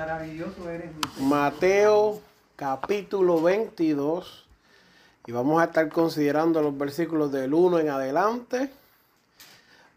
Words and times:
Maravilloso 0.00 0.70
eres, 0.70 0.94
mi 0.96 1.02
Señor. 1.14 1.28
Mateo 1.28 2.20
capítulo 2.56 3.42
22 3.42 4.46
y 5.26 5.30
vamos 5.32 5.60
a 5.60 5.66
estar 5.66 5.90
considerando 5.90 6.62
los 6.62 6.78
versículos 6.78 7.30
del 7.30 7.52
1 7.52 7.80
en 7.80 7.90
adelante. 7.90 8.70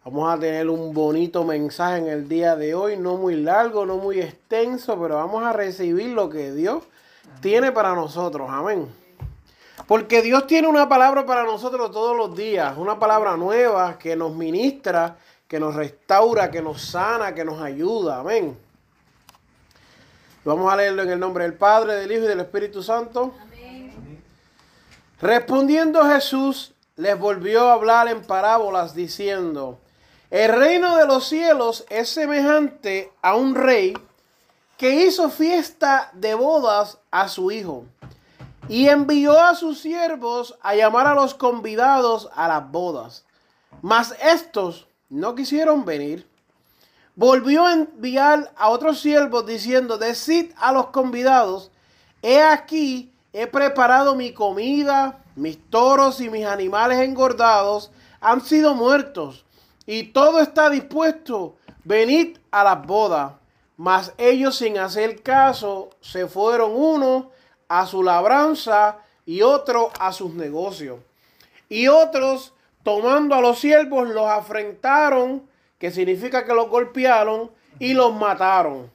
Vamos 0.03 0.29
a 0.29 0.37
tener 0.37 0.69
un 0.69 0.93
bonito 0.93 1.45
mensaje 1.45 1.99
en 1.99 2.07
el 2.07 2.27
día 2.27 2.57
de 2.57 2.75
hoy, 2.75 2.97
no 2.97 3.15
muy 3.15 3.37
largo, 3.37 3.85
no 3.85 3.95
muy 3.95 4.19
extenso, 4.19 4.99
pero 4.99 5.15
vamos 5.15 5.41
a 5.41 5.53
recibir 5.53 6.09
lo 6.09 6.29
que 6.29 6.51
Dios 6.51 6.83
tiene 7.39 7.71
para 7.71 7.95
nosotros. 7.95 8.49
Amén. 8.51 8.89
Porque 9.87 10.21
Dios 10.21 10.47
tiene 10.47 10.67
una 10.67 10.89
palabra 10.89 11.25
para 11.25 11.45
nosotros 11.45 11.91
todos 11.91 12.17
los 12.17 12.35
días, 12.35 12.77
una 12.77 12.99
palabra 12.99 13.37
nueva 13.37 13.97
que 13.97 14.17
nos 14.17 14.35
ministra, 14.35 15.15
que 15.47 15.61
nos 15.61 15.75
restaura, 15.75 16.51
que 16.51 16.61
nos 16.61 16.81
sana, 16.81 17.33
que 17.33 17.45
nos 17.45 17.61
ayuda. 17.61 18.19
Amén. 18.19 18.62
Vamos 20.45 20.71
a 20.71 20.75
leerlo 20.75 21.03
en 21.03 21.09
el 21.09 21.19
nombre 21.19 21.45
del 21.45 21.53
Padre, 21.53 21.95
del 21.95 22.11
Hijo 22.11 22.25
y 22.25 22.27
del 22.27 22.41
Espíritu 22.41 22.83
Santo. 22.83 23.33
Respondiendo 25.21 26.03
Jesús, 26.05 26.73
les 26.97 27.17
volvió 27.17 27.69
a 27.69 27.73
hablar 27.73 28.09
en 28.09 28.21
parábolas 28.21 28.93
diciendo, 28.93 29.79
el 30.29 30.51
reino 30.51 30.97
de 30.97 31.05
los 31.05 31.29
cielos 31.29 31.85
es 31.89 32.09
semejante 32.09 33.11
a 33.21 33.35
un 33.35 33.55
rey 33.55 33.93
que 34.77 35.05
hizo 35.05 35.29
fiesta 35.29 36.09
de 36.13 36.33
bodas 36.33 36.97
a 37.09 37.29
su 37.29 37.49
hijo 37.51 37.85
y 38.67 38.89
envió 38.89 39.39
a 39.39 39.55
sus 39.55 39.79
siervos 39.79 40.57
a 40.61 40.75
llamar 40.75 41.07
a 41.07 41.15
los 41.15 41.33
convidados 41.33 42.29
a 42.35 42.49
las 42.49 42.69
bodas. 42.69 43.25
Mas 43.81 44.13
estos 44.21 44.87
no 45.07 45.35
quisieron 45.35 45.85
venir. 45.85 46.27
Volvió 47.15 47.65
a 47.65 47.73
enviar 47.73 48.51
a 48.55 48.69
otros 48.69 48.99
siervos 48.99 49.45
diciendo, 49.45 49.97
decid 49.97 50.51
a 50.57 50.71
los 50.71 50.87
convidados, 50.87 51.71
he 52.21 52.41
aquí, 52.41 53.13
he 53.33 53.45
preparado 53.45 54.15
mi 54.15 54.33
comida, 54.33 55.19
mis 55.35 55.59
toros 55.69 56.21
y 56.21 56.29
mis 56.29 56.45
animales 56.45 56.99
engordados 56.99 57.91
han 58.19 58.41
sido 58.41 58.73
muertos, 58.73 59.45
y 59.85 60.03
todo 60.05 60.39
está 60.39 60.69
dispuesto, 60.69 61.55
venid 61.83 62.37
a 62.51 62.63
las 62.63 62.85
bodas. 62.85 63.33
Mas 63.75 64.13
ellos 64.17 64.55
sin 64.57 64.77
hacer 64.77 65.21
caso 65.23 65.89
se 65.99 66.27
fueron 66.27 66.71
uno 66.73 67.31
a 67.67 67.85
su 67.85 68.03
labranza 68.03 68.99
y 69.25 69.41
otro 69.41 69.91
a 69.99 70.13
sus 70.13 70.33
negocios. 70.33 70.99
Y 71.69 71.87
otros, 71.87 72.53
tomando 72.83 73.35
a 73.35 73.41
los 73.41 73.59
siervos, 73.59 74.07
los 74.09 74.27
afrentaron, 74.27 75.49
que 75.83 75.91
significa 75.91 76.45
que 76.45 76.53
los 76.53 76.69
golpearon 76.69 77.51
y 77.77 77.93
los 77.93 78.15
mataron. 78.15 78.89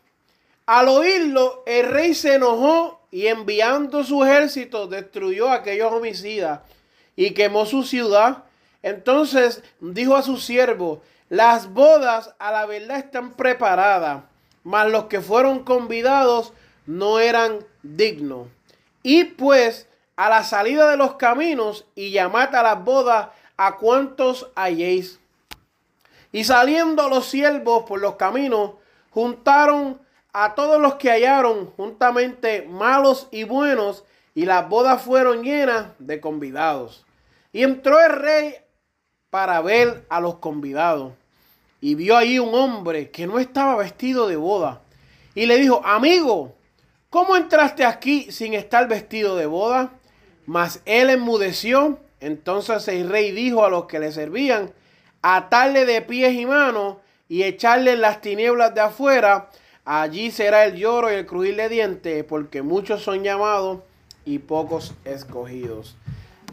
Al 0.64 0.88
oírlo, 0.88 1.62
el 1.66 1.86
rey 1.86 2.14
se 2.14 2.36
enojó 2.36 3.02
y 3.10 3.26
enviando 3.26 4.02
su 4.04 4.24
ejército 4.24 4.86
destruyó 4.86 5.50
a 5.50 5.56
aquellos 5.56 5.92
homicidas 5.92 6.60
y 7.14 7.32
quemó 7.32 7.66
su 7.66 7.82
ciudad. 7.82 8.44
Entonces 8.82 9.62
dijo 9.80 10.16
a 10.16 10.22
sus 10.22 10.46
siervos, 10.46 11.00
las 11.28 11.74
bodas 11.74 12.34
a 12.38 12.52
la 12.52 12.64
verdad 12.64 13.00
están 13.00 13.34
preparadas, 13.34 14.22
mas 14.64 14.90
los 14.90 15.04
que 15.08 15.20
fueron 15.20 15.64
convidados 15.64 16.54
no 16.86 17.20
eran 17.20 17.66
dignos. 17.82 18.48
Y 19.02 19.24
pues 19.24 19.90
a 20.16 20.30
la 20.30 20.42
salida 20.42 20.88
de 20.88 20.96
los 20.96 21.16
caminos 21.16 21.84
y 21.94 22.12
llamad 22.12 22.54
a 22.54 22.62
las 22.62 22.82
bodas 22.82 23.28
a 23.58 23.76
cuantos 23.76 24.50
halléis. 24.54 25.20
Y 26.32 26.44
saliendo 26.44 27.08
los 27.08 27.26
siervos 27.26 27.84
por 27.84 28.00
los 28.00 28.16
caminos, 28.16 28.72
juntaron 29.10 30.00
a 30.32 30.54
todos 30.54 30.80
los 30.80 30.94
que 30.94 31.10
hallaron 31.10 31.66
juntamente 31.66 32.62
malos 32.62 33.28
y 33.30 33.44
buenos, 33.44 34.04
y 34.34 34.44
las 34.44 34.68
bodas 34.68 35.02
fueron 35.02 35.42
llenas 35.42 35.88
de 35.98 36.20
convidados. 36.20 37.04
Y 37.52 37.62
entró 37.62 38.00
el 38.00 38.12
rey 38.12 38.54
para 39.30 39.60
ver 39.62 40.04
a 40.08 40.20
los 40.20 40.36
convidados, 40.36 41.12
y 41.80 41.94
vio 41.94 42.16
allí 42.16 42.38
un 42.38 42.54
hombre 42.54 43.10
que 43.10 43.26
no 43.26 43.38
estaba 43.38 43.76
vestido 43.76 44.28
de 44.28 44.36
boda, 44.36 44.82
y 45.34 45.46
le 45.46 45.56
dijo, 45.56 45.80
amigo, 45.84 46.54
¿cómo 47.10 47.36
entraste 47.36 47.84
aquí 47.84 48.30
sin 48.32 48.54
estar 48.54 48.88
vestido 48.88 49.36
de 49.36 49.46
boda? 49.46 49.92
Mas 50.46 50.82
él 50.84 51.10
enmudeció. 51.10 52.00
Entonces 52.20 52.88
el 52.88 53.08
rey 53.08 53.30
dijo 53.30 53.64
a 53.64 53.70
los 53.70 53.84
que 53.84 54.00
le 54.00 54.10
servían, 54.10 54.72
atarle 55.22 55.84
de 55.84 56.02
pies 56.02 56.34
y 56.34 56.46
manos 56.46 56.96
y 57.28 57.42
echarle 57.42 57.92
en 57.92 58.00
las 58.00 58.20
tinieblas 58.20 58.74
de 58.74 58.80
afuera. 58.80 59.50
Allí 59.84 60.30
será 60.30 60.64
el 60.64 60.76
lloro 60.76 61.10
y 61.10 61.16
el 61.16 61.26
crujir 61.26 61.56
de 61.56 61.68
dientes, 61.68 62.24
porque 62.24 62.62
muchos 62.62 63.02
son 63.02 63.22
llamados 63.22 63.80
y 64.24 64.38
pocos 64.38 64.94
escogidos. 65.04 65.96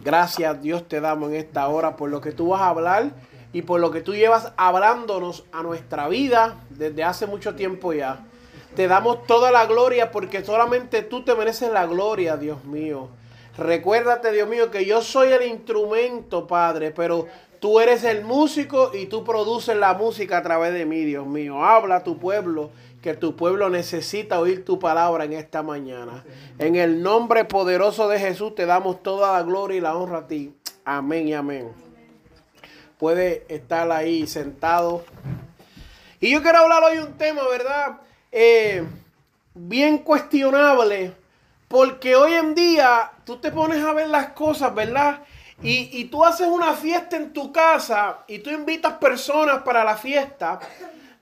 Gracias 0.04 0.62
Dios 0.62 0.88
te 0.88 1.02
damos 1.02 1.30
en 1.30 1.36
esta 1.36 1.68
hora 1.68 1.96
por 1.96 2.10
lo 2.10 2.22
que 2.22 2.32
tú 2.32 2.50
vas 2.50 2.62
a 2.62 2.70
hablar 2.70 3.12
y 3.54 3.64
por 3.64 3.80
lo 3.80 3.90
que 3.92 4.02
tú 4.02 4.14
llevas 4.14 4.54
hablándonos 4.56 5.46
a 5.52 5.64
nuestra 5.64 6.08
vida 6.08 6.58
desde 6.70 7.04
hace 7.04 7.26
mucho 7.26 7.56
tiempo 7.56 7.92
ya. 7.92 8.20
Te 8.76 8.88
damos 8.88 9.26
toda 9.26 9.52
la 9.52 9.66
gloria 9.66 10.12
porque 10.12 10.44
solamente 10.44 11.02
tú 11.02 11.24
te 11.24 11.34
mereces 11.36 11.72
la 11.72 11.86
gloria, 11.86 12.38
Dios 12.38 12.66
mío. 12.66 13.10
Recuérdate, 13.58 14.34
Dios 14.34 14.50
mío, 14.50 14.70
que 14.70 14.86
yo 14.86 15.02
soy 15.02 15.32
el 15.32 15.44
instrumento, 15.44 16.46
Padre, 16.46 16.92
pero 16.92 17.28
tú 17.66 17.80
eres 17.80 18.04
el 18.04 18.24
músico 18.24 18.92
y 18.94 19.08
tú 19.08 19.24
produces 19.24 19.76
la 19.76 19.96
música 19.96 20.38
a 20.38 20.44
través 20.44 20.72
de 20.72 20.86
mí, 20.86 21.04
Dios 21.04 21.26
mío. 21.26 21.66
Habla 21.66 21.96
a 21.96 22.04
tu 22.04 22.20
pueblo, 22.20 22.70
que 23.02 23.16
tu 23.16 23.36
pueblo 23.36 23.72
necesita 23.72 24.40
oír 24.40 24.64
tu 24.64 24.78
palabra 24.78 25.24
en 25.24 25.34
esta 25.34 25.64
mañana. 25.64 26.24
En 26.60 26.76
el 26.76 27.02
nombre 27.02 27.44
poderoso 27.44 28.08
de 28.08 28.20
Jesús 28.20 28.54
te 28.54 28.68
damos 28.68 29.02
toda 29.02 29.34
la 29.34 29.42
gloria 29.42 29.80
y 29.80 29.82
la 29.82 29.96
honra 29.96 30.20
a 30.20 30.28
ti. 30.28 30.54
Amén 30.84 31.28
y 31.28 31.34
amén. 31.34 31.72
Puede 33.00 33.48
estar 33.50 33.92
ahí 33.92 34.28
sentado. 34.28 35.04
Y 36.20 36.34
yo 36.34 36.44
quiero 36.44 36.60
hablar 36.60 36.84
hoy 36.84 37.00
un 37.00 37.14
tema, 37.14 37.42
¿verdad? 37.50 38.00
Eh, 38.32 38.84
bien 39.56 39.98
cuestionable. 39.98 41.14
Porque 41.68 42.16
hoy 42.16 42.34
en 42.34 42.54
día 42.54 43.12
tú 43.26 43.38
te 43.38 43.52
pones 43.52 43.84
a 43.84 43.92
ver 43.92 44.10
las 44.10 44.34
cosas, 44.34 44.76
¿verdad? 44.76 45.24
Y, 45.64 45.90
y, 46.00 46.06
tú 46.06 46.24
haces 46.24 46.48
una 46.48 46.74
fiesta 46.74 47.16
en 47.16 47.32
tu 47.32 47.52
casa 47.52 48.26
y 48.28 48.40
tú 48.40 48.50
invitas 48.50 48.94
personas 48.96 49.64
para 49.64 49.86
la 49.86 49.96
fiesta 49.96 50.60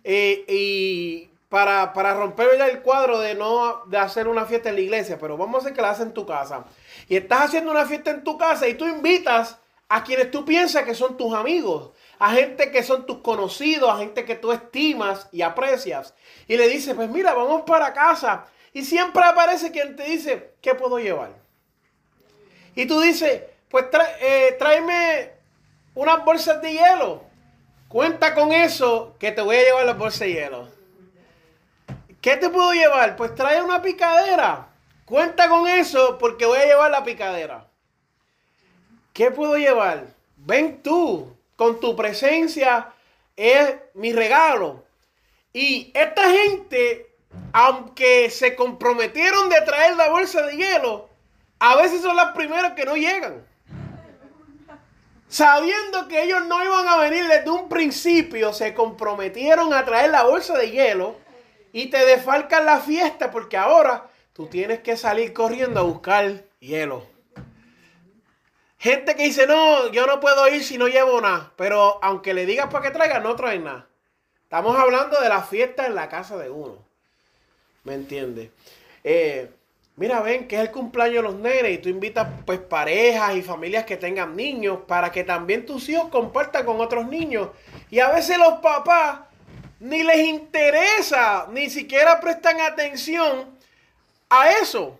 eh, 0.03 0.44
y 0.47 1.30
para, 1.50 1.94
para 1.94 2.15
romper 2.15 2.59
el 2.59 2.81
cuadro 2.81 3.19
de 3.19 3.35
no 3.35 3.85
de 3.85 4.00
hacer 4.00 4.27
una 4.27 4.45
fiesta 4.45 4.69
en 4.69 4.75
la 4.75 4.81
iglesia, 4.81 5.19
pero 5.19 5.38
vamos 5.38 5.56
a 5.56 5.57
hacer 5.59 5.74
que 5.74 5.81
la 5.81 5.89
hagas 5.89 6.01
en 6.01 6.12
tu 6.12 6.25
casa. 6.25 6.65
Y 7.07 7.15
estás 7.15 7.41
haciendo 7.44 7.69
una 7.69 7.85
fiesta 7.85 8.09
en 8.09 8.24
tu 8.24 8.39
casa 8.39 8.68
y 8.68 8.74
tú 8.74 8.85
invitas 8.85 9.59
a 9.88 10.03
quienes 10.03 10.31
tú 10.31 10.44
piensas 10.44 10.83
que 10.83 10.95
son 10.95 11.15
tus 11.15 11.31
amigos, 11.35 11.91
a 12.18 12.31
gente 12.31 12.71
que 12.71 12.81
son 12.81 13.06
tus 13.06 13.19
conocidos, 13.19 13.88
a 13.88 13.97
gente 13.97 14.25
que 14.25 14.33
tú 14.33 14.51
estimas 14.51 15.30
y 15.31 15.44
aprecias. 15.44 16.15
Y 16.47 16.57
le 16.57 16.68
dices, 16.68 16.95
pues 16.95 17.07
mira, 17.09 17.35
vamos 17.35 17.62
para 17.62 17.94
casa. 17.94 18.47
Y 18.74 18.83
siempre 18.83 19.24
aparece 19.24 19.71
quien 19.71 19.95
te 19.95 20.06
dice, 20.06 20.56
¿qué 20.59 20.74
puedo 20.74 20.97
llevar? 20.97 21.35
Y 22.74 22.88
tú 22.88 23.00
dices, 23.00 23.44
pues 23.74 23.88
eh, 24.22 24.56
tráeme 24.60 25.31
unas 25.96 26.24
bolsas 26.24 26.62
de 26.62 26.74
hielo. 26.74 27.24
Cuenta 27.88 28.36
con 28.36 28.52
eso 28.52 29.16
que 29.20 29.31
te 29.31 29.42
voy 29.42 29.56
a 29.56 29.64
llevar 29.64 29.88
la 29.88 29.94
bolsa 29.94 30.25
de 30.25 30.34
hielo. 30.34 30.70
¿Qué 32.22 32.38
te 32.38 32.52
puedo 32.52 32.72
llevar? 32.74 33.16
Pues 33.16 33.34
trae 33.34 33.64
una 33.64 33.81
picadera. 33.81 34.68
Cuenta 35.06 35.50
con 35.50 35.68
eso 35.68 36.20
porque 36.20 36.46
voy 36.46 36.60
a 36.60 36.68
llevar 36.68 36.92
la 36.92 37.04
picadera. 37.04 37.66
¿Qué 39.12 39.31
puedo 39.31 39.58
llevar? 39.58 40.06
Ven 40.38 40.84
tú, 40.84 41.36
con 41.56 41.80
tu 41.80 41.96
presencia 41.96 42.94
es 43.36 43.74
mi 43.96 44.14
regalo. 44.14 44.84
Y 45.52 45.90
esta 45.96 46.30
gente, 46.30 47.10
aunque 47.52 48.30
se 48.30 48.56
comprometieron 48.56 49.50
de 49.50 49.62
traer 49.62 49.96
la 49.96 50.10
bolsa 50.10 50.44
de 50.44 50.58
hielo, 50.58 51.10
a 51.58 51.76
veces 51.78 52.04
son 52.04 52.16
las 52.16 52.34
primeras 52.34 52.74
que 52.74 52.86
no 52.86 52.96
llegan. 52.96 53.52
Sabiendo 55.33 56.07
que 56.07 56.21
ellos 56.21 56.45
no 56.45 56.63
iban 56.63 56.88
a 56.88 56.97
venir 56.97 57.25
desde 57.25 57.50
un 57.50 57.68
principio, 57.68 58.53
se 58.53 58.75
comprometieron 58.75 59.74
a 59.74 59.83
traer 59.83 60.12
la 60.12 60.21
bolsa 60.21 60.56
de 60.56 60.69
hielo 60.69 61.15
y 61.71 61.88
te 61.88 62.06
defalcan 62.06 62.68
la 62.68 62.80
fiesta 62.80 63.31
porque 63.31 63.57
ahora 63.57 64.12
tú 64.33 64.45
tienes 64.45 64.81
que 64.81 64.95
salir 64.95 65.33
corriendo 65.33 65.80
a 65.80 65.83
buscar 65.83 66.44
hielo. 66.59 67.07
Gente 68.77 69.15
que 69.15 69.24
dice, 69.24 69.47
no, 69.47 69.91
yo 69.91 70.06
no 70.06 70.19
puedo 70.19 70.47
ir 70.50 70.63
si 70.63 70.77
no 70.77 70.88
llevo 70.88 71.19
nada. 71.19 71.51
Pero 71.56 71.97
aunque 72.03 72.35
le 72.35 72.45
digas 72.45 72.68
para 72.68 72.83
que 72.83 72.91
traiga, 72.91 73.19
no 73.19 73.35
trae 73.35 73.57
nada. 73.57 73.88
Estamos 74.44 74.77
hablando 74.77 75.19
de 75.19 75.30
la 75.30 75.41
fiesta 75.41 75.88
en 75.88 75.95
la 75.95 76.09
casa 76.09 76.38
de 76.38 76.51
uno. 76.51 76.77
¿Me 77.85 77.95
entiendes? 77.95 78.51
Eh, 79.03 79.50
mira, 79.95 80.22
ven 80.22 80.48
que 80.48 80.56
es 80.56 80.62
el 80.62 80.72
cumpleaños 80.72 81.16
de 81.16 81.22
los 81.24 81.36
nenes 81.36 81.72
y 81.74 81.78
tú 81.78 81.90
invitas 81.90 82.28
pues 82.45 82.60
parejas 82.60 83.36
y 83.36 83.42
familias 83.42 83.86
que 83.86 83.98
tengan 83.98 84.36
niños 84.36 84.80
para 84.88 85.12
que 85.12 85.24
también 85.24 85.66
tus 85.66 85.88
hijos 85.90 86.10
compartan 86.10 86.66
con 86.66 86.80
otros 86.81 87.07
niños. 87.07 87.50
Y 87.90 88.00
a 88.00 88.10
veces 88.10 88.38
los 88.38 88.60
papás 88.60 89.22
ni 89.80 90.04
les 90.04 90.28
interesa, 90.28 91.48
ni 91.51 91.69
siquiera 91.69 92.19
prestan 92.19 92.62
atención 92.62 93.57
a 94.30 94.50
eso. 94.50 95.00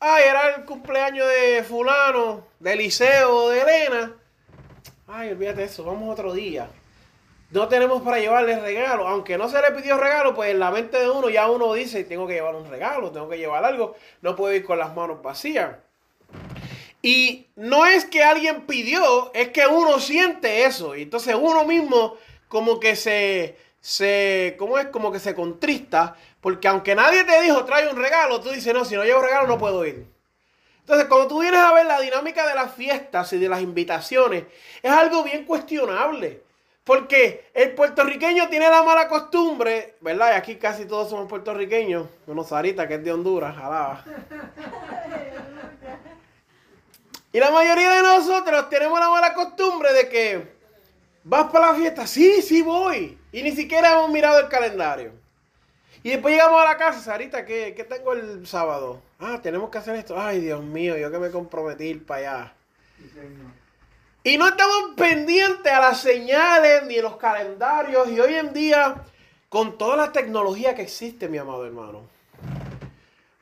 Ay, 0.00 0.24
era 0.28 0.54
el 0.54 0.64
cumpleaños 0.64 1.26
de 1.26 1.64
fulano, 1.64 2.46
de 2.60 2.76
Liceo, 2.76 3.48
de 3.48 3.60
Elena. 3.60 4.12
Ay, 5.08 5.30
olvídate 5.30 5.64
eso, 5.64 5.82
vamos 5.82 6.12
otro 6.12 6.32
día. 6.34 6.68
No 7.50 7.68
tenemos 7.68 8.02
para 8.02 8.18
llevarle 8.18 8.60
regalo. 8.60 9.08
Aunque 9.08 9.38
no 9.38 9.48
se 9.48 9.60
le 9.60 9.72
pidió 9.72 9.96
regalo, 9.96 10.34
pues 10.34 10.50
en 10.50 10.60
la 10.60 10.70
mente 10.70 10.98
de 10.98 11.08
uno 11.08 11.30
ya 11.30 11.50
uno 11.50 11.72
dice, 11.72 12.04
tengo 12.04 12.26
que 12.26 12.34
llevar 12.34 12.54
un 12.54 12.68
regalo, 12.68 13.10
tengo 13.10 13.28
que 13.28 13.38
llevar 13.38 13.64
algo. 13.64 13.96
No 14.20 14.36
puedo 14.36 14.54
ir 14.54 14.64
con 14.64 14.78
las 14.78 14.94
manos 14.94 15.22
vacías. 15.22 15.76
Y 17.00 17.46
no 17.56 17.86
es 17.86 18.04
que 18.04 18.22
alguien 18.22 18.66
pidió, 18.66 19.32
es 19.32 19.48
que 19.48 19.66
uno 19.66 19.98
siente 19.98 20.64
eso. 20.64 20.96
Y 20.96 21.02
entonces 21.02 21.34
uno 21.40 21.64
mismo 21.64 22.16
como 22.48 22.80
que 22.80 22.96
se, 22.96 23.56
se, 23.80 24.56
¿cómo 24.58 24.78
es? 24.78 24.86
Como 24.86 25.12
que 25.12 25.20
se 25.20 25.34
contrista 25.34 26.16
porque 26.40 26.68
aunque 26.68 26.94
nadie 26.94 27.24
te 27.24 27.42
dijo 27.42 27.64
trae 27.64 27.88
un 27.88 27.96
regalo, 27.96 28.40
tú 28.40 28.50
dices, 28.50 28.72
no, 28.72 28.84
si 28.84 28.94
no 28.94 29.04
llevo 29.04 29.22
regalo 29.22 29.46
no 29.46 29.58
puedo 29.58 29.84
ir. 29.84 30.06
Entonces, 30.80 31.06
cuando 31.06 31.28
tú 31.28 31.40
vienes 31.40 31.60
a 31.60 31.74
ver 31.74 31.84
la 31.84 32.00
dinámica 32.00 32.46
de 32.46 32.54
las 32.54 32.72
fiestas 32.72 33.32
y 33.34 33.38
de 33.38 33.48
las 33.48 33.60
invitaciones, 33.60 34.44
es 34.82 34.90
algo 34.90 35.22
bien 35.22 35.44
cuestionable. 35.44 36.42
Porque 36.88 37.50
el 37.52 37.72
puertorriqueño 37.72 38.48
tiene 38.48 38.70
la 38.70 38.82
mala 38.82 39.08
costumbre, 39.08 39.96
¿verdad? 40.00 40.32
Y 40.32 40.36
aquí 40.36 40.56
casi 40.56 40.86
todos 40.86 41.10
somos 41.10 41.28
puertorriqueños, 41.28 42.06
menos 42.26 42.48
Sarita, 42.48 42.88
que 42.88 42.94
es 42.94 43.04
de 43.04 43.12
Honduras, 43.12 43.54
jalaba. 43.54 44.02
Y 47.30 47.38
la 47.40 47.50
mayoría 47.50 47.90
de 47.90 48.02
nosotros 48.02 48.70
tenemos 48.70 48.98
la 48.98 49.10
mala 49.10 49.34
costumbre 49.34 49.92
de 49.92 50.08
que 50.08 50.48
vas 51.24 51.52
para 51.52 51.72
la 51.72 51.74
fiesta, 51.74 52.06
sí, 52.06 52.40
sí 52.40 52.62
voy. 52.62 53.18
Y 53.32 53.42
ni 53.42 53.52
siquiera 53.52 53.92
hemos 53.92 54.08
mirado 54.08 54.40
el 54.40 54.48
calendario. 54.48 55.12
Y 56.02 56.08
después 56.08 56.32
llegamos 56.32 56.58
a 56.58 56.64
la 56.64 56.78
casa, 56.78 57.00
Sarita, 57.00 57.44
¿qué, 57.44 57.74
¿qué, 57.76 57.84
tengo 57.84 58.14
el 58.14 58.46
sábado? 58.46 59.02
Ah, 59.18 59.40
tenemos 59.42 59.68
que 59.68 59.76
hacer 59.76 59.94
esto. 59.94 60.18
Ay, 60.18 60.40
Dios 60.40 60.62
mío, 60.62 60.96
yo 60.96 61.10
que 61.10 61.18
me 61.18 61.30
comprometí 61.30 61.84
ir 61.84 62.06
para 62.06 62.20
allá. 62.20 62.54
Y 64.24 64.36
no 64.36 64.48
estamos 64.48 64.94
pendientes 64.96 65.72
a 65.72 65.80
las 65.80 66.00
señales 66.00 66.84
ni 66.86 66.98
a 66.98 67.02
los 67.02 67.16
calendarios. 67.16 68.08
Y 68.10 68.20
hoy 68.20 68.34
en 68.34 68.52
día, 68.52 69.04
con 69.48 69.78
toda 69.78 69.96
la 69.96 70.12
tecnología 70.12 70.74
que 70.74 70.82
existe, 70.82 71.28
mi 71.28 71.38
amado 71.38 71.64
hermano, 71.64 72.02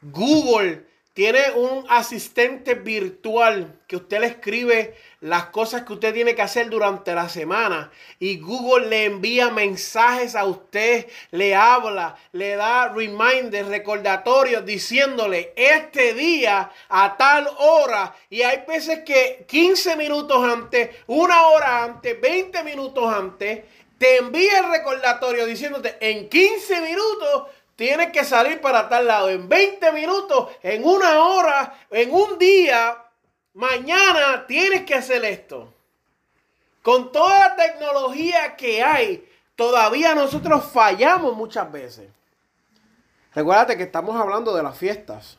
Google 0.03 0.85
tiene 1.17 1.51
un 1.53 1.87
asistente 1.89 2.75
virtual 2.75 3.81
que 3.87 3.97
usted 3.97 4.21
le 4.21 4.27
escribe 4.27 4.95
las 5.21 5.47
cosas 5.47 5.85
que 5.85 5.95
usted 5.95 6.13
tiene 6.13 6.35
que 6.35 6.43
hacer 6.43 6.69
durante 6.69 7.15
la 7.15 7.31
semana 7.31 7.91
y 8.19 8.39
Google 8.39 8.89
le 8.89 9.07
envía 9.07 9.51
mensajes 9.51 10.37
a 10.37 10.45
usted, 10.45 11.07
le 11.31 11.55
habla, 11.55 12.19
le 12.33 12.57
da 12.57 12.89
reminders, 12.89 13.67
recordatorios 13.69 14.67
diciéndole 14.67 15.55
este 15.57 16.13
día 16.13 16.71
a 16.91 17.17
tal 17.17 17.49
hora 17.61 18.15
y 18.29 18.43
hay 18.43 18.65
veces 18.69 18.99
que 19.03 19.47
15 19.49 19.97
minutos 19.97 20.45
antes, 20.45 20.91
una 21.07 21.47
hora 21.47 21.83
antes, 21.83 22.21
20 22.21 22.63
minutos 22.63 23.11
antes, 23.11 23.65
te 23.97 24.19
envía 24.19 24.59
el 24.59 24.71
recordatorio 24.71 25.47
diciéndote 25.47 25.97
en 26.01 26.29
15 26.29 26.81
minutos 26.83 27.45
Tienes 27.77 28.11
que 28.11 28.25
salir 28.25 28.61
para 28.63 28.89
tal 28.89 29.07
lado 29.07 29.29
en 29.29 29.49
20 29.49 29.93
minutos, 29.93 30.49
en 30.63 30.83
una 30.83 31.23
hora, 31.23 31.79
en 31.91 32.13
un 32.13 32.39
día. 32.39 32.97
Mañana 33.53 34.47
tienes 34.47 34.85
que 34.85 34.95
hacer 34.95 35.23
esto. 35.27 35.73
Con 36.81 37.13
toda 37.13 37.51
la 37.51 37.57
tecnología 37.57 38.57
que 38.57 38.83
hay, 38.83 39.29
todavía 39.55 40.15
nosotros 40.15 40.65
fallamos 40.73 41.37
muchas 41.37 41.71
veces. 41.71 42.09
Recuérdate 43.35 43.77
que 43.77 43.83
estamos 43.83 44.19
hablando 44.19 44.57
de 44.57 44.63
las 44.63 44.79
fiestas. 44.79 45.37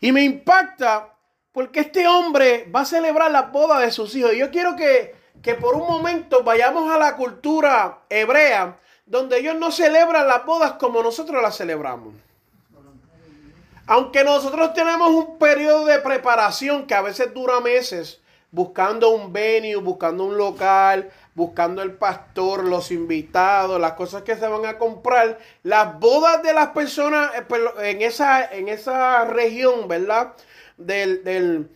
Y 0.00 0.10
me 0.10 0.24
impacta 0.24 1.14
porque 1.52 1.80
este 1.80 2.08
hombre 2.08 2.68
va 2.74 2.80
a 2.80 2.84
celebrar 2.84 3.30
la 3.30 3.42
boda 3.42 3.78
de 3.78 3.92
sus 3.92 4.12
hijos. 4.16 4.32
Y 4.32 4.38
yo 4.38 4.50
quiero 4.50 4.74
que, 4.74 5.14
que 5.40 5.54
por 5.54 5.76
un 5.76 5.86
momento 5.86 6.42
vayamos 6.42 6.92
a 6.92 6.98
la 6.98 7.14
cultura 7.14 8.00
hebrea 8.08 8.76
donde 9.10 9.40
ellos 9.40 9.56
no 9.56 9.72
celebran 9.72 10.28
las 10.28 10.46
bodas 10.46 10.74
como 10.74 11.02
nosotros 11.02 11.42
las 11.42 11.56
celebramos. 11.56 12.14
Aunque 13.86 14.22
nosotros 14.22 14.72
tenemos 14.72 15.10
un 15.10 15.36
periodo 15.36 15.84
de 15.84 15.98
preparación 15.98 16.86
que 16.86 16.94
a 16.94 17.02
veces 17.02 17.34
dura 17.34 17.58
meses, 17.58 18.20
buscando 18.52 19.10
un 19.10 19.32
venue, 19.32 19.74
buscando 19.74 20.22
un 20.22 20.36
local, 20.36 21.10
buscando 21.34 21.82
el 21.82 21.94
pastor, 21.94 22.62
los 22.62 22.92
invitados, 22.92 23.80
las 23.80 23.94
cosas 23.94 24.22
que 24.22 24.36
se 24.36 24.46
van 24.46 24.64
a 24.64 24.78
comprar, 24.78 25.38
las 25.64 25.98
bodas 25.98 26.40
de 26.44 26.52
las 26.52 26.68
personas 26.68 27.32
eh, 27.34 27.90
en 27.90 28.02
esa, 28.02 28.44
en 28.44 28.68
esa 28.68 29.24
región, 29.24 29.88
¿verdad? 29.88 30.34
Del, 30.76 31.24
del 31.24 31.68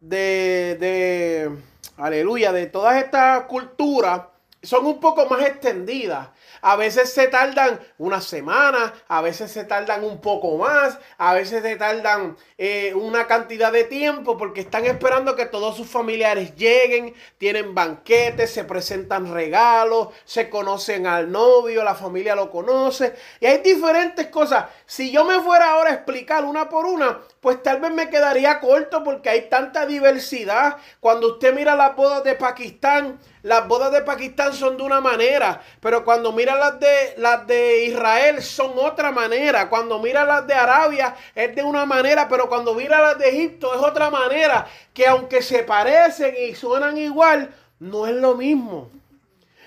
de, 0.00 0.76
de, 0.80 1.56
aleluya, 1.96 2.50
de 2.50 2.66
todas 2.66 2.96
estas 2.96 3.44
culturas, 3.44 4.22
son 4.64 4.84
un 4.84 4.98
poco 4.98 5.26
más 5.26 5.46
extendidas. 5.46 6.28
A 6.60 6.76
veces 6.76 7.12
se 7.12 7.28
tardan 7.28 7.80
una 7.98 8.20
semana, 8.20 8.92
a 9.08 9.22
veces 9.22 9.50
se 9.50 9.64
tardan 9.64 10.04
un 10.04 10.20
poco 10.20 10.56
más, 10.56 10.98
a 11.18 11.34
veces 11.34 11.62
se 11.62 11.76
tardan 11.76 12.36
eh, 12.58 12.92
una 12.94 13.26
cantidad 13.26 13.72
de 13.72 13.84
tiempo 13.84 14.36
porque 14.36 14.62
están 14.62 14.86
esperando 14.86 15.36
que 15.36 15.46
todos 15.46 15.76
sus 15.76 15.88
familiares 15.88 16.54
lleguen, 16.56 17.14
tienen 17.38 17.74
banquetes, 17.74 18.52
se 18.52 18.64
presentan 18.64 19.32
regalos, 19.32 20.08
se 20.24 20.48
conocen 20.48 21.06
al 21.06 21.30
novio, 21.30 21.84
la 21.84 21.94
familia 21.94 22.34
lo 22.34 22.50
conoce 22.50 23.14
y 23.40 23.46
hay 23.46 23.58
diferentes 23.58 24.26
cosas. 24.28 24.66
Si 24.86 25.10
yo 25.10 25.24
me 25.24 25.40
fuera 25.40 25.72
ahora 25.72 25.90
a 25.90 25.94
explicar 25.94 26.44
una 26.44 26.68
por 26.68 26.86
una, 26.86 27.20
pues 27.40 27.62
tal 27.62 27.80
vez 27.80 27.92
me 27.92 28.10
quedaría 28.10 28.60
corto 28.60 29.04
porque 29.04 29.28
hay 29.28 29.48
tanta 29.48 29.86
diversidad. 29.86 30.78
Cuando 31.00 31.34
usted 31.34 31.54
mira 31.54 31.76
las 31.76 31.94
bodas 31.94 32.24
de 32.24 32.34
Pakistán, 32.34 33.18
las 33.46 33.68
bodas 33.68 33.92
de 33.92 34.02
Pakistán 34.02 34.52
son 34.52 34.76
de 34.76 34.82
una 34.82 35.00
manera, 35.00 35.62
pero 35.78 36.04
cuando 36.04 36.32
mira 36.32 36.56
las 36.56 36.80
de, 36.80 37.14
las 37.18 37.46
de 37.46 37.84
Israel 37.84 38.42
son 38.42 38.72
otra 38.76 39.12
manera. 39.12 39.68
Cuando 39.68 40.00
mira 40.00 40.24
las 40.24 40.48
de 40.48 40.54
Arabia 40.54 41.14
es 41.32 41.54
de 41.54 41.62
una 41.62 41.86
manera, 41.86 42.28
pero 42.28 42.48
cuando 42.48 42.74
mira 42.74 43.00
las 43.00 43.18
de 43.18 43.28
Egipto 43.28 43.72
es 43.72 43.80
otra 43.80 44.10
manera. 44.10 44.66
Que 44.92 45.06
aunque 45.06 45.42
se 45.42 45.62
parecen 45.62 46.34
y 46.36 46.56
suenan 46.56 46.98
igual, 46.98 47.54
no 47.78 48.08
es 48.08 48.16
lo 48.16 48.34
mismo. 48.34 48.90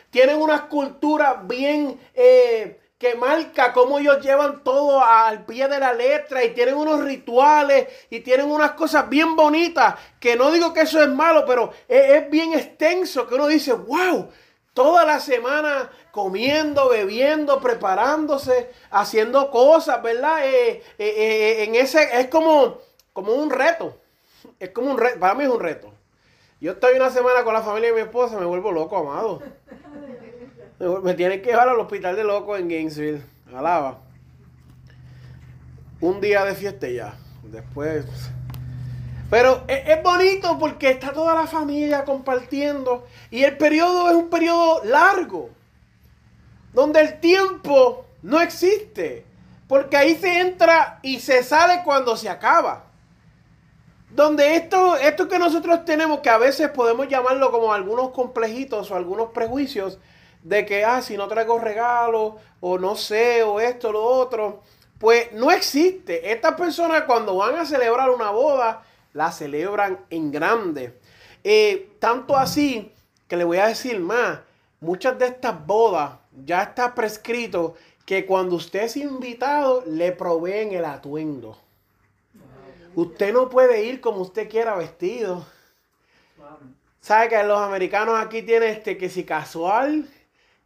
Tienen 0.09 0.41
unas 0.41 0.63
culturas 0.63 1.47
bien... 1.47 1.97
Eh, 2.13 2.77
que 2.99 3.15
marca 3.15 3.71
cómo 3.71 3.97
ellos 3.97 4.19
llevan 4.21 4.61
todo 4.61 5.01
al 5.01 5.45
pie 5.45 5.69
de 5.69 5.79
la 5.79 5.93
letra 5.93 6.43
y 6.43 6.53
tienen 6.53 6.75
unos 6.75 7.01
rituales 7.01 7.87
y 8.09 8.19
tienen 8.19 8.51
unas 8.51 8.71
cosas 8.71 9.07
bien 9.07 9.37
bonitas, 9.37 9.95
que 10.19 10.35
no 10.35 10.51
digo 10.51 10.73
que 10.73 10.81
eso 10.81 11.01
es 11.01 11.07
malo, 11.07 11.45
pero 11.47 11.71
es, 11.87 12.29
bien 12.29 12.53
extenso, 12.53 13.25
que 13.25 13.35
uno 13.35 13.47
dice, 13.47 13.71
wow, 13.71 14.29
toda 14.73 15.05
la 15.05 15.21
semana 15.21 15.89
comiendo, 16.11 16.89
bebiendo, 16.89 17.61
preparándose, 17.61 18.69
haciendo 18.91 19.49
cosas, 19.49 20.03
¿verdad? 20.03 20.45
Eh, 20.45 20.69
eh, 20.69 20.83
eh, 20.97 21.63
en 21.63 21.75
ese, 21.75 22.19
es 22.19 22.27
como, 22.27 22.79
como 23.13 23.31
un 23.31 23.49
reto, 23.49 23.95
es 24.59 24.71
como 24.71 24.91
un 24.91 24.97
reto, 24.97 25.21
para 25.21 25.35
mí 25.35 25.45
es 25.45 25.49
un 25.49 25.61
reto. 25.61 25.93
Yo 26.59 26.73
estoy 26.73 26.97
una 26.97 27.09
semana 27.09 27.45
con 27.45 27.53
la 27.53 27.61
familia 27.61 27.91
de 27.91 27.95
mi 27.95 28.01
esposa, 28.01 28.37
me 28.37 28.45
vuelvo 28.45 28.73
loco, 28.73 28.97
amado. 28.97 29.41
Me 30.79 31.13
tienen 31.13 31.41
que 31.41 31.49
llevar 31.49 31.67
al 31.67 31.79
hospital 31.79 32.15
de 32.15 32.23
locos 32.23 32.57
en 32.57 32.69
Gainesville. 32.69 33.21
Alaba. 33.53 33.99
Un 35.99 36.21
día 36.21 36.45
de 36.45 36.55
fiesta 36.55 36.87
ya. 36.87 37.15
Después. 37.43 38.05
Pero 39.29 39.63
es, 39.67 39.89
es 39.89 40.01
bonito 40.01 40.57
porque 40.57 40.91
está 40.91 41.11
toda 41.11 41.35
la 41.35 41.47
familia 41.47 42.05
compartiendo. 42.05 43.05
Y 43.29 43.43
el 43.43 43.57
periodo 43.57 44.09
es 44.09 44.15
un 44.15 44.29
periodo 44.29 44.83
largo. 44.85 45.49
Donde 46.73 47.01
el 47.01 47.19
tiempo 47.19 48.05
no 48.21 48.39
existe. 48.39 49.25
Porque 49.67 49.97
ahí 49.97 50.15
se 50.15 50.39
entra 50.39 50.99
y 51.01 51.19
se 51.19 51.43
sale 51.43 51.81
cuando 51.83 52.15
se 52.15 52.29
acaba. 52.29 52.85
Donde 54.09 54.55
esto, 54.55 54.95
esto 54.95 55.27
que 55.27 55.37
nosotros 55.37 55.83
tenemos, 55.85 56.21
que 56.21 56.29
a 56.29 56.37
veces 56.37 56.69
podemos 56.69 57.07
llamarlo 57.09 57.51
como 57.51 57.73
algunos 57.73 58.09
complejitos 58.09 58.89
o 58.89 58.95
algunos 58.95 59.29
prejuicios, 59.29 59.99
de 60.43 60.65
que, 60.65 60.83
ah, 60.83 61.01
si 61.01 61.17
no 61.17 61.27
traigo 61.27 61.59
regalo, 61.59 62.37
o 62.59 62.77
no 62.77 62.95
sé, 62.95 63.43
o 63.43 63.59
esto, 63.59 63.91
lo 63.91 64.03
otro, 64.03 64.63
pues 64.97 65.31
no 65.33 65.51
existe. 65.51 66.31
Estas 66.31 66.55
personas 66.55 67.03
cuando 67.03 67.37
van 67.37 67.55
a 67.55 67.65
celebrar 67.65 68.09
una 68.09 68.31
boda, 68.31 68.83
la 69.13 69.31
celebran 69.31 69.99
en 70.09 70.31
grande. 70.31 70.99
Eh, 71.43 71.91
tanto 71.99 72.35
así 72.35 72.91
que 73.27 73.37
le 73.37 73.43
voy 73.43 73.57
a 73.57 73.67
decir 73.67 73.99
más, 73.99 74.39
muchas 74.81 75.17
de 75.17 75.27
estas 75.27 75.65
bodas 75.65 76.11
ya 76.45 76.63
está 76.63 76.93
prescrito 76.93 77.75
que 78.05 78.25
cuando 78.25 78.55
usted 78.55 78.83
es 78.83 78.97
invitado 78.97 79.83
le 79.85 80.11
proveen 80.11 80.73
el 80.73 80.85
atuendo. 80.85 81.57
Usted 82.95 83.31
no 83.31 83.49
puede 83.49 83.83
ir 83.83 84.01
como 84.01 84.21
usted 84.21 84.49
quiera 84.49 84.75
vestido. 84.75 85.45
¿Sabe 86.99 87.29
que 87.29 87.43
los 87.43 87.59
americanos 87.59 88.19
aquí 88.19 88.41
tienen 88.41 88.69
este 88.69 88.97
que 88.97 89.09
si 89.09 89.23
casual, 89.23 90.09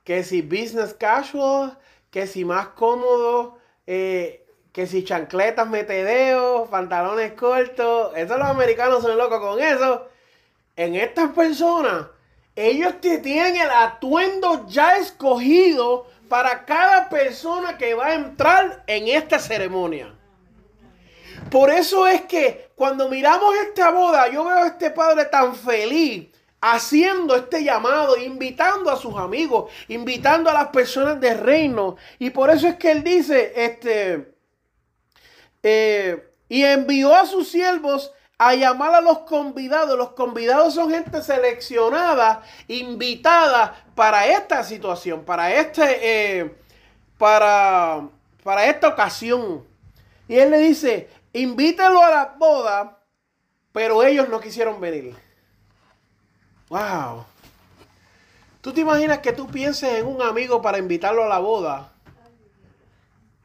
que 0.04 0.24
si 0.24 0.42
business 0.42 0.94
casual, 0.94 1.78
que 2.12 2.28
si 2.28 2.46
más 2.46 2.68
cómodo, 2.70 3.58
eh, 3.88 4.46
que 4.72 4.88
si 4.88 5.04
chancletas 5.04 5.68
metedeos, 5.68 6.68
pantalones 6.70 7.34
cortos? 7.34 8.12
Eso 8.16 8.38
los 8.38 8.48
americanos 8.48 9.04
son 9.04 9.18
locos 9.18 9.40
con 9.40 9.60
eso. 9.62 10.08
En 10.76 10.96
estas 10.96 11.32
personas, 11.32 12.08
ellos 12.56 13.00
tienen 13.00 13.56
el 13.56 13.70
atuendo 13.70 14.68
ya 14.68 14.98
escogido 14.98 16.08
para 16.28 16.66
cada 16.66 17.10
persona 17.10 17.78
que 17.78 17.94
va 17.94 18.08
a 18.08 18.14
entrar 18.16 18.84
en 18.88 19.08
esta 19.08 19.40
ceremonia. 19.40 20.14
Por 21.52 21.70
eso 21.70 22.08
es 22.08 22.22
que 22.22 22.72
cuando 22.76 23.10
miramos 23.10 23.54
esta 23.56 23.92
boda, 23.92 24.28
yo 24.30 24.44
veo 24.44 24.56
a 24.56 24.68
este 24.68 24.90
padre 24.90 25.26
tan 25.26 25.56
feliz 25.56 26.33
haciendo 26.65 27.36
este 27.36 27.62
llamado, 27.62 28.15
invitando 28.15 28.89
a 28.89 28.96
sus 28.96 29.17
amigos, 29.17 29.70
invitando 29.89 30.50
a 30.50 30.53
las 30.53 30.70
personas 30.70 31.20
del 31.20 31.38
reino. 31.39 31.98
Y 32.20 32.29
por 32.29 32.50
eso 32.50 32.70
es 32.70 32.77
que 32.77 32.89
él 32.89 33.03
dice, 33.03 33.51
este, 33.53 34.34
eh, 35.62 36.32
y 36.48 36.63
envió 36.63 37.13
a 37.13 37.25
sus 37.25 37.50
siervos 37.50 38.13
a 38.38 38.55
llamar 38.55 38.96
a 38.96 39.01
los 39.01 39.20
convidados. 39.20 39.98
Los 39.98 40.12
convidados 40.12 40.75
son 40.75 40.89
gente 40.89 41.22
seleccionada, 41.22 42.43
invitada 42.70 43.84
para 43.93 44.25
esta 44.27 44.63
situación, 44.63 45.25
para 45.25 45.53
este, 45.53 46.39
eh, 46.39 46.55
para, 47.17 48.08
para 48.41 48.67
esta 48.67 48.88
ocasión. 48.88 49.65
Y 50.29 50.38
él 50.38 50.51
le 50.51 50.60
dice, 50.60 51.10
invítelo 51.34 52.01
a 52.01 52.10
la 52.10 52.36
boda, 52.38 53.00
pero 53.74 54.01
ellos 54.01 54.29
no 54.29 54.39
quisieron 54.39 54.79
venir. 54.79 55.23
Wow. 56.70 57.25
¿Tú 58.62 58.72
te 58.72 58.82
imaginas 58.82 59.20
que 59.20 59.34
tú 59.34 59.48
pienses 59.48 60.00
en 60.00 60.08
un 60.08 60.22
amigo 60.22 60.62
para 60.62 60.77
invitarlo 60.77 61.24
a 61.24 61.27
la 61.27 61.39
boda 61.39 61.93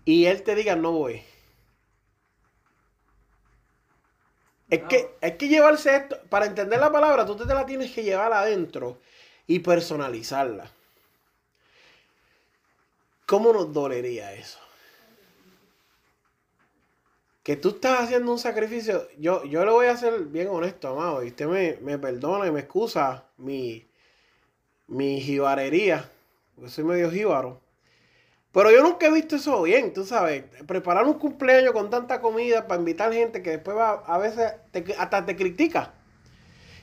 y 0.04 0.26
él 0.26 0.42
te 0.42 0.54
diga 0.54 0.76
no 0.76 0.92
voy? 0.92 1.22
Es 4.70 4.82
que 4.84 5.16
hay 5.22 5.36
que 5.36 5.48
llevarse 5.48 5.96
esto, 5.96 6.20
para 6.28 6.46
entender 6.46 6.78
la 6.78 6.92
palabra, 6.92 7.24
tú 7.24 7.34
te 7.34 7.46
la 7.46 7.64
tienes 7.64 7.90
que 7.90 8.02
llevar 8.02 8.32
adentro 8.32 9.00
y 9.46 9.60
personalizarla. 9.60 10.70
¿Cómo 13.26 13.52
nos 13.52 13.72
dolería 13.72 14.32
eso? 14.34 14.58
Que 17.48 17.56
tú 17.56 17.70
estás 17.70 18.02
haciendo 18.02 18.30
un 18.30 18.38
sacrificio, 18.38 19.08
yo, 19.18 19.42
yo 19.44 19.64
lo 19.64 19.72
voy 19.72 19.86
a 19.86 19.92
hacer 19.92 20.26
bien 20.26 20.48
honesto, 20.48 20.88
amado, 20.88 21.24
y 21.24 21.28
usted 21.28 21.78
me, 21.80 21.96
perdona 21.96 22.46
y 22.46 22.50
me 22.50 22.60
excusa 22.60 23.24
mi, 23.38 23.88
mi 24.86 25.18
jibarería, 25.22 26.10
porque 26.54 26.70
soy 26.70 26.84
medio 26.84 27.10
jíbaro. 27.10 27.58
Pero 28.52 28.70
yo 28.70 28.82
nunca 28.82 29.06
he 29.06 29.10
visto 29.10 29.36
eso 29.36 29.62
bien, 29.62 29.94
tú 29.94 30.04
sabes, 30.04 30.44
preparar 30.66 31.06
un 31.06 31.14
cumpleaños 31.14 31.72
con 31.72 31.88
tanta 31.88 32.20
comida 32.20 32.68
para 32.68 32.80
invitar 32.80 33.14
gente 33.14 33.40
que 33.40 33.52
después 33.52 33.78
va, 33.78 33.92
a 34.06 34.18
veces 34.18 34.52
hasta 34.98 35.24
te 35.24 35.34
critica. 35.34 35.94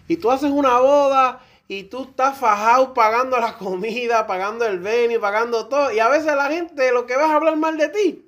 Y 0.07 0.17
tú 0.17 0.31
haces 0.31 0.49
una 0.49 0.79
boda 0.79 1.43
y 1.67 1.83
tú 1.83 2.05
estás 2.05 2.39
fajado 2.39 2.95
pagando 2.95 3.37
la 3.39 3.55
comida, 3.59 4.25
pagando 4.25 4.65
el 4.65 4.79
venue, 4.79 5.19
pagando 5.19 5.67
todo. 5.67 5.91
Y 5.91 5.99
a 5.99 6.09
veces 6.09 6.33
la 6.35 6.49
gente 6.49 6.91
lo 6.91 7.05
que 7.05 7.15
va 7.15 7.25
a 7.25 7.35
hablar 7.35 7.55
mal 7.55 7.77
de 7.77 7.89
ti. 7.89 8.24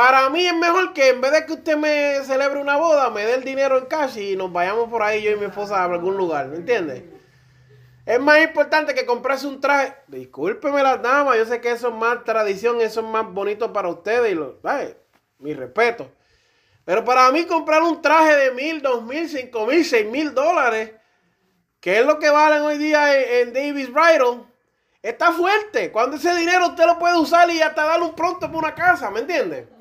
Para 0.00 0.30
mí 0.30 0.46
es 0.46 0.54
mejor 0.54 0.94
que 0.94 1.10
en 1.10 1.20
vez 1.20 1.30
de 1.30 1.44
que 1.44 1.52
usted 1.52 1.76
me 1.76 2.24
celebre 2.24 2.58
una 2.58 2.78
boda, 2.78 3.10
me 3.10 3.26
dé 3.26 3.34
el 3.34 3.44
dinero 3.44 3.76
en 3.76 3.84
cash 3.84 4.16
y 4.16 4.34
nos 4.34 4.50
vayamos 4.50 4.88
por 4.88 5.02
ahí 5.02 5.20
yo 5.20 5.32
y 5.32 5.36
mi 5.36 5.44
esposa 5.44 5.76
a 5.78 5.84
algún 5.84 6.16
lugar, 6.16 6.46
¿me 6.46 6.56
entiende? 6.56 7.06
Es 8.06 8.18
más 8.18 8.40
importante 8.40 8.94
que 8.94 9.04
comprarse 9.04 9.46
un 9.46 9.60
traje. 9.60 9.94
Discúlpeme 10.06 10.82
las 10.82 11.02
damas, 11.02 11.36
yo 11.36 11.44
sé 11.44 11.60
que 11.60 11.72
eso 11.72 11.88
es 11.88 11.94
más 11.94 12.24
tradición, 12.24 12.80
eso 12.80 13.00
es 13.00 13.06
más 13.08 13.30
bonito 13.30 13.74
para 13.74 13.88
ustedes 13.88 14.32
y 14.32 14.34
lo, 14.34 14.58
mi 15.38 15.52
respeto. 15.52 16.10
Pero 16.86 17.04
para 17.04 17.30
mí 17.30 17.44
comprar 17.44 17.82
un 17.82 18.00
traje 18.00 18.36
de 18.36 18.52
mil, 18.52 18.80
dos 18.80 19.02
mil, 19.02 19.28
cinco 19.28 19.66
mil, 19.66 19.84
seis 19.84 20.06
mil 20.06 20.32
dólares, 20.32 20.92
que 21.78 21.98
es 21.98 22.06
lo 22.06 22.18
que 22.18 22.30
valen 22.30 22.62
hoy 22.62 22.78
día 22.78 23.20
en, 23.20 23.48
en 23.48 23.52
Davis 23.52 23.92
Bridal, 23.92 24.46
está 25.02 25.30
fuerte. 25.32 25.92
Cuando 25.92 26.16
ese 26.16 26.34
dinero 26.36 26.68
usted 26.68 26.86
lo 26.86 26.98
puede 26.98 27.18
usar 27.18 27.50
y 27.50 27.60
hasta 27.60 27.84
darle 27.84 28.06
un 28.06 28.14
pronto 28.14 28.50
por 28.50 28.64
una 28.64 28.74
casa, 28.74 29.10
¿me 29.10 29.20
entiende? 29.20 29.78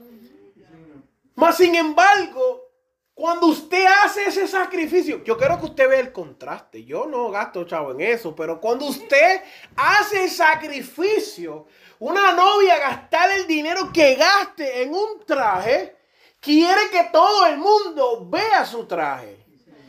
Mas 1.39 1.55
sin 1.55 1.73
embargo, 1.73 2.69
cuando 3.13 3.47
usted 3.47 3.85
hace 4.03 4.25
ese 4.25 4.45
sacrificio, 4.45 5.23
yo 5.23 5.37
quiero 5.37 5.57
que 5.57 5.67
usted 5.67 5.87
vea 5.87 6.01
el 6.01 6.11
contraste. 6.11 6.83
Yo 6.83 7.05
no 7.05 7.31
gasto 7.31 7.63
chavo 7.63 7.91
en 7.91 8.01
eso, 8.01 8.35
pero 8.35 8.59
cuando 8.59 8.85
usted 8.87 9.41
hace 9.77 10.25
el 10.25 10.29
sacrificio, 10.29 11.65
una 11.99 12.33
novia 12.33 12.77
gastar 12.79 13.31
el 13.31 13.47
dinero 13.47 13.89
que 13.93 14.15
gaste 14.15 14.81
en 14.83 14.93
un 14.93 15.23
traje, 15.25 15.95
quiere 16.41 16.89
que 16.91 17.05
todo 17.09 17.45
el 17.45 17.57
mundo 17.57 18.27
vea 18.29 18.65
su 18.65 18.85
traje. 18.85 19.37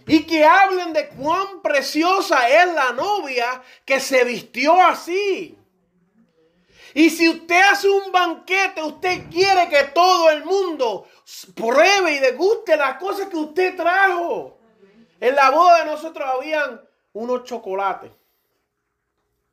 Y 0.07 0.23
que 0.23 0.45
hablen 0.45 0.92
de 0.92 1.09
cuán 1.09 1.62
preciosa 1.62 2.49
es 2.49 2.73
la 2.73 2.92
novia 2.92 3.61
que 3.85 3.99
se 3.99 4.23
vistió 4.23 4.80
así. 4.80 5.59
Y 6.94 7.11
si 7.11 7.28
usted 7.28 7.61
hace 7.70 7.88
un 7.88 8.11
banquete, 8.11 8.82
usted 8.82 9.28
quiere 9.30 9.68
que 9.68 9.85
todo 9.94 10.30
el 10.30 10.44
mundo 10.44 11.06
pruebe 11.54 12.12
y 12.12 12.18
deguste 12.18 12.76
las 12.76 12.97
cosas 12.99 13.28
que 13.28 13.37
usted 13.37 13.76
trajo. 13.76 14.59
En 15.20 15.35
la 15.35 15.50
boda 15.50 15.80
de 15.80 15.90
nosotros 15.90 16.28
habían 16.28 16.80
unos 17.12 17.44
chocolates. 17.44 18.11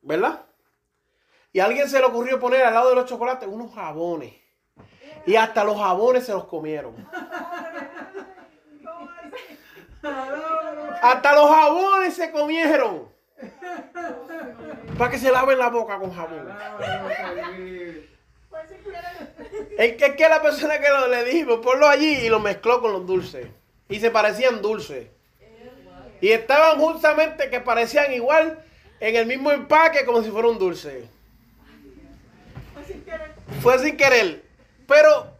¿Verdad? 0.02 0.44
Y 1.52 1.60
a 1.60 1.66
alguien 1.66 1.88
se 1.88 1.98
le 1.98 2.06
ocurrió 2.06 2.38
poner 2.40 2.62
al 2.64 2.74
lado 2.74 2.90
de 2.90 2.96
los 2.96 3.06
chocolates 3.06 3.48
unos 3.48 3.74
jabones. 3.74 4.34
Y 5.26 5.36
hasta 5.36 5.64
los 5.64 5.76
jabones 5.76 6.24
se 6.24 6.32
los 6.32 6.44
comieron. 6.44 6.94
Hasta 11.00 11.32
los 11.32 11.48
jabones 11.48 12.14
se 12.14 12.30
comieron. 12.32 13.08
Para 14.98 15.10
que 15.10 15.18
se 15.18 15.30
laven 15.30 15.58
la 15.58 15.68
boca 15.68 15.98
con 15.98 16.12
jabón. 16.12 16.48
Es 19.78 19.96
que, 19.96 20.06
es 20.06 20.16
que 20.16 20.28
la 20.28 20.42
persona 20.42 20.80
que 20.80 20.88
lo, 20.88 21.08
le 21.08 21.24
dijo, 21.24 21.60
ponlo 21.60 21.86
allí 21.86 22.16
y 22.16 22.28
lo 22.28 22.40
mezcló 22.40 22.80
con 22.80 22.92
los 22.92 23.06
dulces. 23.06 23.46
Y 23.88 24.00
se 24.00 24.10
parecían 24.10 24.60
dulces. 24.60 25.06
Y 26.20 26.30
estaban 26.30 26.78
justamente 26.80 27.48
que 27.48 27.60
parecían 27.60 28.12
igual 28.12 28.58
en 28.98 29.16
el 29.16 29.26
mismo 29.26 29.52
empaque 29.52 30.04
como 30.04 30.22
si 30.22 30.30
fuera 30.30 30.48
un 30.48 30.58
dulce. 30.58 31.08
Fue 32.74 32.84
sin 32.84 33.04
querer. 33.04 33.34
Fue 33.62 33.78
sin 33.78 33.96
querer. 33.96 34.42
Pero 34.86 35.32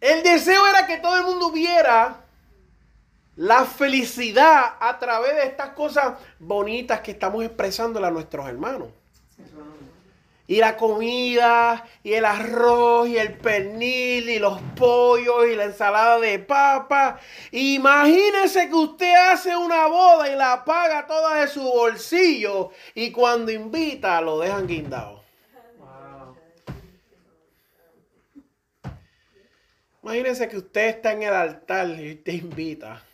el 0.00 0.22
deseo 0.22 0.64
era 0.68 0.86
que 0.86 0.98
todo 0.98 1.16
el 1.16 1.24
mundo 1.24 1.50
viera 1.50 2.20
la 3.38 3.64
felicidad 3.64 4.74
a 4.80 4.98
través 4.98 5.36
de 5.36 5.44
estas 5.44 5.70
cosas 5.70 6.18
bonitas 6.40 7.00
que 7.02 7.12
estamos 7.12 7.44
expresándole 7.44 8.08
a 8.08 8.10
nuestros 8.10 8.48
hermanos. 8.48 8.88
Y 10.48 10.56
la 10.56 10.76
comida, 10.76 11.86
y 12.02 12.14
el 12.14 12.24
arroz, 12.24 13.06
y 13.06 13.16
el 13.16 13.34
pernil, 13.34 14.28
y 14.28 14.38
los 14.40 14.60
pollos, 14.74 15.46
y 15.46 15.54
la 15.54 15.64
ensalada 15.64 16.18
de 16.18 16.40
papa. 16.40 17.20
Imagínese 17.52 18.68
que 18.68 18.74
usted 18.74 19.14
hace 19.30 19.56
una 19.56 19.86
boda 19.86 20.28
y 20.28 20.34
la 20.34 20.64
paga 20.64 21.06
toda 21.06 21.40
de 21.40 21.46
su 21.46 21.62
bolsillo. 21.62 22.70
Y 22.94 23.12
cuando 23.12 23.52
invita, 23.52 24.20
lo 24.20 24.40
dejan 24.40 24.66
guindado. 24.66 25.22
Wow. 25.78 26.36
Imagínese 30.02 30.48
que 30.48 30.56
usted 30.56 30.88
está 30.88 31.12
en 31.12 31.22
el 31.22 31.34
altar 31.34 31.88
y 32.00 32.16
te 32.16 32.32
invita 32.32 33.04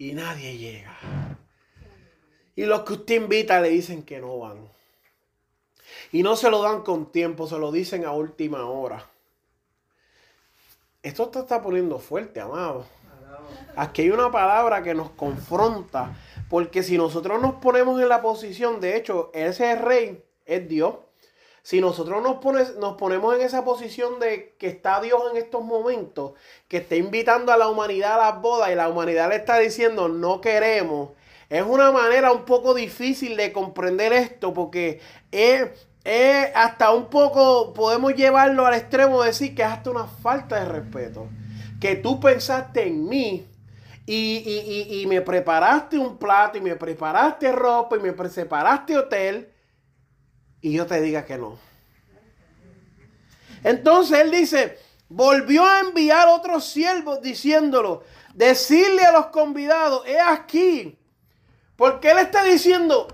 y 0.00 0.14
nadie 0.14 0.56
llega. 0.56 0.96
Y 2.56 2.64
los 2.64 2.80
que 2.84 2.94
usted 2.94 3.16
invita 3.16 3.60
le 3.60 3.68
dicen 3.68 4.02
que 4.02 4.18
no 4.18 4.38
van. 4.38 4.66
Y 6.10 6.22
no 6.22 6.36
se 6.36 6.50
lo 6.50 6.62
dan 6.62 6.80
con 6.80 7.12
tiempo, 7.12 7.46
se 7.46 7.58
lo 7.58 7.70
dicen 7.70 8.06
a 8.06 8.12
última 8.12 8.64
hora. 8.64 9.06
Esto 11.02 11.28
te 11.28 11.40
está 11.40 11.60
poniendo 11.60 11.98
fuerte, 11.98 12.40
amado. 12.40 12.86
Aquí 13.76 14.00
hay 14.00 14.10
una 14.10 14.32
palabra 14.32 14.82
que 14.82 14.94
nos 14.94 15.10
confronta. 15.10 16.16
Porque 16.48 16.82
si 16.82 16.96
nosotros 16.96 17.40
nos 17.42 17.56
ponemos 17.56 18.00
en 18.00 18.08
la 18.08 18.22
posición, 18.22 18.80
de 18.80 18.96
hecho, 18.96 19.30
ese 19.34 19.76
rey 19.76 20.24
es 20.46 20.66
Dios. 20.66 20.94
Si 21.62 21.80
nosotros 21.80 22.22
nos, 22.22 22.76
nos 22.76 22.96
ponemos 22.96 23.34
en 23.34 23.42
esa 23.42 23.64
posición 23.64 24.18
de 24.18 24.54
que 24.58 24.68
está 24.68 25.00
Dios 25.00 25.20
en 25.30 25.36
estos 25.36 25.62
momentos, 25.62 26.32
que 26.68 26.78
está 26.78 26.96
invitando 26.96 27.52
a 27.52 27.56
la 27.56 27.68
humanidad 27.68 28.14
a 28.14 28.30
las 28.32 28.40
bodas 28.40 28.70
y 28.70 28.74
la 28.74 28.88
humanidad 28.88 29.28
le 29.28 29.36
está 29.36 29.58
diciendo 29.58 30.08
no 30.08 30.40
queremos, 30.40 31.10
es 31.50 31.64
una 31.64 31.90
manera 31.90 32.30
un 32.30 32.44
poco 32.44 32.74
difícil 32.74 33.36
de 33.36 33.52
comprender 33.52 34.12
esto 34.12 34.54
porque 34.54 35.00
es, 35.32 35.68
hasta 36.54 36.92
un 36.92 37.06
poco, 37.06 37.74
podemos 37.74 38.14
llevarlo 38.14 38.64
al 38.64 38.74
extremo 38.74 39.20
de 39.20 39.28
decir 39.28 39.56
que 39.56 39.62
es 39.62 39.68
hasta 39.68 39.90
una 39.90 40.06
falta 40.06 40.60
de 40.60 40.66
respeto. 40.66 41.26
Que 41.80 41.96
tú 41.96 42.20
pensaste 42.20 42.86
en 42.86 43.08
mí 43.08 43.48
y, 44.06 45.00
y, 45.00 45.06
me 45.08 45.22
preparaste 45.22 45.98
un 45.98 46.18
plato 46.18 46.58
y 46.58 46.60
me 46.60 46.76
preparaste 46.76 47.50
ropa 47.50 47.96
y 47.96 48.00
me 48.00 48.12
preparaste 48.12 48.96
hotel 48.96 49.48
y 50.60 50.72
yo 50.72 50.86
te 50.86 51.00
diga 51.00 51.24
que 51.24 51.38
no. 51.38 51.58
Entonces 53.62 54.18
él 54.18 54.30
dice, 54.30 54.78
volvió 55.08 55.64
a 55.64 55.80
enviar 55.80 56.28
otros 56.28 56.64
siervos 56.64 57.20
diciéndolo, 57.20 58.04
decirle 58.34 59.04
a 59.04 59.12
los 59.12 59.26
convidados, 59.26 60.06
he 60.06 60.18
aquí, 60.20 60.98
porque 61.76 62.10
él 62.10 62.18
está 62.18 62.44
diciendo, 62.44 63.08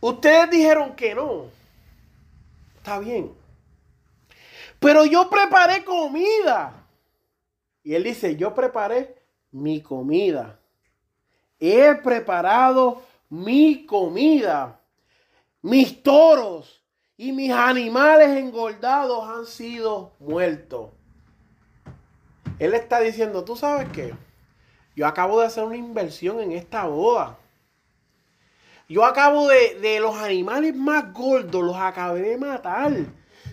ustedes 0.00 0.50
dijeron 0.50 0.94
que 0.94 1.14
no, 1.14 1.46
está 2.76 2.98
bien, 2.98 3.32
pero 4.78 5.04
yo 5.06 5.30
preparé 5.30 5.84
comida. 5.84 6.84
Y 7.82 7.94
él 7.94 8.04
dice, 8.04 8.36
yo 8.36 8.54
preparé 8.54 9.14
mi 9.50 9.80
comida. 9.80 10.58
He 11.58 11.94
preparado 11.94 13.02
mi 13.28 13.86
comida. 13.86 14.80
Mis 15.64 16.02
toros 16.02 16.84
y 17.16 17.32
mis 17.32 17.50
animales 17.50 18.36
engordados 18.36 19.26
han 19.26 19.46
sido 19.46 20.12
muertos. 20.18 20.90
Él 22.58 22.74
está 22.74 23.00
diciendo, 23.00 23.46
¿tú 23.46 23.56
sabes 23.56 23.88
qué? 23.88 24.14
Yo 24.94 25.06
acabo 25.06 25.40
de 25.40 25.46
hacer 25.46 25.64
una 25.64 25.78
inversión 25.78 26.38
en 26.40 26.52
esta 26.52 26.84
boda. 26.84 27.38
Yo 28.90 29.06
acabo 29.06 29.48
de, 29.48 29.80
de 29.80 30.00
los 30.00 30.14
animales 30.16 30.76
más 30.76 31.10
gordos, 31.14 31.64
los 31.64 31.76
acabé 31.76 32.20
de 32.20 32.36
matar. 32.36 32.92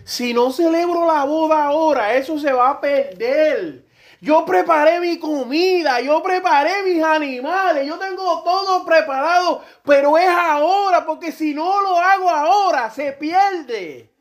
Si 0.04 0.34
no 0.34 0.52
celebro 0.52 1.06
la 1.06 1.24
boda 1.24 1.64
ahora, 1.64 2.12
eso 2.12 2.38
se 2.38 2.52
va 2.52 2.72
a 2.72 2.80
perder. 2.82 3.86
Yo 4.22 4.46
preparé 4.46 5.00
mi 5.00 5.18
comida, 5.18 6.00
yo 6.00 6.22
preparé 6.22 6.84
mis 6.84 7.02
animales, 7.02 7.84
yo 7.84 7.98
tengo 7.98 8.44
todo 8.44 8.84
preparado, 8.84 9.64
pero 9.84 10.16
es 10.16 10.28
ahora, 10.28 11.04
porque 11.04 11.32
si 11.32 11.52
no 11.52 11.82
lo 11.82 11.98
hago 11.98 12.30
ahora, 12.30 12.88
se 12.88 13.10
pierde. 13.14 14.12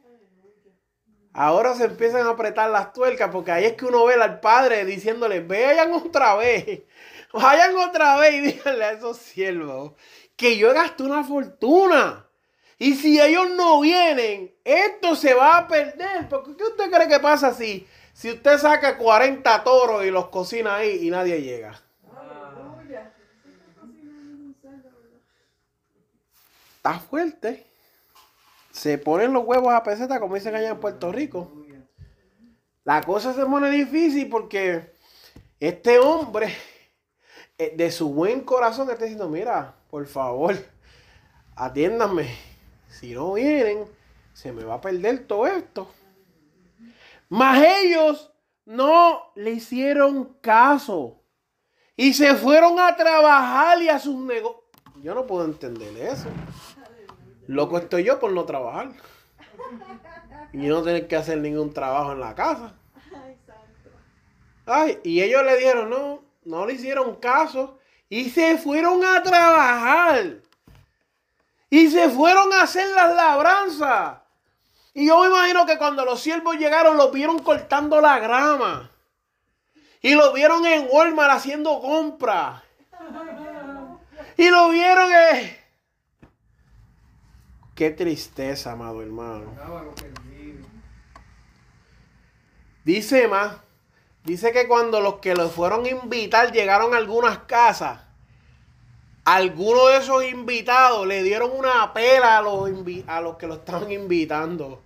Ahora 1.33 1.75
se 1.75 1.83
empiezan 1.83 2.25
a 2.25 2.31
apretar 2.31 2.71
las 2.71 2.93
tuercas, 2.93 3.29
porque 3.31 3.51
ahí 3.51 3.65
es 3.65 3.73
que 3.73 3.85
uno 3.85 4.03
ve 4.05 4.15
al 4.15 4.39
padre 4.39 4.85
diciéndole, 4.85 5.41
vayan 5.41 5.93
otra 5.93 6.33
vez, 6.33 6.81
vayan 7.31 7.77
otra 7.77 8.17
vez 8.17 8.33
y 8.33 8.41
díganle 8.41 8.83
a 8.83 8.91
esos 8.93 9.17
siervos 9.17 9.91
que 10.35 10.57
yo 10.57 10.73
gasté 10.73 11.03
una 11.03 11.23
fortuna. 11.23 12.25
Y 12.79 12.95
si 12.95 13.21
ellos 13.21 13.51
no 13.51 13.79
vienen, 13.81 14.51
esto 14.63 15.15
se 15.15 15.35
va 15.35 15.57
a 15.57 15.67
perder. 15.67 16.27
Porque 16.27 16.57
¿qué 16.57 16.63
usted 16.63 16.89
cree 16.89 17.07
que 17.07 17.19
pasa 17.19 17.53
si 17.53 17.87
si 18.13 18.31
usted 18.31 18.57
saca 18.57 18.97
40 18.97 19.63
toros 19.63 20.05
y 20.05 20.11
los 20.11 20.29
cocina 20.29 20.75
ahí 20.75 21.07
y 21.07 21.09
nadie 21.09 21.41
llega. 21.41 21.79
Está 26.77 26.99
fuerte. 26.99 27.65
Se 28.71 28.97
ponen 28.97 29.33
los 29.33 29.45
huevos 29.45 29.71
a 29.71 29.83
peseta, 29.83 30.19
como 30.19 30.35
dicen 30.35 30.55
allá 30.55 30.69
en 30.69 30.79
Puerto 30.79 31.11
Rico. 31.11 31.51
La 32.83 33.03
cosa 33.03 33.33
se 33.33 33.45
pone 33.45 33.69
difícil 33.69 34.27
porque 34.29 34.91
este 35.59 35.99
hombre, 35.99 36.55
eh, 37.59 37.73
de 37.77 37.91
su 37.91 38.11
buen 38.11 38.41
corazón, 38.41 38.89
está 38.89 39.03
diciendo: 39.03 39.29
Mira, 39.29 39.75
por 39.91 40.07
favor, 40.07 40.55
atiéndanme. 41.55 42.35
Si 42.89 43.13
no 43.13 43.33
vienen, 43.33 43.85
se 44.33 44.51
me 44.51 44.63
va 44.63 44.75
a 44.75 44.81
perder 44.81 45.27
todo 45.27 45.45
esto. 45.45 45.87
Mas 47.31 47.63
ellos 47.65 48.29
no 48.65 49.31
le 49.35 49.51
hicieron 49.51 50.33
caso. 50.41 51.23
Y 51.95 52.13
se 52.13 52.35
fueron 52.35 52.77
a 52.77 52.93
trabajar 52.97 53.81
y 53.81 53.87
a 53.87 53.99
sus 53.99 54.17
negocios. 54.17 54.65
Yo 55.01 55.15
no 55.15 55.25
puedo 55.25 55.45
entender 55.45 55.95
eso. 55.95 56.27
Loco 57.47 57.77
estoy 57.77 58.03
yo 58.03 58.19
por 58.19 58.33
no 58.33 58.43
trabajar. 58.43 58.91
Y 60.51 60.57
no 60.57 60.83
tener 60.83 61.07
que 61.07 61.15
hacer 61.15 61.37
ningún 61.37 61.73
trabajo 61.73 62.11
en 62.11 62.19
la 62.19 62.35
casa. 62.35 62.75
Ay, 64.65 64.99
y 65.01 65.21
ellos 65.21 65.45
le 65.45 65.55
dijeron, 65.55 65.89
no, 65.89 66.25
no 66.43 66.65
le 66.65 66.73
hicieron 66.73 67.15
caso. 67.15 67.79
Y 68.09 68.29
se 68.29 68.57
fueron 68.57 69.05
a 69.05 69.23
trabajar. 69.23 70.41
Y 71.69 71.87
se 71.89 72.09
fueron 72.09 72.51
a 72.51 72.63
hacer 72.63 72.93
las 72.93 73.15
labranzas. 73.15 74.20
Y 74.93 75.07
yo 75.07 75.21
me 75.21 75.27
imagino 75.27 75.65
que 75.65 75.77
cuando 75.77 76.03
los 76.03 76.19
siervos 76.21 76.57
llegaron, 76.57 76.97
los 76.97 77.11
vieron 77.11 77.39
cortando 77.39 78.01
la 78.01 78.19
grama. 78.19 78.91
Y 80.01 80.15
lo 80.15 80.33
vieron 80.33 80.65
en 80.65 80.87
Walmart 80.91 81.31
haciendo 81.31 81.79
compras. 81.79 82.61
Y 84.35 84.49
lo 84.49 84.69
vieron. 84.69 85.11
Eh. 85.11 85.59
Qué 87.75 87.91
tristeza, 87.91 88.73
amado 88.73 89.01
hermano. 89.01 89.53
Dice 92.83 93.27
más. 93.27 93.57
Dice 94.23 94.51
que 94.51 94.67
cuando 94.67 95.01
los 95.01 95.15
que 95.15 95.35
los 95.35 95.51
fueron 95.51 95.85
a 95.85 95.89
invitar 95.89 96.51
llegaron 96.51 96.93
a 96.93 96.97
algunas 96.97 97.39
casas, 97.39 98.01
algunos 99.23 99.89
de 99.89 99.97
esos 99.97 100.25
invitados 100.25 101.05
le 101.05 101.23
dieron 101.23 101.51
una 101.51 101.93
pela 101.93 102.37
a 102.37 102.41
los, 102.41 102.69
a 103.07 103.21
los 103.21 103.37
que 103.37 103.47
lo 103.47 103.55
estaban 103.55 103.91
invitando. 103.91 104.81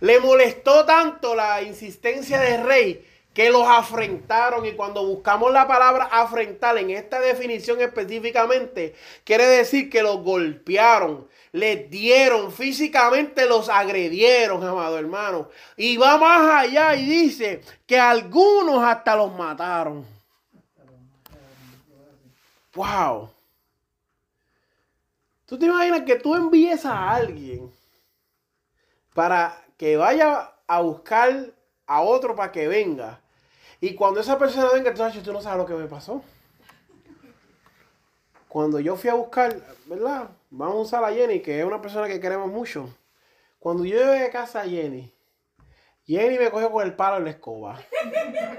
Le 0.00 0.20
molestó 0.20 0.84
tanto 0.84 1.34
la 1.34 1.62
insistencia 1.62 2.40
del 2.40 2.64
rey 2.64 3.06
que 3.36 3.50
los 3.50 3.68
afrentaron. 3.68 4.64
Y 4.64 4.72
cuando 4.72 5.06
buscamos 5.06 5.52
la 5.52 5.68
palabra 5.68 6.08
afrentar 6.10 6.78
en 6.78 6.90
esta 6.90 7.20
definición 7.20 7.80
específicamente, 7.82 8.94
quiere 9.24 9.46
decir 9.46 9.90
que 9.90 10.02
los 10.02 10.22
golpearon, 10.22 11.28
les 11.52 11.90
dieron, 11.90 12.50
físicamente 12.50 13.46
los 13.46 13.68
agredieron, 13.68 14.64
amado 14.64 14.98
hermano. 14.98 15.50
Y 15.76 15.98
va 15.98 16.16
más 16.16 16.64
allá 16.64 16.96
y 16.96 17.04
dice 17.04 17.60
que 17.86 17.98
algunos 17.98 18.82
hasta 18.82 19.14
los 19.16 19.34
mataron. 19.34 20.06
Wow. 22.74 23.35
¿Tú 25.46 25.56
te 25.56 25.66
imaginas 25.66 26.02
que 26.02 26.16
tú 26.16 26.34
envíes 26.34 26.84
a 26.84 27.14
alguien 27.14 27.72
para 29.14 29.64
que 29.76 29.96
vaya 29.96 30.52
a 30.66 30.80
buscar 30.80 31.52
a 31.86 32.02
otro 32.02 32.34
para 32.34 32.50
que 32.50 32.66
venga? 32.66 33.20
Y 33.80 33.94
cuando 33.94 34.20
esa 34.20 34.36
persona 34.38 34.70
venga, 34.72 34.92
tú, 34.92 35.22
tú 35.22 35.32
no 35.32 35.40
sabes 35.40 35.58
lo 35.58 35.66
que 35.66 35.74
me 35.74 35.86
pasó. 35.86 36.22
Cuando 38.48 38.80
yo 38.80 38.96
fui 38.96 39.08
a 39.08 39.14
buscar, 39.14 39.54
¿verdad? 39.86 40.30
Vamos 40.50 40.76
a 40.76 40.80
usar 40.80 41.04
a 41.04 41.12
Jenny, 41.12 41.40
que 41.40 41.60
es 41.60 41.64
una 41.64 41.80
persona 41.80 42.08
que 42.08 42.20
queremos 42.20 42.50
mucho. 42.50 42.92
Cuando 43.60 43.84
yo 43.84 43.98
llegué 43.98 44.24
a 44.24 44.30
casa 44.30 44.62
a 44.62 44.64
Jenny, 44.64 45.12
Jenny 46.04 46.38
me 46.38 46.50
cogió 46.50 46.72
con 46.72 46.84
el 46.84 46.94
palo 46.94 47.18
en 47.18 47.24
la 47.24 47.30
escoba 47.30 47.78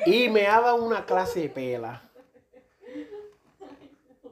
y 0.05 0.29
me 0.29 0.47
ha 0.47 0.61
dado 0.61 0.83
una 0.83 1.05
clase 1.05 1.41
de 1.41 1.49
pela. 1.49 2.06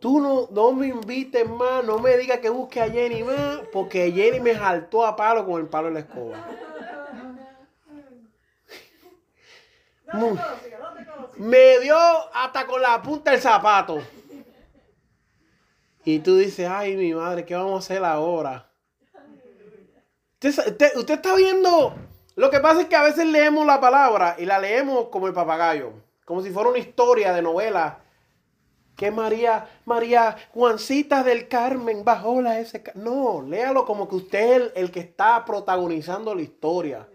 Tú 0.05 0.21
no, 0.21 0.47
no 0.51 0.71
me 0.71 0.85
invites 0.85 1.49
más, 1.49 1.83
no 1.83 1.97
me 1.97 2.15
digas 2.15 2.37
que 2.37 2.49
busque 2.51 2.79
a 2.79 2.87
Jenny 2.87 3.23
más, 3.23 3.61
porque 3.73 4.11
Jenny 4.11 4.39
me 4.39 4.53
saltó 4.53 5.03
a 5.03 5.15
palo 5.15 5.43
con 5.47 5.59
el 5.59 5.67
palo 5.67 5.87
en 5.87 5.95
la 5.95 6.01
escoba. 6.01 6.47
me 11.37 11.79
dio 11.79 11.97
hasta 12.35 12.67
con 12.67 12.83
la 12.83 13.01
punta 13.01 13.31
del 13.31 13.41
zapato. 13.41 13.99
Y 16.03 16.19
tú 16.19 16.37
dices, 16.37 16.69
ay, 16.69 16.95
mi 16.95 17.11
madre, 17.15 17.43
¿qué 17.43 17.55
vamos 17.55 17.73
a 17.73 17.79
hacer 17.79 18.05
ahora? 18.05 18.69
Usted, 20.35 20.97
usted, 20.97 21.15
está 21.15 21.35
viendo 21.35 21.95
Lo 22.35 22.51
que 22.51 22.59
pasa 22.59 22.81
es 22.81 22.87
que 22.89 22.95
a 22.95 23.01
veces 23.01 23.25
leemos 23.25 23.65
la 23.65 23.81
palabra 23.81 24.35
y 24.37 24.45
la 24.45 24.59
leemos 24.59 25.07
como 25.07 25.25
el 25.25 25.33
papagayo, 25.33 25.93
como 26.25 26.43
si 26.43 26.51
fuera 26.51 26.69
una 26.69 26.77
historia 26.77 27.33
de 27.33 27.41
novela. 27.41 28.04
Que 28.95 29.12
María, 29.12 29.67
María 29.86 30.36
Juancita 30.53 31.23
del 31.23 31.47
Carmen 31.47 32.03
bajó 32.05 32.41
la 32.41 32.60
ese. 32.60 32.84
No, 32.95 33.41
léalo 33.41 33.86
como 33.86 34.08
que 34.08 34.15
usted 34.15 34.39
es 34.39 34.55
el, 34.55 34.71
el 34.75 34.91
que 34.91 35.01
está 35.01 35.43
protagonizando 35.43 36.34
la 36.34 36.41
historia. 36.41 37.08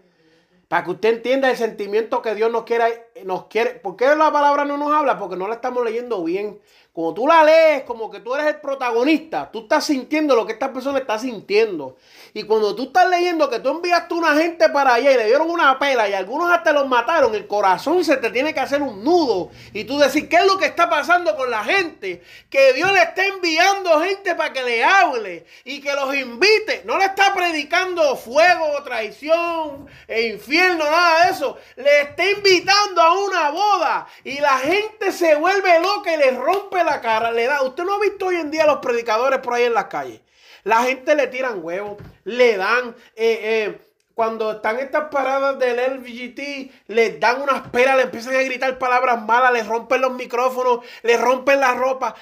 Para 0.67 0.85
que 0.85 0.91
usted 0.91 1.15
entienda 1.15 1.49
el 1.49 1.57
sentimiento 1.57 2.21
que 2.21 2.33
Dios 2.33 2.49
nos 2.49 2.63
quiere, 2.63 3.07
nos 3.25 3.47
quiere. 3.47 3.71
¿Por 3.71 3.97
qué 3.97 4.15
la 4.15 4.31
palabra 4.31 4.63
no 4.63 4.77
nos 4.77 4.93
habla? 4.93 5.19
Porque 5.19 5.35
no 5.35 5.49
la 5.49 5.55
estamos 5.55 5.83
leyendo 5.83 6.23
bien. 6.23 6.61
Cuando 6.93 7.13
tú 7.13 7.25
la 7.25 7.41
lees 7.45 7.83
como 7.83 8.11
que 8.11 8.19
tú 8.19 8.35
eres 8.35 8.47
el 8.47 8.59
protagonista, 8.59 9.49
tú 9.49 9.61
estás 9.61 9.85
sintiendo 9.85 10.35
lo 10.35 10.45
que 10.45 10.51
esta 10.51 10.73
persona 10.73 10.99
está 10.99 11.17
sintiendo. 11.17 11.95
Y 12.33 12.43
cuando 12.43 12.75
tú 12.75 12.83
estás 12.83 13.09
leyendo 13.09 13.49
que 13.49 13.59
tú 13.59 13.69
enviaste 13.69 14.13
una 14.13 14.35
gente 14.35 14.67
para 14.67 14.95
allá 14.95 15.13
y 15.13 15.15
le 15.15 15.25
dieron 15.27 15.49
una 15.49 15.79
pela 15.79 16.09
y 16.09 16.13
algunos 16.13 16.51
hasta 16.51 16.73
los 16.73 16.89
mataron, 16.89 17.33
el 17.33 17.47
corazón 17.47 18.03
se 18.03 18.17
te 18.17 18.29
tiene 18.29 18.53
que 18.53 18.59
hacer 18.59 18.81
un 18.81 19.05
nudo. 19.05 19.51
Y 19.71 19.85
tú 19.85 19.97
decir, 19.99 20.27
¿qué 20.27 20.35
es 20.37 20.45
lo 20.45 20.57
que 20.57 20.65
está 20.65 20.89
pasando 20.89 21.37
con 21.37 21.49
la 21.49 21.63
gente? 21.63 22.23
Que 22.49 22.73
Dios 22.73 22.91
le 22.91 23.03
está 23.03 23.25
enviando 23.25 24.01
gente 24.01 24.35
para 24.35 24.51
que 24.51 24.63
le 24.63 24.83
hable 24.83 25.45
y 25.63 25.79
que 25.79 25.93
los 25.93 26.13
invite. 26.13 26.83
No 26.83 26.97
le 26.97 27.05
está 27.05 27.33
predicando 27.33 28.17
fuego, 28.17 28.83
traición, 28.83 29.87
e 30.09 30.23
infierno, 30.27 30.83
nada 30.83 31.25
de 31.25 31.31
eso. 31.31 31.57
Le 31.77 32.01
está 32.01 32.29
invitando 32.29 33.01
a 33.01 33.17
una 33.17 33.49
boda 33.51 34.07
y 34.25 34.39
la 34.41 34.57
gente 34.57 35.13
se 35.13 35.35
vuelve 35.35 35.79
loca 35.79 36.13
y 36.13 36.17
le 36.17 36.31
rompe 36.31 36.80
la 36.83 37.01
cara, 37.01 37.31
le 37.31 37.45
da. 37.45 37.61
Usted 37.61 37.83
no 37.83 37.95
ha 37.95 37.99
visto 37.99 38.27
hoy 38.27 38.35
en 38.35 38.51
día 38.51 38.65
los 38.65 38.77
predicadores 38.77 39.39
por 39.39 39.53
ahí 39.53 39.63
en 39.63 39.73
las 39.73 39.85
calles. 39.85 40.21
La 40.63 40.83
gente 40.83 41.15
le 41.15 41.27
tiran 41.27 41.63
huevos, 41.63 41.97
le 42.23 42.57
dan. 42.57 42.95
Eh, 43.15 43.39
eh, 43.41 43.81
cuando 44.13 44.51
están 44.51 44.77
estas 44.77 45.09
paradas 45.09 45.57
del 45.57 45.77
LVGT, 45.77 46.71
les 46.87 47.19
dan 47.19 47.41
unas 47.41 47.67
peras, 47.69 47.95
le 47.95 48.03
empiezan 48.03 48.35
a 48.35 48.43
gritar 48.43 48.77
palabras 48.77 49.21
malas, 49.23 49.53
les 49.53 49.65
rompen 49.65 50.01
los 50.01 50.13
micrófonos, 50.13 50.81
les 51.01 51.19
rompen 51.19 51.59
la 51.59 51.73
ropa. 51.73 52.13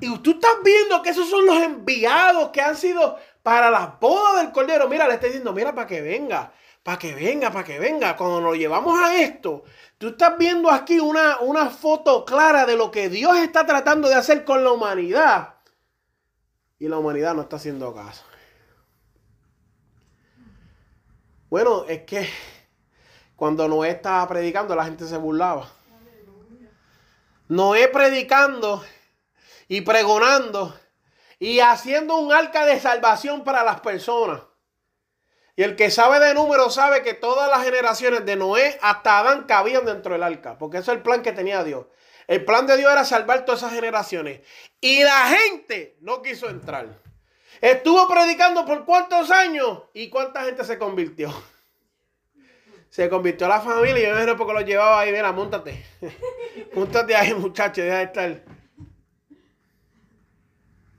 Y 0.00 0.18
tú 0.18 0.32
estás 0.32 0.56
viendo 0.62 1.00
que 1.02 1.10
esos 1.10 1.30
son 1.30 1.46
los 1.46 1.56
enviados 1.56 2.50
que 2.50 2.60
han 2.60 2.76
sido 2.76 3.16
para 3.42 3.70
las 3.70 3.98
bodas 3.98 4.42
del 4.42 4.52
Cordero. 4.52 4.88
Mira, 4.88 5.08
le 5.08 5.14
está 5.14 5.26
diciendo, 5.26 5.52
mira, 5.52 5.74
para 5.74 5.86
que 5.86 6.02
venga, 6.02 6.52
para 6.86 7.00
que 7.00 7.16
venga, 7.16 7.50
para 7.50 7.64
que 7.64 7.80
venga. 7.80 8.16
Cuando 8.16 8.40
nos 8.40 8.56
llevamos 8.56 8.96
a 8.96 9.20
esto, 9.20 9.64
tú 9.98 10.10
estás 10.10 10.38
viendo 10.38 10.70
aquí 10.70 11.00
una, 11.00 11.40
una 11.40 11.68
foto 11.68 12.24
clara 12.24 12.64
de 12.64 12.76
lo 12.76 12.92
que 12.92 13.08
Dios 13.08 13.36
está 13.38 13.66
tratando 13.66 14.08
de 14.08 14.14
hacer 14.14 14.44
con 14.44 14.62
la 14.62 14.70
humanidad. 14.70 15.54
Y 16.78 16.86
la 16.86 16.98
humanidad 16.98 17.34
no 17.34 17.42
está 17.42 17.56
haciendo 17.56 17.92
caso. 17.92 18.22
Bueno, 21.50 21.86
es 21.88 22.02
que 22.02 22.28
cuando 23.34 23.66
Noé 23.66 23.90
estaba 23.90 24.28
predicando, 24.28 24.76
la 24.76 24.84
gente 24.84 25.06
se 25.06 25.16
burlaba. 25.16 25.68
Noé 27.48 27.88
predicando 27.88 28.84
y 29.66 29.80
pregonando 29.80 30.78
y 31.40 31.58
haciendo 31.58 32.16
un 32.16 32.32
arca 32.32 32.64
de 32.64 32.78
salvación 32.78 33.42
para 33.42 33.64
las 33.64 33.80
personas. 33.80 34.42
Y 35.56 35.62
el 35.62 35.74
que 35.74 35.90
sabe 35.90 36.20
de 36.20 36.34
números 36.34 36.74
sabe 36.74 37.02
que 37.02 37.14
todas 37.14 37.50
las 37.50 37.64
generaciones 37.64 38.26
de 38.26 38.36
Noé 38.36 38.78
hasta 38.82 39.18
Adán 39.18 39.44
cabían 39.44 39.86
dentro 39.86 40.12
del 40.12 40.22
arca, 40.22 40.58
porque 40.58 40.78
ese 40.78 40.90
es 40.90 40.98
el 40.98 41.02
plan 41.02 41.22
que 41.22 41.32
tenía 41.32 41.64
Dios. 41.64 41.86
El 42.26 42.44
plan 42.44 42.66
de 42.66 42.76
Dios 42.76 42.92
era 42.92 43.06
salvar 43.06 43.46
todas 43.46 43.62
esas 43.62 43.72
generaciones. 43.72 44.40
Y 44.80 45.02
la 45.02 45.28
gente 45.28 45.96
no 46.00 46.20
quiso 46.20 46.50
entrar. 46.50 47.00
Estuvo 47.60 48.06
predicando 48.06 48.66
por 48.66 48.84
cuántos 48.84 49.30
años 49.30 49.84
y 49.94 50.10
cuánta 50.10 50.44
gente 50.44 50.62
se 50.64 50.76
convirtió. 50.76 51.32
Se 52.90 53.08
convirtió 53.08 53.48
la 53.48 53.60
familia 53.60 53.98
y 53.98 54.02
yo 54.02 54.10
imagino 54.10 54.36
porque 54.36 54.52
lo 54.52 54.60
llevaba 54.60 55.00
ahí. 55.00 55.12
Mira, 55.12 55.32
montate. 55.32 55.86
Montate 56.74 57.14
ahí, 57.16 57.32
muchacho, 57.32 57.82
deja 57.82 57.98
de 57.98 58.04
estar. 58.04 58.42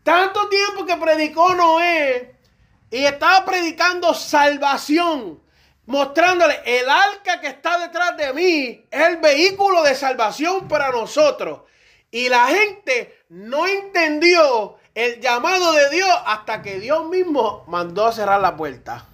Tanto 0.04 0.48
tiempo 0.50 0.86
que 0.86 0.96
predicó 0.96 1.54
Noé 1.54 2.37
y 2.89 3.04
estaba 3.04 3.45
predicando 3.45 4.13
salvación, 4.13 5.41
mostrándole 5.86 6.62
el 6.65 6.89
arca 6.89 7.41
que 7.41 7.47
está 7.47 7.80
detrás 7.80 8.15
de 8.17 8.34
mí 8.34 8.88
es 8.89 9.08
el 9.08 9.17
vehículo 9.17 9.84
de 9.84 9.95
salvación 9.95 10.67
para 10.67 10.91
nosotros. 10.91 11.62
Y 12.10 12.30
la 12.30 12.47
gente 12.47 13.26
no 13.30 13.67
entendió 13.67 14.78
el 14.95 15.19
llamado 15.19 15.73
de 15.73 15.89
Dios 15.89 16.10
hasta 16.26 16.62
que 16.62 16.80
Dios 16.80 17.06
mismo 17.08 17.65
mandó 17.67 18.06
a 18.06 18.13
cerrar 18.13 18.39
la 18.39 18.56
puerta. 18.56 19.06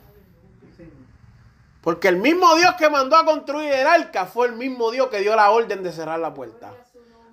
Porque 1.82 2.08
el 2.08 2.18
mismo 2.18 2.56
Dios 2.56 2.76
que 2.76 2.90
mandó 2.90 3.18
a 3.18 3.26
construir 3.26 3.74
el 3.74 3.86
arca 3.86 4.26
fue 4.26 4.48
el 4.48 4.54
mismo 4.54 4.92
Dios 4.92 5.10
que 5.10 5.20
dio 5.20 5.36
la 5.36 5.50
orden 5.50 5.84
de 5.84 5.92
cerrar 5.92 6.20
la 6.20 6.34
puerta. 6.34 6.72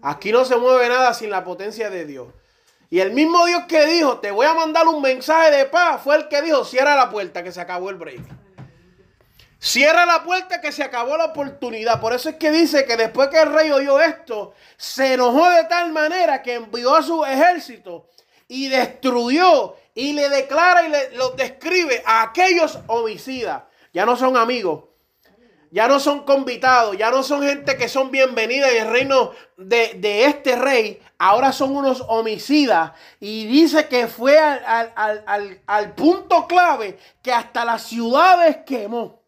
Aquí 0.03 0.33
no 0.33 0.45
se 0.45 0.57
mueve 0.57 0.89
nada 0.89 1.15
sin 1.15 1.31
la 1.31 1.45
potencia 1.45 1.91
de 1.91 2.07
Dios. 2.07 2.29
Y 2.91 2.99
el 2.99 3.13
mismo 3.13 3.47
Dios 3.47 3.65
que 3.69 3.87
dijo, 3.87 4.19
te 4.19 4.33
voy 4.33 4.47
a 4.47 4.55
mandar 4.55 4.89
un 4.89 5.01
mensaje 5.01 5.53
de 5.53 5.65
paz, 5.67 6.03
fue 6.03 6.17
el 6.17 6.29
que 6.29 6.43
dijo, 6.43 6.65
cierra 6.65 6.97
la 6.97 7.09
puerta, 7.09 7.45
que 7.45 7.53
se 7.53 7.61
acabó 7.61 7.89
el 7.89 7.97
break. 7.97 8.21
Cierra 9.61 10.05
la 10.07 10.25
puerta, 10.25 10.61
que 10.61 10.73
se 10.73 10.83
acabó 10.83 11.17
la 11.17 11.27
oportunidad. 11.27 12.01
Por 12.01 12.13
eso 12.13 12.31
es 12.31 12.35
que 12.35 12.51
dice 12.51 12.85
que 12.87 12.97
después 12.97 13.29
que 13.29 13.39
el 13.39 13.53
rey 13.53 13.71
oyó 13.71 14.01
esto, 14.01 14.55
se 14.77 15.15
enojó 15.15 15.49
de 15.51 15.65
tal 15.65 15.93
manera 15.93 16.43
que 16.43 16.55
envió 16.55 16.97
a 16.97 17.03
su 17.03 17.25
ejército 17.25 18.09
y 18.49 18.69
destruyó 18.69 19.77
y 19.95 20.15
le 20.15 20.29
declara 20.29 20.83
y 20.83 20.89
le 20.89 21.11
lo 21.17 21.31
describe 21.31 22.03
a 22.05 22.23
aquellos 22.23 22.79
homicidas. 22.89 23.63
Ya 23.93 24.05
no 24.05 24.17
son 24.17 24.37
amigos, 24.37 24.85
ya 25.71 25.87
no 25.87 26.01
son 26.01 26.25
convitados, 26.25 26.97
ya 26.97 27.11
no 27.11 27.23
son 27.23 27.43
gente 27.43 27.77
que 27.77 27.89
son 27.89 28.11
bienvenidas 28.11 28.73
en 28.73 28.87
el 28.87 28.93
reino 28.93 29.33
de, 29.57 29.95
de, 29.95 30.25
este 30.25 30.57
rey, 30.57 31.01
ahora 31.19 31.53
son 31.53 31.77
unos 31.77 32.05
homicidas. 32.09 32.93
Y 33.21 33.47
dice 33.47 33.87
que 33.87 34.09
fue 34.09 34.39
al, 34.39 34.93
al, 34.97 35.23
al, 35.27 35.61
al, 35.67 35.95
punto 35.95 36.47
clave 36.49 36.99
que 37.23 37.33
hasta 37.33 37.65
las 37.65 37.83
ciudades 37.83 38.59
quemó. 38.67 39.23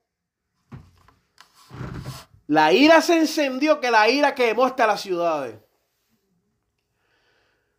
La 2.48 2.72
ira 2.72 3.00
se 3.00 3.18
encendió, 3.18 3.80
que 3.80 3.90
la 3.90 4.08
ira 4.08 4.34
quemó 4.34 4.64
hasta 4.64 4.86
las 4.86 5.00
ciudades. 5.00 5.56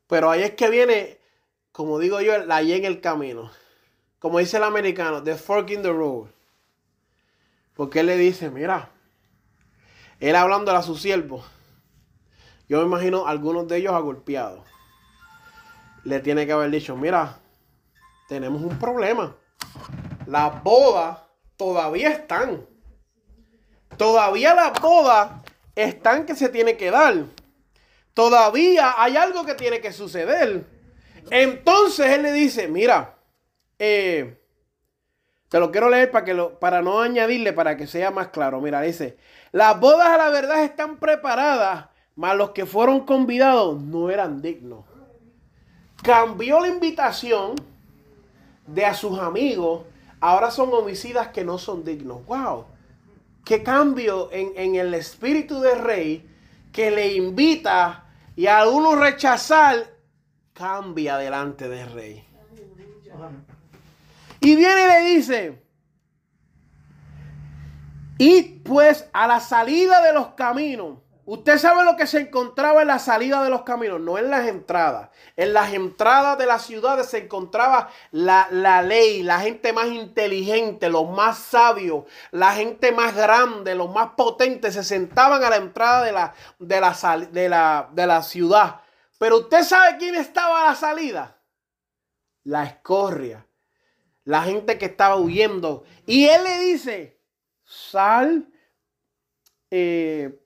Pero 0.08 0.32
ahí 0.32 0.44
es 0.44 0.52
que 0.52 0.70
viene, 0.70 1.20
como 1.72 2.00
digo 2.00 2.22
yo, 2.22 2.38
la 2.46 2.62
en 2.62 2.86
el 2.86 3.02
camino. 3.02 3.52
Como 4.20 4.40
dice 4.40 4.58
el 4.58 4.64
americano, 4.64 5.22
the 5.22 5.36
fork 5.36 5.70
in 5.72 5.82
the 5.82 5.92
road. 5.92 6.30
Porque 7.76 8.02
él 8.02 8.08
le 8.08 8.18
dice, 8.18 8.50
mira, 8.50 8.90
él 10.20 10.36
hablando 10.36 10.72
a 10.72 10.84
sus 10.84 11.02
siervos, 11.02 11.46
yo 12.70 12.80
me 12.80 12.86
imagino 12.86 13.28
algunos 13.28 13.68
de 13.68 13.78
ellos 13.78 13.94
agolpeados. 13.94 14.66
Le 16.04 16.20
tiene 16.20 16.46
que 16.46 16.52
haber 16.52 16.70
dicho, 16.70 16.96
mira, 16.96 17.40
tenemos 18.28 18.62
un 18.62 18.78
problema. 18.80 19.36
Las 20.28 20.64
bodas 20.64 21.20
todavía 21.58 22.10
están. 22.10 22.66
Todavía 23.98 24.54
las 24.54 24.80
bodas 24.80 25.32
están 25.76 26.26
que 26.26 26.36
se 26.36 26.50
tiene 26.50 26.78
que 26.78 26.92
dar. 26.92 27.26
Todavía 28.14 28.96
hay 28.98 29.18
algo 29.18 29.46
que 29.46 29.56
tiene 29.56 29.82
que 29.82 29.92
suceder. 29.92 30.66
Entonces 31.30 32.08
él 32.08 32.24
le 32.24 32.32
dice, 32.32 32.68
mira, 32.68 33.18
eh, 33.80 34.43
te 35.54 35.60
lo 35.60 35.72
quiero 35.72 35.88
leer 35.88 36.10
para, 36.10 36.26
que 36.26 36.34
lo, 36.34 36.58
para 36.58 36.82
no 36.82 37.00
añadirle, 37.00 37.54
para 37.54 37.78
que 37.78 37.86
sea 37.86 38.10
más 38.10 38.30
claro. 38.30 38.60
Mira, 38.60 38.82
dice, 38.82 39.20
las 39.52 39.80
bodas 39.80 40.08
a 40.08 40.18
la 40.18 40.30
verdad 40.30 40.64
están 40.64 40.98
preparadas, 40.98 41.90
mas 42.16 42.36
los 42.36 42.50
que 42.54 42.66
fueron 42.66 43.02
convidados 43.02 43.80
no 43.80 44.10
eran 44.10 44.42
dignos. 44.42 44.84
Cambió 46.02 46.60
la 46.60 46.70
invitación 46.70 47.54
de 48.66 48.84
a 48.84 48.96
sus 48.96 49.20
amigos, 49.20 49.84
ahora 50.20 50.50
son 50.50 50.74
homicidas 50.74 51.28
que 51.28 51.44
no 51.44 51.60
son 51.60 51.84
dignos. 51.84 52.26
¡Wow! 52.26 52.66
Qué 53.46 53.62
cambio 53.62 54.30
en, 54.32 54.54
en 54.56 54.74
el 54.74 54.92
espíritu 54.96 55.60
del 55.60 55.78
rey 55.84 56.28
que 56.72 56.90
le 56.90 57.14
invita 57.14 58.06
y 58.36 58.48
a 58.48 58.68
uno 58.68 58.96
rechazar, 58.96 59.86
cambia 60.52 61.18
delante 61.18 61.70
del 61.70 61.92
rey. 61.92 62.28
Y 64.44 64.58
viene 64.58 64.84
y 64.84 64.88
le 64.88 65.02
dice, 65.16 65.64
y 68.18 68.42
pues 68.60 69.08
a 69.14 69.26
la 69.26 69.40
salida 69.40 70.02
de 70.02 70.12
los 70.12 70.34
caminos, 70.34 70.98
usted 71.24 71.58
sabe 71.58 71.86
lo 71.86 71.96
que 71.96 72.06
se 72.06 72.20
encontraba 72.20 72.82
en 72.82 72.90
la 72.90 73.00
salida 73.00 73.42
de 73.42 73.50
los 73.50 73.62
caminos, 73.62 74.02
no 74.02 74.18
en 74.18 74.30
las 74.30 74.46
entradas. 74.46 75.12
En 75.38 75.54
las 75.54 75.72
entradas 75.72 76.38
de 76.38 76.46
las 76.46 76.64
ciudades 76.64 77.08
se 77.08 77.20
encontraba 77.20 77.90
la, 78.12 78.50
la 78.52 78.82
ley, 78.82 79.24
la 79.24 79.40
gente 79.40 79.72
más 79.72 79.88
inteligente, 79.88 80.90
los 80.90 81.10
más 81.10 81.38
sabios, 81.38 82.04
la 82.32 82.52
gente 82.52 82.92
más 82.92 83.16
grande, 83.16 83.76
los 83.76 83.94
más 83.94 84.10
potentes, 84.18 84.74
se 84.74 84.84
sentaban 84.84 85.42
a 85.42 85.52
la 85.52 85.56
entrada 85.56 86.04
de 86.04 86.12
la, 86.12 86.34
de 86.60 86.82
la, 86.82 87.28
de 87.32 87.48
la, 87.48 87.90
de 87.94 88.08
la 88.08 88.22
ciudad. 88.22 88.82
Pero 89.18 89.38
usted 89.38 89.64
sabe 89.64 89.96
quién 90.00 90.16
estaba 90.16 90.64
a 90.64 90.72
la 90.72 90.76
salida. 90.76 91.40
La 92.44 92.66
escorria 92.66 93.48
la 94.26 94.44
gente 94.44 94.78
que 94.78 94.86
estaba 94.86 95.18
huyendo. 95.18 95.84
Y 96.06 96.26
él 96.26 96.44
le 96.44 96.60
dice, 96.60 97.20
sal, 97.64 98.48
eh, 99.72 100.40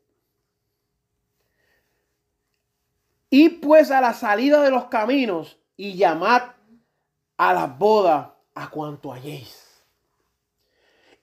y 3.30 3.50
pues 3.50 3.92
a 3.92 4.02
la 4.02 4.14
salida 4.14 4.64
de 4.64 4.72
los 4.72 4.86
caminos 4.86 5.60
y 5.76 5.96
llamad 5.96 6.44
a 7.36 7.54
las 7.54 7.78
bodas 7.78 8.30
a 8.56 8.70
cuanto 8.70 9.12
halléis. 9.12 9.84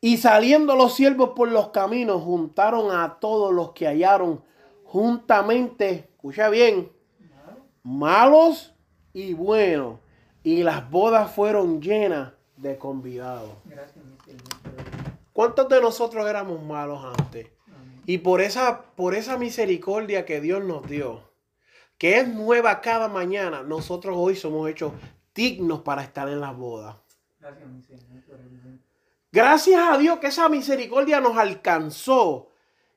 Y 0.00 0.18
saliendo 0.18 0.76
los 0.76 0.94
siervos 0.94 1.30
por 1.30 1.48
los 1.50 1.70
caminos, 1.70 2.22
juntaron 2.22 2.94
a 2.94 3.18
todos 3.20 3.54
los 3.54 3.72
que 3.72 3.86
hallaron 3.86 4.44
juntamente, 4.84 6.10
escucha 6.12 6.50
bien, 6.50 6.92
malos 7.82 8.74
y 9.14 9.32
buenos. 9.32 9.98
Y 10.42 10.62
las 10.62 10.90
bodas 10.90 11.32
fueron 11.32 11.80
llenas 11.80 12.33
de 12.56 12.78
convidados. 12.78 13.52
¿Cuántos 15.32 15.68
de 15.68 15.80
nosotros 15.80 16.26
éramos 16.26 16.62
malos 16.62 17.04
antes? 17.18 17.48
Y 18.06 18.18
por 18.18 18.40
esa, 18.40 18.82
por 18.94 19.14
esa 19.14 19.38
misericordia 19.38 20.24
que 20.24 20.40
Dios 20.40 20.62
nos 20.62 20.86
dio, 20.88 21.32
que 21.98 22.18
es 22.18 22.28
nueva 22.28 22.80
cada 22.80 23.08
mañana, 23.08 23.62
nosotros 23.62 24.14
hoy 24.18 24.36
somos 24.36 24.68
hechos 24.68 24.92
dignos 25.34 25.80
para 25.80 26.02
estar 26.02 26.28
en 26.28 26.40
las 26.40 26.56
bodas. 26.56 26.96
Gracias 29.32 29.80
a 29.82 29.98
Dios 29.98 30.18
que 30.20 30.28
esa 30.28 30.48
misericordia 30.48 31.20
nos 31.20 31.36
alcanzó 31.36 32.50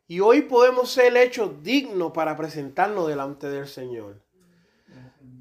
y 0.07 0.19
hoy 0.19 0.43
podemos 0.43 0.91
ser 0.91 1.17
hechos 1.17 1.63
dignos 1.63 2.11
para 2.11 2.37
presentarnos 2.37 3.07
delante 3.07 3.49
del 3.49 3.67
Señor. 3.67 4.21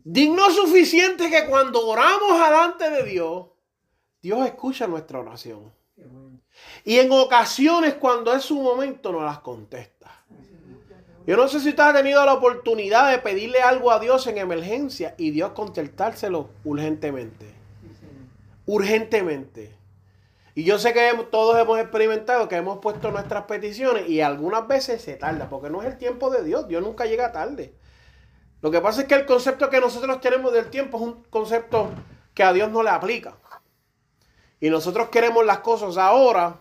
Digno 0.04 0.50
suficiente 0.50 1.28
que 1.28 1.46
cuando 1.46 1.86
oramos 1.86 2.32
delante 2.32 2.90
de 2.90 3.02
Dios, 3.04 3.46
Dios 4.26 4.44
escucha 4.44 4.88
nuestra 4.88 5.20
oración. 5.20 5.72
Y 6.84 6.98
en 6.98 7.12
ocasiones 7.12 7.94
cuando 7.94 8.34
es 8.34 8.42
su 8.42 8.60
momento 8.60 9.12
nos 9.12 9.22
las 9.22 9.38
contesta. 9.38 10.10
Yo 11.24 11.36
no 11.36 11.46
sé 11.46 11.60
si 11.60 11.68
usted 11.68 11.84
ha 11.84 11.92
tenido 11.92 12.26
la 12.26 12.34
oportunidad 12.34 13.12
de 13.12 13.18
pedirle 13.18 13.62
algo 13.62 13.92
a 13.92 14.00
Dios 14.00 14.26
en 14.26 14.38
emergencia 14.38 15.14
y 15.16 15.30
Dios 15.30 15.52
contestárselo 15.52 16.48
urgentemente. 16.64 17.54
Urgentemente. 18.66 19.76
Y 20.56 20.64
yo 20.64 20.80
sé 20.80 20.92
que 20.92 21.08
todos 21.30 21.56
hemos 21.60 21.78
experimentado 21.78 22.48
que 22.48 22.56
hemos 22.56 22.78
puesto 22.78 23.12
nuestras 23.12 23.44
peticiones 23.44 24.08
y 24.08 24.22
algunas 24.22 24.66
veces 24.66 25.02
se 25.02 25.14
tarda, 25.14 25.48
porque 25.48 25.70
no 25.70 25.82
es 25.82 25.86
el 25.86 25.98
tiempo 25.98 26.30
de 26.30 26.42
Dios, 26.42 26.66
Dios 26.66 26.82
nunca 26.82 27.06
llega 27.06 27.30
tarde. 27.30 27.74
Lo 28.60 28.72
que 28.72 28.80
pasa 28.80 29.02
es 29.02 29.06
que 29.06 29.14
el 29.14 29.24
concepto 29.24 29.70
que 29.70 29.80
nosotros 29.80 30.20
tenemos 30.20 30.52
del 30.52 30.68
tiempo 30.68 30.96
es 30.96 31.02
un 31.04 31.22
concepto 31.30 31.90
que 32.34 32.42
a 32.42 32.52
Dios 32.52 32.72
no 32.72 32.82
le 32.82 32.90
aplica. 32.90 33.36
Y 34.60 34.70
nosotros 34.70 35.08
queremos 35.08 35.44
las 35.44 35.58
cosas 35.58 35.96
ahora. 35.96 36.56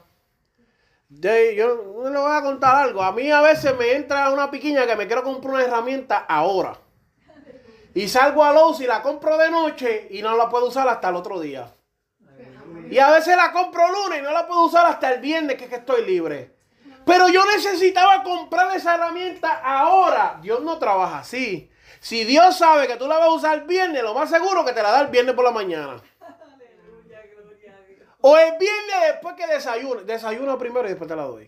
yo 1.09 2.09
le 2.09 2.17
voy 2.17 2.37
a 2.37 2.41
contar 2.41 2.75
algo. 2.75 3.01
A 3.01 3.11
mí 3.11 3.31
a 3.31 3.41
veces 3.41 3.75
me 3.77 3.93
entra 3.93 4.31
una 4.31 4.51
piquiña 4.51 4.85
que 4.85 4.95
me 4.95 5.07
quiero 5.07 5.23
comprar 5.23 5.55
una 5.55 5.63
herramienta 5.63 6.25
ahora. 6.27 6.77
Y 7.93 8.09
salgo 8.09 8.43
a 8.43 8.51
Lowe's 8.51 8.81
y 8.81 8.87
la 8.87 9.01
compro 9.01 9.37
de 9.37 9.49
noche 9.49 10.07
y 10.11 10.21
no 10.21 10.35
la 10.35 10.49
puedo 10.49 10.67
usar 10.67 10.87
hasta 10.89 11.09
el 11.09 11.15
otro 11.15 11.39
día. 11.39 11.71
Y 12.89 12.99
a 12.99 13.09
veces 13.09 13.35
la 13.37 13.51
compro 13.51 13.89
lunes 13.89 14.19
y 14.19 14.21
no 14.21 14.31
la 14.31 14.45
puedo 14.45 14.65
usar 14.65 14.85
hasta 14.85 15.13
el 15.13 15.21
viernes, 15.21 15.55
que 15.55 15.63
es 15.63 15.69
que 15.69 15.77
estoy 15.77 16.05
libre. 16.05 16.55
Pero 17.05 17.29
yo 17.29 17.45
necesitaba 17.45 18.23
comprar 18.23 18.75
esa 18.75 18.95
herramienta 18.95 19.61
ahora. 19.63 20.39
Dios 20.41 20.61
no 20.61 20.77
trabaja 20.77 21.19
así. 21.19 21.71
Si 21.99 22.23
Dios 22.23 22.57
sabe 22.57 22.87
que 22.87 22.97
tú 22.97 23.07
la 23.07 23.17
vas 23.17 23.27
a 23.27 23.31
usar 23.31 23.59
el 23.59 23.65
viernes, 23.65 24.03
lo 24.03 24.13
más 24.13 24.29
seguro 24.29 24.65
que 24.65 24.73
te 24.73 24.83
la 24.83 24.91
da 24.91 25.01
el 25.01 25.07
viernes 25.07 25.33
por 25.33 25.45
la 25.45 25.51
mañana. 25.51 26.01
O 28.27 28.35
el 28.39 28.57
viernes 28.57 28.95
después 29.11 29.35
que 29.35 29.45
desayune. 29.45 30.01
Desayuno 30.01 30.57
primero 30.57 30.87
y 30.87 30.89
después 30.89 31.07
te 31.07 31.15
la 31.15 31.25
doy. 31.25 31.47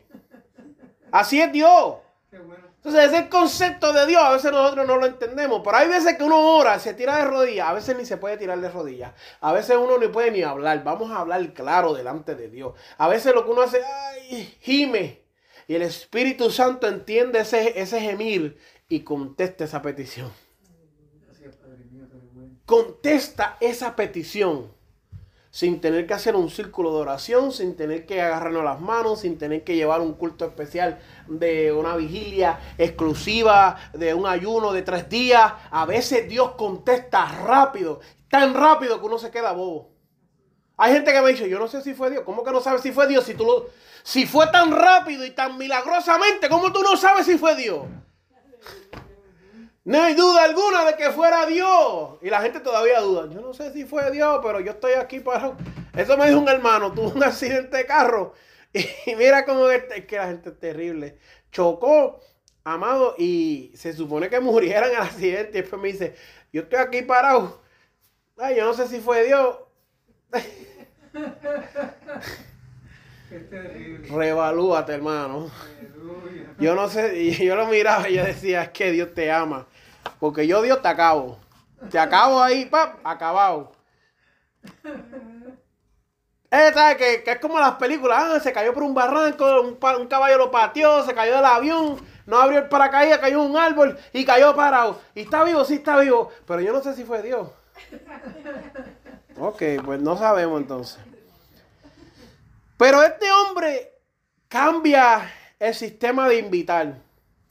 Así 1.12 1.42
es 1.42 1.52
Dios. 1.52 1.96
Entonces, 2.32 3.12
ese 3.12 3.30
concepto 3.30 3.92
de 3.94 4.06
Dios 4.06 4.22
a 4.22 4.34
veces 4.34 4.52
nosotros 4.52 4.86
no 4.86 4.98
lo 4.98 5.08
entendemos. 5.08 5.64
Pero 5.64 5.76
hay 5.76 5.88
veces 5.88 6.16
que 6.16 6.24
uno 6.24 6.56
ora, 6.56 6.78
se 6.78 6.94
tira 6.94 7.18
de 7.18 7.26
rodillas. 7.26 7.68
A 7.68 7.74
veces 7.74 7.98
ni 7.98 8.06
se 8.06 8.18
puede 8.18 8.38
tirar 8.38 8.62
de 8.62 8.70
rodillas. 8.70 9.12
A 9.42 9.54
veces 9.54 9.76
uno 9.76 9.98
ni 9.98 10.08
puede 10.10 10.30
ni 10.30 10.44
hablar. 10.44 10.84
Vamos 10.84 11.10
a 11.10 11.22
hablar 11.22 11.52
claro 11.54 11.96
delante 11.96 12.36
de 12.36 12.48
Dios. 12.48 12.76
A 13.00 13.08
veces 13.08 13.34
lo 13.34 13.44
que 13.44 13.50
uno 13.50 13.64
hace, 13.64 13.82
ay, 13.84 14.56
gime. 14.62 15.24
Y 15.68 15.74
el 15.74 15.82
Espíritu 15.82 16.52
Santo 16.52 16.88
entiende 16.88 17.40
ese, 17.40 17.82
ese 17.82 18.00
gemir 18.00 18.60
y 18.88 19.00
contesta 19.00 19.64
esa 19.64 19.82
petición. 19.82 20.32
Contesta 22.68 23.58
esa 23.62 23.96
petición 23.96 24.77
sin 25.58 25.82
tener 25.82 26.06
que 26.06 26.14
hacer 26.14 26.36
un 26.36 26.52
círculo 26.52 26.94
de 26.94 27.00
oración, 27.00 27.52
sin 27.52 27.76
tener 27.76 28.06
que 28.06 28.22
agarrarnos 28.22 28.64
las 28.64 28.80
manos, 28.80 29.22
sin 29.22 29.40
tener 29.40 29.64
que 29.64 29.76
llevar 29.76 30.02
un 30.02 30.14
culto 30.14 30.46
especial 30.46 31.00
de 31.26 31.72
una 31.72 31.96
vigilia 31.96 32.60
exclusiva, 32.78 33.76
de 33.92 34.14
un 34.14 34.28
ayuno 34.28 34.72
de 34.72 34.84
tres 34.84 35.10
días. 35.10 35.52
A 35.72 35.88
veces 35.88 36.30
Dios 36.30 36.52
contesta 36.52 37.26
rápido, 37.44 38.02
tan 38.30 38.54
rápido 38.54 39.00
que 39.00 39.08
uno 39.08 39.18
se 39.18 39.32
queda 39.32 39.52
bobo. 39.54 39.90
Hay 40.78 40.94
gente 40.94 41.12
que 41.12 41.22
me 41.22 41.32
dice, 41.32 41.50
yo 41.50 41.58
no 41.58 41.68
sé 41.68 41.82
si 41.82 41.96
fue 41.96 42.12
Dios. 42.12 42.22
¿Cómo 42.24 42.44
que 42.44 42.52
no 42.52 42.62
sabes 42.62 42.84
si 42.84 42.92
fue 42.92 43.08
Dios? 43.08 43.24
Si, 43.26 43.34
tú 43.34 43.44
lo, 43.44 43.66
si 44.04 44.28
fue 44.28 44.46
tan 44.52 44.72
rápido 44.72 45.26
y 45.26 45.32
tan 45.32 45.58
milagrosamente, 45.58 46.50
¿cómo 46.50 46.72
tú 46.72 46.84
no 46.84 46.96
sabes 46.96 47.26
si 47.26 47.36
fue 47.36 47.56
Dios? 47.56 47.80
No 49.88 50.04
hay 50.04 50.14
duda 50.16 50.44
alguna 50.44 50.84
de 50.84 50.98
que 50.98 51.12
fuera 51.12 51.46
Dios. 51.46 52.18
Y 52.22 52.30
la 52.30 52.42
gente 52.42 52.60
todavía 52.60 53.00
duda. 53.00 53.34
Yo 53.34 53.40
no 53.40 53.54
sé 53.54 53.72
si 53.72 53.86
fue 53.86 54.12
Dios, 54.12 54.42
pero 54.44 54.60
yo 54.60 54.72
estoy 54.72 54.96
aquí 54.96 55.22
para... 55.22 55.56
Eso 55.96 56.18
me 56.18 56.28
dijo 56.28 56.42
un 56.42 56.50
hermano, 56.50 56.92
tuvo 56.92 57.12
un 57.12 57.24
accidente 57.24 57.78
de 57.78 57.86
carro. 57.86 58.34
Y 59.06 59.16
mira 59.16 59.46
cómo 59.46 59.70
es, 59.70 59.86
que 60.06 60.18
la 60.18 60.28
gente 60.28 60.50
es 60.50 60.60
terrible. 60.60 61.20
Chocó, 61.54 62.20
amado, 62.66 63.16
y 63.18 63.72
se 63.76 63.94
supone 63.94 64.30
que 64.30 64.42
murieran 64.42 64.92
el 64.92 64.98
accidente. 64.98 65.60
Y 65.60 65.62
después 65.62 65.82
me 65.82 65.88
dice, 65.88 66.16
yo 66.52 66.64
estoy 66.64 66.80
aquí 66.80 67.02
parado. 67.04 67.62
Ay, 68.38 68.58
yo 68.58 68.66
no 68.66 68.74
sé 68.74 68.90
si 68.90 69.00
fue 69.00 69.24
Dios. 69.24 69.58
Revalúate, 74.10 74.94
hermano. 74.94 75.50
Yo 76.60 76.76
no 76.76 76.90
sé, 76.90 77.20
y 77.22 77.46
yo 77.46 77.56
lo 77.56 77.68
miraba 77.68 78.10
y 78.10 78.16
yo 78.16 78.24
decía, 78.24 78.64
es 78.64 78.70
que 78.70 78.92
Dios 78.92 79.14
te 79.14 79.32
ama. 79.32 79.68
Porque 80.20 80.48
yo 80.48 80.62
Dios 80.62 80.82
te 80.82 80.88
acabo. 80.88 81.38
Te 81.92 82.00
acabo 82.00 82.42
ahí, 82.42 82.66
pap, 82.66 83.00
acabado. 83.04 83.72
Eh, 86.50 86.72
Que, 86.98 87.32
es 87.32 87.40
como 87.40 87.60
las 87.60 87.76
películas, 87.76 88.18
ah, 88.20 88.40
se 88.40 88.54
cayó 88.54 88.74
por 88.74 88.84
un 88.84 88.94
barranco, 88.94 89.62
un, 89.62 90.08
caballo 90.08 90.38
lo 90.38 90.50
pateó, 90.50 91.04
se 91.06 91.14
cayó 91.14 91.36
del 91.36 91.46
avión, 91.46 91.98
no 92.26 92.40
abrió 92.40 92.60
el 92.60 92.70
paracaídas, 92.70 93.20
cayó 93.20 93.44
un 93.44 93.58
árbol 93.58 93.98
y 94.14 94.26
cayó 94.26 94.56
parado. 94.56 95.00
Y 95.14 95.22
está 95.22 95.44
vivo, 95.44 95.66
sí 95.66 95.76
está 95.76 96.00
vivo, 96.00 96.32
pero 96.46 96.62
yo 96.62 96.72
no 96.72 96.82
sé 96.82 96.96
si 96.96 97.04
fue 97.04 97.22
Dios. 97.22 97.50
Ok, 99.40 99.62
pues 99.86 100.02
no 100.02 100.18
sabemos 100.18 100.62
entonces. 100.62 101.00
Pero 102.78 103.02
este 103.02 103.26
hombre 103.32 103.94
cambia 104.48 105.32
el 105.60 105.74
sistema 105.74 106.30
de 106.30 106.38
invitar. 106.38 107.02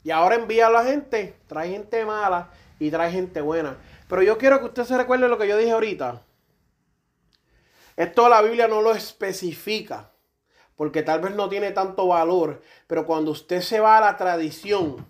Y 0.04 0.12
ahora 0.12 0.36
envía 0.36 0.68
a 0.68 0.70
la 0.70 0.84
gente, 0.84 1.36
trae 1.48 1.70
gente 1.70 2.04
mala 2.04 2.50
y 2.78 2.90
trae 2.90 3.10
gente 3.10 3.40
buena. 3.40 3.76
Pero 4.08 4.22
yo 4.22 4.38
quiero 4.38 4.60
que 4.60 4.66
usted 4.66 4.84
se 4.84 4.96
recuerde 4.96 5.28
lo 5.28 5.36
que 5.36 5.48
yo 5.48 5.56
dije 5.56 5.72
ahorita. 5.72 6.22
Esto 7.96 8.28
la 8.28 8.42
Biblia 8.42 8.68
no 8.68 8.82
lo 8.82 8.92
especifica, 8.92 10.12
porque 10.76 11.02
tal 11.02 11.22
vez 11.22 11.34
no 11.34 11.48
tiene 11.48 11.72
tanto 11.72 12.06
valor, 12.06 12.62
pero 12.86 13.06
cuando 13.06 13.30
usted 13.30 13.62
se 13.62 13.80
va 13.80 13.96
a 13.96 14.02
la 14.02 14.16
tradición, 14.16 15.06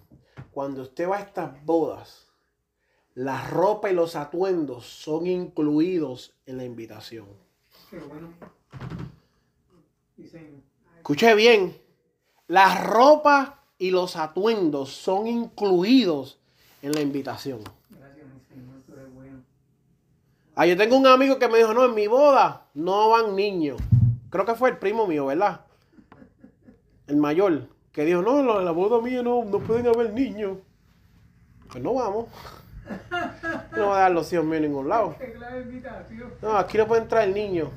cuando 0.53 0.83
usted 0.83 1.09
va 1.09 1.19
a 1.19 1.21
estas 1.21 1.65
bodas, 1.65 2.29
la 3.15 3.47
ropa 3.49 3.91
y 3.91 3.95
los 3.95 4.15
atuendos 4.15 4.87
son 4.87 5.27
incluidos 5.27 6.35
en 6.47 6.59
la 6.59 6.65
invitación. 6.65 7.27
Escuche 10.97 11.35
bien, 11.35 11.77
la 12.49 12.83
ropa 12.83 13.63
y 13.79 13.91
los 13.91 14.17
atuendos 14.17 14.91
son 14.91 15.27
incluidos 15.27 16.39
en 16.83 16.93
la 16.93 17.01
invitación. 17.01 17.61
Ah, 20.55 20.65
yo 20.65 20.77
tengo 20.77 20.97
un 20.97 21.07
amigo 21.07 21.39
que 21.39 21.49
me 21.49 21.59
dijo, 21.59 21.75
no, 21.75 21.85
en 21.85 21.95
mi 21.95 22.07
boda 22.07 22.67
no 22.73 23.11
van 23.11 23.37
niños. 23.37 23.79
Creo 24.31 24.47
que 24.47 24.55
fue 24.55 24.71
el 24.71 24.79
primo 24.79 25.07
mío, 25.07 25.27
¿verdad? 25.27 25.61
El 27.07 27.17
mayor, 27.19 27.69
que 27.93 28.05
dijo, 28.07 28.23
no, 28.23 28.59
en 28.59 28.65
la 28.65 28.71
boda 28.71 29.01
mía 29.03 29.23
no, 29.23 29.45
no 29.45 29.59
pueden 29.59 29.87
haber 29.87 30.15
niños. 30.15 30.59
Pues 31.71 31.85
no 31.85 31.95
vamos. 31.95 32.27
No 33.77 33.89
va 33.89 33.99
a 33.99 34.01
dar 34.01 34.13
los 34.13 34.33
hijos 34.33 34.47
míos 34.47 34.57
en 34.57 34.63
ningún 34.63 34.89
lado. 34.89 35.15
No, 36.41 36.57
aquí 36.57 36.79
no 36.79 36.87
puede 36.87 37.03
entrar 37.03 37.25
el 37.25 37.35
niño. 37.35 37.71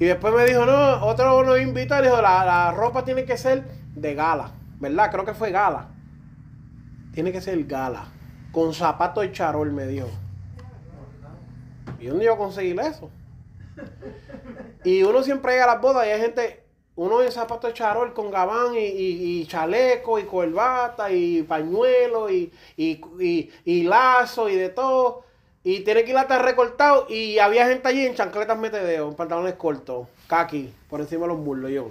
Y 0.00 0.06
después 0.06 0.34
me 0.34 0.44
dijo, 0.46 0.64
no, 0.66 1.04
otro 1.06 1.44
nos 1.44 1.60
invita, 1.60 2.00
dijo, 2.02 2.20
la, 2.20 2.44
la 2.44 2.72
ropa 2.72 3.04
tiene 3.04 3.24
que 3.24 3.36
ser 3.36 3.64
de 3.94 4.14
gala. 4.14 4.50
¿verdad? 4.80 5.10
Creo 5.12 5.24
que 5.26 5.34
fue 5.34 5.50
gala. 5.50 5.88
Tiene 7.12 7.30
que 7.32 7.40
ser 7.42 7.62
gala. 7.66 8.06
Con 8.50 8.72
zapato 8.74 9.20
de 9.20 9.30
charol 9.30 9.70
me 9.72 9.86
dio. 9.86 10.06
¿Y 12.00 12.06
dónde 12.06 12.24
yo 12.24 12.36
conseguir 12.38 12.80
eso? 12.80 13.10
Y 14.84 15.02
uno 15.02 15.22
siempre 15.22 15.52
llega 15.52 15.64
a 15.64 15.74
las 15.74 15.82
bodas 15.82 16.06
y 16.06 16.10
hay 16.10 16.20
gente, 16.20 16.64
uno 16.96 17.22
en 17.22 17.30
zapato 17.30 17.66
de 17.66 17.74
charol 17.74 18.14
con 18.14 18.30
gabán 18.30 18.74
y, 18.74 18.78
y- 18.78 19.40
y 19.42 19.46
chaleco 19.46 20.18
y 20.18 20.24
corbata 20.24 21.12
y 21.12 21.42
pañuelo 21.42 22.30
y, 22.30 22.50
y, 22.76 23.00
y- 23.20 23.50
y 23.66 23.82
lazo 23.82 24.48
y 24.48 24.56
de 24.56 24.70
todo. 24.70 25.24
Y 25.62 25.80
tiene 25.80 26.04
que 26.04 26.10
ir 26.12 26.16
hasta 26.18 26.38
recortado. 26.38 27.06
Y 27.08 27.38
había 27.38 27.66
gente 27.66 27.88
allí 27.88 28.06
en 28.06 28.14
chancletas 28.14 28.56
metedeo, 28.58 29.08
en 29.08 29.14
pantalones 29.14 29.54
cortos, 29.54 30.06
kaki, 30.26 30.72
por 30.88 31.00
encima 31.00 31.22
de 31.22 31.28
los 31.28 31.38
muslos. 31.38 31.70
Yo. 31.70 31.90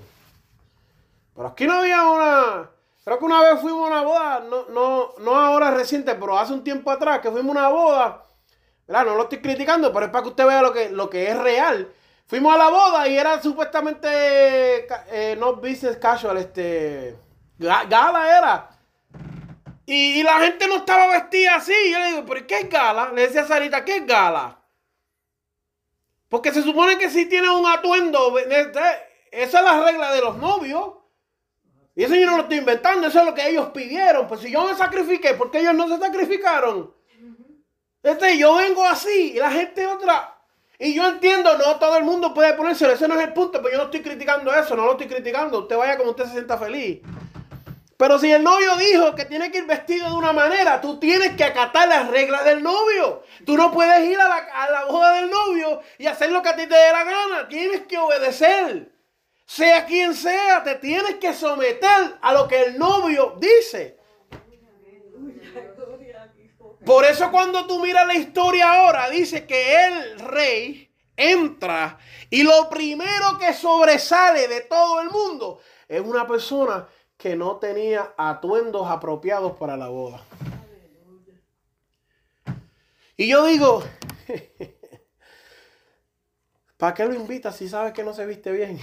Pero 1.36 1.47
aquí 1.47 1.65
no 1.67 1.73
había 1.73 2.03
una. 2.10 2.69
Creo 3.03 3.17
que 3.19 3.25
una 3.25 3.41
vez 3.41 3.60
fuimos 3.62 3.86
a 3.89 3.93
una 3.93 4.01
boda, 4.03 4.39
no, 4.49 4.65
no, 4.69 5.13
no 5.19 5.36
ahora 5.39 5.71
reciente, 5.71 6.13
pero 6.15 6.38
hace 6.38 6.53
un 6.53 6.63
tiempo 6.63 6.91
atrás, 6.91 7.19
que 7.19 7.32
fuimos 7.32 7.55
a 7.55 7.60
una 7.60 7.69
boda. 7.69 8.23
¿verdad? 8.88 9.05
No 9.05 9.15
lo 9.15 9.23
estoy 9.23 9.39
criticando, 9.39 9.91
pero 9.93 10.05
es 10.08 10.12
para 10.12 10.23
que 10.23 10.29
usted 10.29 10.45
vea 10.45 10.62
lo 10.62 10.73
que, 10.73 10.89
lo 10.89 11.10
que 11.10 11.29
es 11.29 11.38
real. 11.38 11.91
Fuimos 12.27 12.53
a 12.53 12.58
la 12.58 12.69
boda 12.69 13.08
y 13.08 13.17
era 13.17 13.41
supuestamente 13.41 14.08
eh, 15.12 15.36
no 15.39 15.55
business 15.55 15.97
casual, 15.97 16.38
este 16.38 17.15
ga- 17.60 17.88
gala 17.89 18.38
era. 18.38 18.68
Y, 19.91 20.21
la 20.21 20.39
gente 20.41 20.67
no 20.67 20.75
estaba 20.78 21.08
vestida 21.08 21.56
así. 21.56 21.73
Yo 21.91 21.97
le 21.97 22.06
digo, 22.10 22.25
¿pero 22.28 22.45
qué 22.45 22.60
es 22.60 22.69
gala? 22.69 23.12
Le 23.12 23.23
decía 23.23 23.41
a 23.41 23.47
Sarita, 23.47 23.84
¿qué 23.84 23.97
es 23.97 24.06
gala? 24.06 24.60
Porque 26.28 26.54
se 26.54 26.62
supone 26.62 26.99
que 26.99 27.10
si 27.10 27.25
tiene 27.25 27.49
un 27.49 27.65
atuendo, 27.65 28.38
esa 28.38 28.93
es 29.32 29.54
la 29.54 29.84
regla 29.84 30.13
de 30.13 30.21
los 30.21 30.38
novios. 30.38 30.93
Y 31.95 32.04
eso 32.04 32.13
yo 32.13 32.28
no 32.28 32.38
lo 32.38 32.43
estoy 32.43 32.60
inventando, 32.60 33.08
eso 33.08 33.19
es 33.19 33.25
lo 33.25 33.34
que 33.34 33.49
ellos 33.49 33.69
pidieron. 33.69 34.28
Pues 34.28 34.41
si 34.41 34.52
yo 34.52 34.63
me 34.63 34.75
sacrifiqué, 34.75 35.34
¿por 35.34 35.49
qué 35.49 35.62
ellos 35.62 35.73
no 35.73 35.88
se 35.88 35.97
sacrificaron? 35.97 36.93
Este, 38.04 38.38
yo 38.38 38.58
vengo 38.58 38.86
así 38.86 39.32
y 39.34 39.39
la 39.39 39.49
gente 39.49 39.88
otra. 39.88 40.38
Y 40.78 40.93
yo 40.93 41.10
entiendo, 41.10 41.58
no 41.58 41.80
todo 41.80 41.97
el 41.97 42.04
mundo 42.04 42.32
puede 42.32 42.54
ponérselo, 42.54 42.93
ese 42.93 43.08
no 43.08 43.19
es 43.19 43.25
el 43.25 43.34
punto, 43.34 43.60
pero 43.60 43.71
yo 43.71 43.78
no 43.80 43.86
estoy 43.86 44.04
criticando 44.04 44.54
eso, 44.54 44.75
no 44.75 44.86
lo 44.86 44.91
estoy 44.91 45.08
criticando. 45.08 45.62
Usted 45.62 45.75
vaya 45.75 45.97
como 45.97 46.12
usted 46.12 46.25
se 46.25 46.34
sienta 46.34 46.60
feliz. 46.60 47.02
Pero 47.99 48.17
si 48.17 48.31
el 48.31 48.41
novio 48.41 48.77
dijo 48.77 49.13
que 49.13 49.25
tiene 49.25 49.51
que 49.51 49.57
ir 49.57 49.65
vestido 49.65 50.09
de 50.09 50.15
una 50.15 50.31
manera, 50.31 50.79
tú 50.79 50.97
tienes 51.01 51.35
que 51.35 51.43
acatar 51.43 51.85
las 51.89 52.07
reglas 52.07 52.45
del 52.45 52.63
novio. 52.63 53.23
Tú 53.45 53.57
no 53.57 53.73
puedes 53.73 54.09
ir 54.09 54.17
a 54.17 54.29
la, 54.29 54.71
la 54.71 54.85
boda 54.85 55.15
del 55.15 55.29
novio 55.29 55.81
y 55.97 56.07
hacer 56.07 56.31
lo 56.31 56.41
que 56.41 56.47
a 56.47 56.55
ti 56.55 56.65
te 56.65 56.75
dé 56.75 56.91
la 56.93 57.03
gana. 57.03 57.49
Tienes 57.49 57.81
que 57.88 57.97
obedecer. 57.97 58.89
Sea 59.45 59.85
quien 59.85 60.15
sea, 60.15 60.63
te 60.63 60.75
tienes 60.75 61.15
que 61.15 61.33
someter 61.33 62.17
a 62.21 62.31
lo 62.31 62.47
que 62.47 62.62
el 62.62 62.79
novio 62.79 63.35
dice. 63.38 63.97
Por 66.85 67.03
eso 67.03 67.29
cuando 67.31 67.67
tú 67.67 67.79
miras 67.79 68.07
la 68.07 68.15
historia 68.15 68.75
ahora, 68.75 69.09
dice 69.09 69.45
que 69.45 69.88
el 69.88 70.19
rey 70.19 70.89
entra 71.17 71.99
y 72.29 72.43
lo 72.43 72.69
primero 72.69 73.38
que 73.38 73.53
sobresale 73.53 74.47
de 74.47 74.62
todo 74.62 75.01
el 75.01 75.09
mundo 75.09 75.59
es 75.89 75.99
una 75.99 76.25
persona 76.25 76.88
que 77.19 77.36
no 77.36 77.58
tenía 77.58 78.13
atuendos 78.17 78.88
apropiados 78.88 79.58
para 79.58 79.75
la 79.75 79.89
boda. 79.89 80.21
Y 83.17 83.27
yo 83.27 83.45
digo, 83.45 83.84
¿para 86.77 86.93
qué 86.93 87.05
lo 87.05 87.13
invitas 87.13 87.58
si 87.58 87.67
sabes 87.67 87.91
que 87.91 88.05
no 88.05 88.13
se 88.13 88.25
viste 88.25 88.53
bien? 88.53 88.79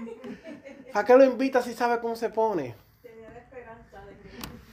¿Para 0.94 1.04
qué 1.04 1.14
lo 1.14 1.24
invitas 1.24 1.66
si 1.66 1.74
sabe 1.74 2.00
cómo 2.00 2.16
se 2.16 2.30
pone? 2.30 2.74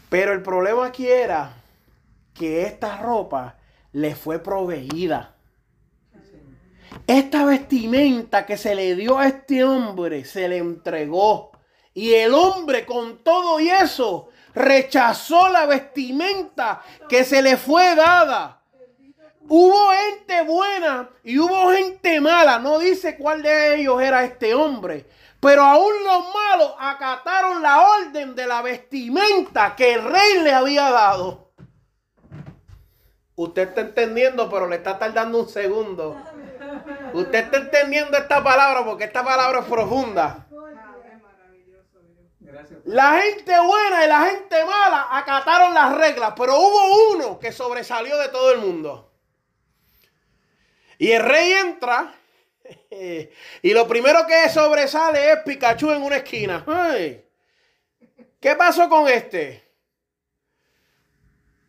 Pero 0.09 0.31
el 0.31 0.41
problema 0.41 0.85
aquí 0.85 1.05
era 1.05 1.61
que 2.33 2.63
esta 2.63 2.95
ropa 2.95 3.57
le 3.91 4.15
fue 4.15 4.39
proveída. 4.39 5.35
Esta 7.05 7.43
vestimenta 7.43 8.45
que 8.45 8.55
se 8.55 8.73
le 8.73 8.95
dio 8.95 9.19
a 9.19 9.27
este 9.27 9.65
hombre 9.65 10.23
se 10.23 10.47
le 10.47 10.59
entregó. 10.59 11.48
Y 11.99 12.15
el 12.15 12.33
hombre 12.33 12.85
con 12.85 13.17
todo 13.25 13.59
y 13.59 13.69
eso 13.69 14.29
rechazó 14.55 15.49
la 15.49 15.65
vestimenta 15.65 16.81
que 17.09 17.25
se 17.25 17.41
le 17.41 17.57
fue 17.57 17.93
dada. 17.93 18.61
Hubo 19.49 19.91
gente 19.91 20.41
buena 20.43 21.09
y 21.25 21.37
hubo 21.39 21.73
gente 21.73 22.21
mala. 22.21 22.57
No 22.57 22.79
dice 22.79 23.17
cuál 23.17 23.43
de 23.43 23.75
ellos 23.75 24.01
era 24.01 24.23
este 24.23 24.53
hombre. 24.53 25.07
Pero 25.41 25.61
aún 25.61 25.91
los 26.05 26.23
malos 26.33 26.73
acataron 26.79 27.61
la 27.61 27.81
orden 27.81 28.33
de 28.33 28.47
la 28.47 28.61
vestimenta 28.61 29.75
que 29.75 29.95
el 29.95 30.03
rey 30.05 30.41
le 30.41 30.53
había 30.53 30.89
dado. 30.91 31.51
Usted 33.35 33.67
está 33.67 33.81
entendiendo, 33.81 34.49
pero 34.49 34.67
le 34.67 34.77
está 34.77 34.97
tardando 34.97 35.39
un 35.39 35.49
segundo. 35.49 36.15
Usted 37.11 37.39
está 37.39 37.57
entendiendo 37.57 38.17
esta 38.17 38.41
palabra 38.41 38.85
porque 38.85 39.03
esta 39.03 39.21
palabra 39.21 39.59
es 39.59 39.65
profunda. 39.65 40.45
La 42.85 43.19
gente 43.21 43.53
buena 43.59 44.05
y 44.05 44.07
la 44.07 44.21
gente 44.25 44.65
mala 44.65 45.07
acataron 45.11 45.73
las 45.73 45.95
reglas, 45.95 46.33
pero 46.37 46.57
hubo 46.59 47.11
uno 47.15 47.39
que 47.39 47.51
sobresalió 47.51 48.17
de 48.17 48.29
todo 48.29 48.51
el 48.51 48.59
mundo. 48.59 49.11
Y 50.97 51.11
el 51.11 51.23
rey 51.23 51.51
entra 51.53 52.13
y 52.91 53.73
lo 53.73 53.87
primero 53.87 54.25
que 54.27 54.49
sobresale 54.49 55.31
es 55.31 55.39
Pikachu 55.45 55.91
en 55.91 56.03
una 56.03 56.17
esquina. 56.17 56.63
¿Qué 58.39 58.55
pasó 58.55 58.87
con 58.89 59.07
este? 59.07 59.63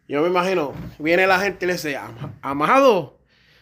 Yo 0.09 0.23
me 0.23 0.29
imagino, 0.29 0.75
viene 0.99 1.27
la 1.27 1.39
gente 1.39 1.65
y 1.65 1.69
le 1.69 1.75
dice, 1.75 1.97
"Ama- 1.97 2.35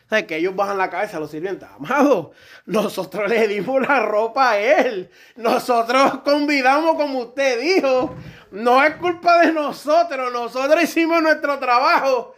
¿sabes 0.08 0.24
que 0.26 0.36
ellos 0.36 0.56
bajan 0.56 0.78
la 0.78 0.90
cabeza 0.90 1.18
a 1.18 1.20
los 1.20 1.30
sirvientes? 1.30 1.68
Amado, 1.68 2.32
nosotros 2.66 3.28
le 3.28 3.48
dimos 3.48 3.80
la 3.86 4.06
ropa 4.06 4.52
a 4.52 4.58
él. 4.58 5.10
Nosotros 5.36 6.20
convidamos 6.24 6.96
como 6.96 7.20
usted 7.20 7.60
dijo. 7.60 8.14
No 8.50 8.82
es 8.82 8.94
culpa 8.96 9.40
de 9.40 9.52
nosotros, 9.52 10.32
nosotros 10.32 10.82
hicimos 10.82 11.22
nuestro 11.22 11.58
trabajo. 11.58 12.34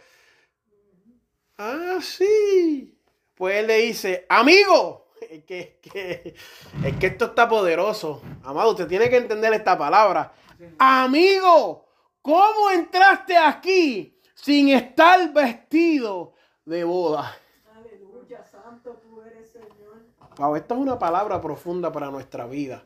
Ah, 1.57 1.99
sí. 2.01 2.97
Pues 3.35 3.55
él 3.55 3.67
le 3.67 3.77
dice, 3.77 4.25
amigo, 4.29 5.07
es 5.21 5.43
que, 5.45 5.59
es 5.59 5.91
que, 5.91 6.35
es 6.83 6.95
que 6.97 7.07
esto 7.07 7.25
está 7.25 7.47
poderoso. 7.47 8.21
Amado, 8.43 8.71
usted 8.71 8.87
tiene 8.87 9.09
que 9.09 9.17
entender 9.17 9.53
esta 9.53 9.77
palabra. 9.77 10.33
Amigo, 10.77 11.87
¿cómo 12.21 12.69
entraste 12.71 13.37
aquí 13.37 14.19
sin 14.35 14.69
estar 14.69 15.31
vestido 15.33 16.33
de 16.65 16.83
boda? 16.83 17.35
Aleluya, 17.75 18.43
santo 18.43 18.99
tú 19.01 19.21
eres, 19.21 19.51
Señor. 19.51 20.05
Wow, 20.37 20.55
esto 20.55 20.75
es 20.75 20.79
una 20.79 20.97
palabra 20.97 21.41
profunda 21.41 21.91
para 21.91 22.09
nuestra 22.09 22.45
vida. 22.45 22.83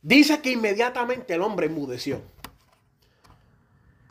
Dice 0.00 0.40
que 0.40 0.52
inmediatamente 0.52 1.34
el 1.34 1.42
hombre 1.42 1.66
enmudeció. 1.66 2.20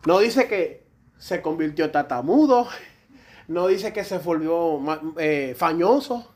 No 0.05 0.19
dice 0.19 0.47
que 0.47 0.85
se 1.17 1.41
convirtió 1.41 1.91
tatamudo. 1.91 2.67
No 3.47 3.67
dice 3.67 3.93
que 3.93 4.03
se 4.03 4.17
volvió 4.17 4.81
eh, 5.17 5.55
fañoso. 5.57 6.33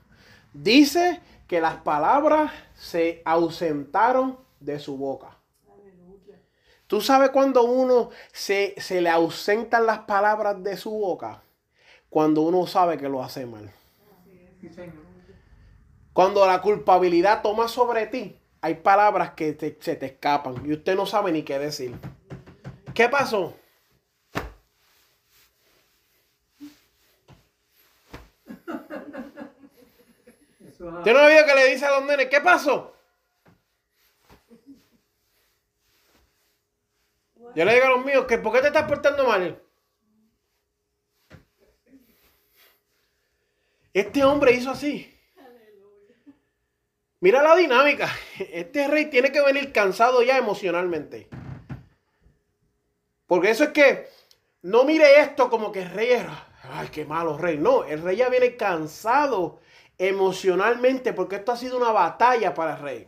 Dice 0.54 1.22
que 1.48 1.60
las 1.60 1.76
palabras 1.78 2.52
se 2.76 3.22
ausentaron 3.26 4.38
de 4.60 4.80
su 4.80 4.98
boca. 4.98 5.38
¿Tú 6.88 7.00
sabes 7.00 7.30
cuando 7.30 7.64
uno 7.64 8.10
se, 8.34 8.76
se 8.78 9.00
le 9.00 9.10
ausentan 9.10 9.86
las 9.86 10.00
palabras 10.00 10.62
de 10.62 10.76
su 10.76 10.92
boca? 10.92 11.42
Cuando 12.10 12.42
uno 12.42 12.68
sabe 12.68 12.98
que 12.98 13.08
lo 13.08 13.24
hace 13.24 13.46
mal. 13.46 13.72
Cuando 16.14 16.46
la 16.46 16.62
culpabilidad 16.62 17.42
toma 17.42 17.68
sobre 17.68 18.08
ti, 18.08 18.38
hay 18.62 18.76
palabras 18.76 19.32
que 19.32 19.54
te- 19.54 19.78
se 19.80 19.96
te 19.96 20.06
escapan 20.08 20.62
y 20.66 20.74
usted 20.74 20.96
no 20.96 21.06
sabe 21.06 21.32
ni 21.32 21.44
qué 21.44 21.58
decir. 21.58 21.96
¿Qué 22.94 23.08
pasó? 23.10 23.56
¿Usted 30.98 31.14
no 31.14 31.24
oído 31.26 31.46
que 31.46 31.56
le 31.56 31.66
dice 31.72 31.86
a 31.86 31.92
los 32.00 32.06
nenes, 32.06 32.28
¿qué 32.28 32.42
pasó? 32.42 32.94
Yo 37.56 37.66
le 37.66 37.74
digo 37.74 37.86
a 37.86 37.90
los 37.90 38.06
míos, 38.06 38.26
que 38.28 38.38
¿por 38.38 38.54
qué 38.54 38.62
te 38.62 38.68
estás 38.68 38.88
portando 38.88 39.26
mal? 39.28 39.62
Este 43.94 44.24
hombre 44.24 44.54
hizo 44.54 44.72
así. 44.72 45.14
Mira 47.22 47.44
la 47.44 47.56
dinámica. 47.56 48.10
Este 48.52 48.88
rey 48.88 49.06
tiene 49.06 49.32
que 49.32 49.42
venir 49.42 49.72
cansado 49.72 50.24
ya 50.24 50.38
emocionalmente. 50.38 51.30
Porque 53.28 53.52
eso 53.52 53.64
es 53.64 53.70
que 53.70 54.10
no 54.64 54.84
mire 54.84 55.22
esto 55.22 55.50
como 55.50 55.72
que 55.72 55.84
el 55.84 55.92
rey 55.92 56.12
es, 56.12 56.26
ay, 56.64 56.90
qué 56.92 57.06
malo 57.06 57.38
rey. 57.38 57.58
No, 57.58 57.84
el 57.84 58.02
rey 58.02 58.18
ya 58.18 58.28
viene 58.28 58.58
cansado 58.58 59.60
emocionalmente 60.00 61.14
porque 61.14 61.36
esto 61.38 61.52
ha 61.52 61.58
sido 61.58 61.78
una 61.78 61.92
batalla 61.92 62.54
para 62.56 62.76
el 62.76 62.82
rey. 62.82 63.08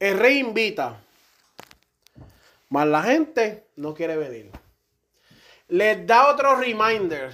El 0.00 0.18
rey 0.18 0.38
invita, 0.40 1.00
mas 2.68 2.88
la 2.88 3.04
gente 3.04 3.68
no 3.76 3.94
quiere 3.94 4.16
venir. 4.16 4.50
Les 5.68 6.04
da 6.04 6.28
otro 6.28 6.56
reminder. 6.56 7.30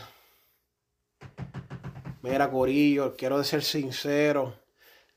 Mira, 2.28 2.50
Corillo, 2.50 3.16
quiero 3.16 3.42
ser 3.42 3.62
sincero. 3.62 4.54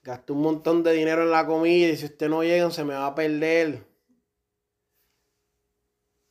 Gasté 0.01 0.31
un 0.31 0.41
montón 0.41 0.81
de 0.81 0.93
dinero 0.93 1.23
en 1.23 1.31
la 1.31 1.45
comida 1.45 1.89
y 1.89 1.97
si 1.97 2.05
usted 2.05 2.29
no 2.29 2.41
llega 2.41 2.71
se 2.71 2.85
me 2.85 2.93
va 2.93 3.07
a 3.07 3.15
perder. 3.15 3.85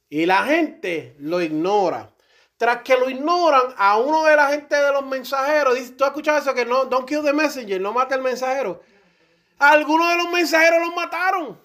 Y 0.09 0.25
la 0.25 0.45
gente 0.45 1.15
lo 1.19 1.43
ignora. 1.43 2.11
Tras 2.57 2.83
que 2.83 2.97
lo 2.97 3.09
ignoran, 3.09 3.75
a 3.77 3.99
uno 3.99 4.25
de 4.25 4.37
la 4.37 4.49
gente 4.49 4.75
de 4.75 4.93
los 4.93 5.05
mensajeros, 5.07 5.75
dice, 5.75 5.93
¿tú 5.93 6.05
has 6.05 6.11
escuchado 6.11 6.39
eso? 6.39 6.55
Que 6.55 6.67
no, 6.67 6.87
don't 6.87 7.09
kill 7.09 7.23
the 7.23 7.33
messenger, 7.33 7.81
no 7.81 7.93
mate 7.93 8.15
al 8.15 8.23
mensajero. 8.23 8.83
Algunos 9.59 10.11
de 10.11 10.17
los 10.17 10.31
mensajeros 10.31 10.81
los 10.81 10.95
mataron. 10.95 11.61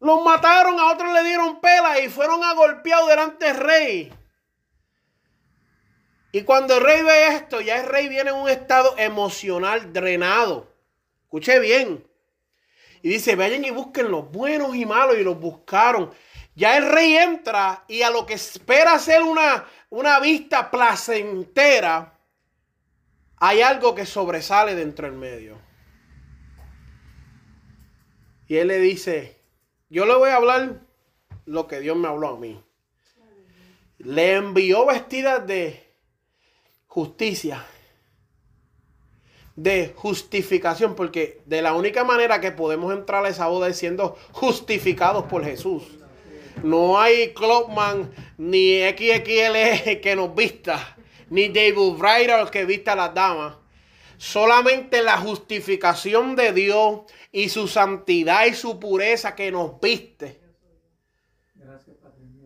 Los 0.00 0.22
mataron, 0.22 0.78
a 0.78 0.92
otros 0.92 1.12
le 1.12 1.24
dieron 1.24 1.60
pela 1.60 2.00
y 2.00 2.08
fueron 2.08 2.44
a 2.44 2.54
golpeados 2.54 3.08
delante 3.08 3.46
del 3.46 3.56
rey. 3.56 4.17
Y 6.32 6.42
cuando 6.42 6.76
el 6.76 6.84
rey 6.84 7.02
ve 7.02 7.28
esto, 7.28 7.60
ya 7.60 7.80
el 7.80 7.86
rey 7.86 8.08
viene 8.08 8.30
en 8.30 8.36
un 8.36 8.48
estado 8.48 8.96
emocional 8.98 9.92
drenado. 9.92 10.68
Escuche 11.22 11.58
bien. 11.58 12.06
Y 13.02 13.08
dice, 13.08 13.36
vayan 13.36 13.64
y 13.64 13.70
busquen 13.70 14.10
los 14.10 14.30
buenos 14.30 14.74
y 14.76 14.84
malos 14.84 15.16
y 15.18 15.24
los 15.24 15.38
buscaron. 15.38 16.10
Ya 16.54 16.76
el 16.76 16.90
rey 16.90 17.16
entra 17.16 17.84
y 17.88 18.02
a 18.02 18.10
lo 18.10 18.26
que 18.26 18.34
espera 18.34 18.98
ser 18.98 19.22
una, 19.22 19.66
una 19.90 20.18
vista 20.20 20.70
placentera, 20.70 22.18
hay 23.36 23.62
algo 23.62 23.94
que 23.94 24.04
sobresale 24.04 24.74
dentro 24.74 25.06
del 25.06 25.16
medio. 25.16 25.58
Y 28.48 28.56
él 28.56 28.68
le 28.68 28.78
dice, 28.78 29.40
yo 29.88 30.04
le 30.04 30.14
voy 30.14 30.30
a 30.30 30.36
hablar 30.36 30.80
lo 31.46 31.68
que 31.68 31.80
Dios 31.80 31.96
me 31.96 32.08
habló 32.08 32.28
a 32.28 32.38
mí. 32.38 32.62
Le 33.98 34.34
envió 34.34 34.86
vestidas 34.86 35.46
de 35.46 35.87
justicia, 36.88 37.64
de 39.54 39.92
justificación, 39.94 40.94
porque 40.94 41.40
de 41.46 41.62
la 41.62 41.74
única 41.74 42.04
manera 42.04 42.40
que 42.40 42.50
podemos 42.52 42.92
entrar 42.92 43.24
a 43.24 43.28
esa 43.28 43.46
boda 43.46 43.68
es 43.68 43.76
siendo 43.76 44.16
justificados 44.32 45.24
por 45.24 45.44
Jesús. 45.44 45.84
No 46.62 46.98
hay 46.98 47.32
Clubman 47.34 48.10
ni 48.36 48.80
XXL 48.80 50.00
que 50.00 50.14
nos 50.16 50.34
vista, 50.34 50.96
ni 51.30 51.48
David 51.48 52.00
Ryder 52.00 52.50
que 52.50 52.64
vista 52.64 52.92
a 52.92 52.96
las 52.96 53.14
damas. 53.14 53.56
Solamente 54.16 55.02
la 55.02 55.18
justificación 55.18 56.34
de 56.34 56.52
Dios 56.52 57.00
y 57.30 57.48
su 57.48 57.68
santidad 57.68 58.46
y 58.46 58.54
su 58.54 58.80
pureza 58.80 59.36
que 59.36 59.52
nos 59.52 59.80
viste. 59.80 60.47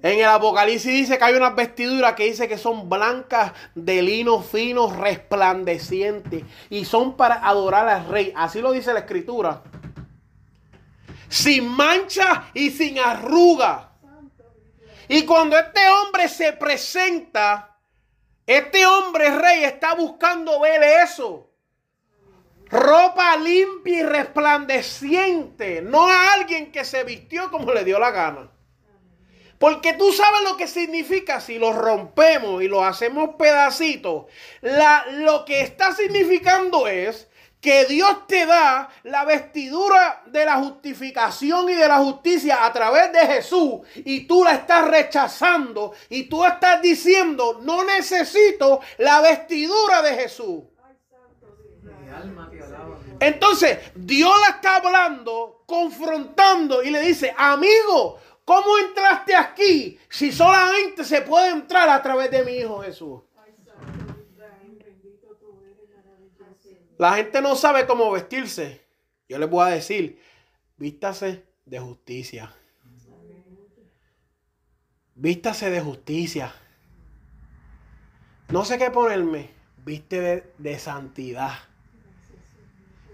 En 0.03 0.19
el 0.19 0.27
Apocalipsis 0.27 0.93
dice 0.93 1.17
que 1.17 1.25
hay 1.25 1.35
unas 1.35 1.55
vestiduras 1.55 2.15
que 2.15 2.25
dice 2.25 2.49
que 2.49 2.59
son 2.59 2.91
blancas 2.91 3.53
de 3.75 4.03
lino 4.03 4.43
fino, 4.43 4.93
resplandeciente. 4.93 6.45
Y 6.71 6.85
son 6.85 7.17
para 7.17 7.47
adorar 7.47 7.89
al 7.89 8.09
rey. 8.09 8.33
Así 8.35 8.61
lo 8.61 8.73
dice 8.73 8.93
la 8.93 9.01
escritura. 9.01 9.63
Sin 11.29 11.69
mancha 11.69 12.51
y 12.53 12.71
sin 12.71 12.99
arruga. 12.99 13.93
Y 15.09 15.25
cuando 15.25 15.57
este 15.57 15.81
hombre 15.89 16.29
se 16.29 16.53
presenta, 16.53 17.79
este 18.45 18.85
hombre 18.85 19.31
rey 19.39 19.65
está 19.65 19.95
buscando 19.95 20.61
ver 20.61 20.83
eso 21.05 21.49
ropa 22.73 23.37
limpia 23.37 23.99
y 23.99 24.03
resplandeciente, 24.03 25.83
no 25.83 26.09
a 26.09 26.33
alguien 26.33 26.73
que 26.73 26.87
se 26.87 27.05
vistió 27.05 27.51
como 27.51 27.71
le 27.73 27.85
dio 27.85 27.99
la 27.99 28.11
gana. 28.11 28.52
Porque 29.63 29.93
tú 29.93 30.13
sabes 30.13 30.41
lo 30.43 30.57
que 30.57 30.67
significa 30.67 31.41
si 31.41 31.57
lo 31.57 31.73
rompemos 31.73 32.65
y 32.65 32.67
lo 32.67 32.85
hacemos 32.85 33.37
pedacitos. 33.37 34.25
Lo 34.61 35.45
que 35.45 35.61
está 35.61 35.95
significando 35.95 36.89
es 36.89 37.29
que 37.61 37.85
Dios 37.85 38.27
te 38.27 38.45
da 38.45 38.91
la 39.05 39.25
vestidura 39.25 40.25
de 40.27 40.45
la 40.47 40.57
justificación 40.57 41.69
y 41.69 41.75
de 41.75 41.87
la 41.87 41.99
justicia 41.99 42.67
a 42.67 42.73
través 42.73 43.13
de 43.13 43.21
Jesús 43.21 43.83
y 43.95 44.27
tú 44.27 44.43
la 44.43 44.55
estás 44.55 44.89
rechazando 44.89 45.93
y 46.09 46.25
tú 46.25 46.45
estás 46.45 46.83
diciendo, 46.83 47.61
no 47.63 47.85
necesito 47.85 48.81
la 48.99 49.21
vestidura 49.21 50.03
de 50.03 50.15
Jesús. 50.15 50.65
Entonces, 53.21 53.79
Dios 53.95 54.33
la 54.41 54.57
está 54.57 54.77
hablando, 54.79 55.63
confrontando 55.67 56.83
y 56.83 56.91
le 56.91 57.01
dice, 57.01 57.33
amigo, 57.39 58.19
¿cómo 58.45 58.79
entraste 58.79 59.35
aquí 59.35 59.99
si 60.09 60.33
solamente 60.33 61.05
se 61.05 61.23
puede 61.23 61.51
entrar 61.51 61.89
a 61.89 62.03
través 62.03 62.31
de 62.31 62.45
mi 62.45 62.53
Hijo 62.53 62.83
Jesús? 62.83 63.21
La 66.99 67.15
gente 67.15 67.43
no 67.43 67.57
sabe 67.57 67.85
cómo 67.85 68.13
vestirse. 68.13 68.81
Yo 69.29 69.39
les 69.39 69.51
voy 69.51 69.67
a 69.67 69.75
decir, 69.75 70.23
vístase 70.77 71.45
de 71.65 71.81
justicia. 71.81 72.55
Vístase 75.15 75.71
de 75.71 75.81
justicia. 75.81 76.55
No 78.51 78.65
sé 78.65 78.79
qué 78.79 78.91
ponerme. 78.91 79.51
Viste 79.85 80.53
de, 80.59 80.79
santidad. 80.79 81.53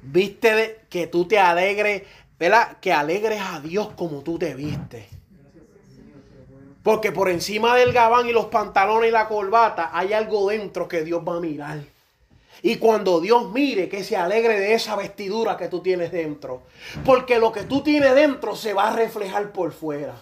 Viste 0.02 0.54
de, 0.54 0.80
que 0.90 1.06
tú 1.06 1.26
te 1.26 1.38
alegres, 1.38 2.02
¿verdad? 2.38 2.78
Que 2.80 2.92
alegres 2.92 3.40
a 3.40 3.60
Dios 3.60 3.94
como 3.94 4.22
tú 4.22 4.38
te 4.38 4.54
viste. 4.54 5.08
Porque 6.88 7.12
por 7.12 7.28
encima 7.28 7.76
del 7.76 7.92
gabán 7.92 8.26
y 8.26 8.32
los 8.32 8.46
pantalones 8.46 9.10
y 9.10 9.12
la 9.12 9.28
corbata 9.28 9.90
hay 9.92 10.14
algo 10.14 10.48
dentro 10.48 10.88
que 10.88 11.04
Dios 11.04 11.22
va 11.22 11.36
a 11.36 11.40
mirar. 11.40 11.80
Y 12.62 12.76
cuando 12.76 13.20
Dios 13.20 13.52
mire, 13.52 13.90
que 13.90 14.02
se 14.02 14.16
alegre 14.16 14.58
de 14.58 14.72
esa 14.72 14.96
vestidura 14.96 15.58
que 15.58 15.68
tú 15.68 15.82
tienes 15.82 16.10
dentro. 16.10 16.62
Porque 17.04 17.38
lo 17.38 17.52
que 17.52 17.64
tú 17.64 17.82
tienes 17.82 18.14
dentro 18.14 18.56
se 18.56 18.72
va 18.72 18.88
a 18.88 18.96
reflejar 18.96 19.52
por 19.52 19.72
fuera. 19.72 20.14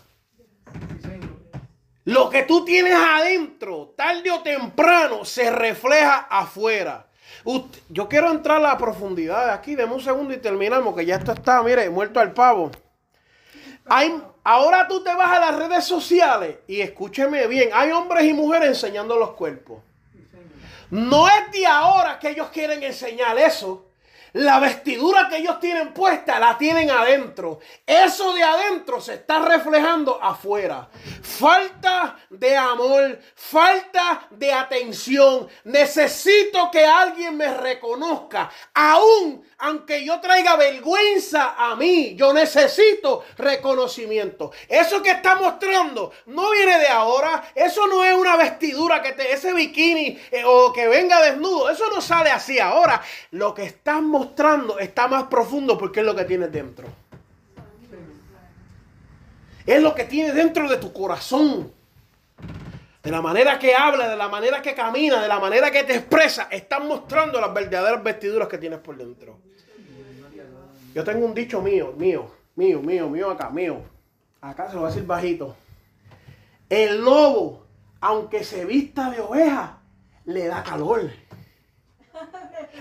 Lo 2.02 2.30
que 2.30 2.42
tú 2.42 2.64
tienes 2.64 2.96
adentro, 2.96 3.94
tarde 3.96 4.28
o 4.32 4.42
temprano, 4.42 5.24
se 5.24 5.52
refleja 5.52 6.26
afuera 6.28 7.06
yo 7.88 8.08
quiero 8.08 8.30
entrar 8.30 8.56
a 8.56 8.60
la 8.60 8.78
profundidad 8.78 9.46
de 9.46 9.52
aquí. 9.52 9.76
Deme 9.76 9.94
un 9.94 10.00
segundo 10.00 10.34
y 10.34 10.38
terminamos, 10.38 10.96
que 10.96 11.06
ya 11.06 11.16
esto 11.16 11.32
está, 11.32 11.62
mire, 11.62 11.88
muerto 11.90 12.18
al 12.18 12.32
pavo. 12.32 12.72
Hay, 13.84 14.20
ahora 14.46 14.86
tú 14.86 15.02
te 15.02 15.12
vas 15.12 15.36
a 15.36 15.40
las 15.40 15.56
redes 15.56 15.84
sociales 15.84 16.58
y 16.68 16.80
escúcheme 16.80 17.48
bien, 17.48 17.70
hay 17.74 17.90
hombres 17.90 18.24
y 18.26 18.32
mujeres 18.32 18.68
enseñando 18.68 19.16
los 19.16 19.32
cuerpos. 19.32 19.82
No 20.88 21.26
es 21.26 21.50
de 21.50 21.66
ahora 21.66 22.20
que 22.20 22.30
ellos 22.30 22.48
quieren 22.52 22.80
enseñar 22.80 23.36
eso. 23.38 23.86
La 24.32 24.58
vestidura 24.58 25.28
que 25.28 25.38
ellos 25.38 25.58
tienen 25.60 25.94
puesta 25.94 26.38
la 26.38 26.58
tienen 26.58 26.90
adentro. 26.90 27.60
Eso 27.86 28.34
de 28.34 28.42
adentro 28.42 29.00
se 29.00 29.14
está 29.14 29.38
reflejando 29.40 30.22
afuera. 30.22 30.88
Falta 31.22 32.16
de 32.30 32.56
amor, 32.56 33.18
falta 33.34 34.26
de 34.30 34.52
atención. 34.52 35.48
Necesito 35.64 36.70
que 36.70 36.84
alguien 36.84 37.36
me 37.36 37.52
reconozca. 37.54 38.50
Aún 38.74 39.44
aunque 39.58 40.04
yo 40.04 40.20
traiga 40.20 40.56
vergüenza 40.56 41.54
a 41.56 41.74
mí, 41.76 42.14
yo 42.14 42.32
necesito 42.34 43.24
reconocimiento. 43.38 44.52
Eso 44.68 45.02
que 45.02 45.12
está 45.12 45.36
mostrando 45.36 46.12
no 46.26 46.50
viene 46.50 46.78
de 46.78 46.88
ahora. 46.88 47.50
Eso 47.54 47.86
no 47.86 48.04
es 48.04 48.14
una 48.14 48.36
vestidura 48.36 49.00
que 49.00 49.12
te, 49.12 49.32
ese 49.32 49.54
bikini 49.54 50.18
eh, 50.30 50.42
o 50.44 50.72
que 50.72 50.88
venga 50.88 51.22
desnudo. 51.22 51.70
Eso 51.70 51.88
no 51.88 52.02
sale 52.02 52.30
así 52.30 52.58
ahora. 52.58 53.00
Lo 53.30 53.54
que 53.54 53.64
estás 53.64 54.02
mostrando 54.02 54.25
está 54.80 55.08
más 55.08 55.24
profundo 55.24 55.76
porque 55.76 56.00
es 56.00 56.06
lo 56.06 56.14
que 56.14 56.24
tienes 56.24 56.50
dentro. 56.52 56.86
Es 59.66 59.82
lo 59.82 59.94
que 59.94 60.04
tienes 60.04 60.34
dentro 60.34 60.68
de 60.68 60.76
tu 60.76 60.92
corazón. 60.92 61.72
De 63.02 63.10
la 63.10 63.22
manera 63.22 63.58
que 63.58 63.74
habla, 63.74 64.08
de 64.08 64.16
la 64.16 64.28
manera 64.28 64.62
que 64.62 64.74
camina, 64.74 65.22
de 65.22 65.28
la 65.28 65.38
manera 65.38 65.70
que 65.70 65.84
te 65.84 65.94
expresa, 65.94 66.48
estás 66.50 66.82
mostrando 66.82 67.40
las 67.40 67.54
verdaderas 67.54 68.02
vestiduras 68.02 68.48
que 68.48 68.58
tienes 68.58 68.80
por 68.80 68.96
dentro. 68.96 69.38
Yo 70.94 71.04
tengo 71.04 71.26
un 71.26 71.34
dicho 71.34 71.60
mío, 71.60 71.94
mío, 71.96 72.30
mío, 72.56 72.80
mío, 72.80 73.08
mío 73.08 73.30
acá, 73.30 73.50
mío. 73.50 73.82
Acá 74.40 74.68
se 74.68 74.74
lo 74.74 74.80
voy 74.80 74.88
a 74.88 74.92
decir 74.92 75.06
bajito. 75.06 75.54
El 76.68 77.04
lobo, 77.04 77.66
aunque 78.00 78.42
se 78.42 78.64
vista 78.64 79.10
de 79.10 79.20
oveja, 79.20 79.78
le 80.24 80.46
da 80.46 80.62
calor. 80.62 81.10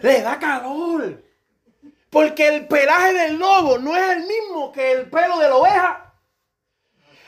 Le 0.02 0.22
da 0.22 0.40
calor. 0.40 1.22
Porque 2.16 2.48
el 2.48 2.66
pelaje 2.66 3.12
del 3.12 3.38
lobo 3.38 3.78
no 3.78 3.94
es 3.94 4.12
el 4.12 4.26
mismo 4.26 4.72
que 4.72 4.94
el 4.94 5.10
pelo 5.10 5.38
de 5.38 5.50
la 5.50 5.56
oveja. 5.58 6.14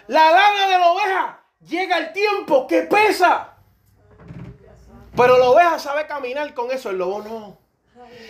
La 0.08 0.32
lana 0.32 0.66
de 0.66 0.80
la 0.80 0.92
oveja 0.94 1.44
llega 1.60 1.98
el 1.98 2.14
tiempo 2.14 2.66
que 2.68 2.84
pesa. 2.84 3.58
Pero 5.14 5.38
la 5.40 5.50
oveja 5.50 5.78
sabe 5.78 6.08
caminar 6.08 6.54
con 6.54 6.72
eso, 6.72 6.90
el 6.90 7.00
lobo 7.00 7.22
no. 7.22 7.58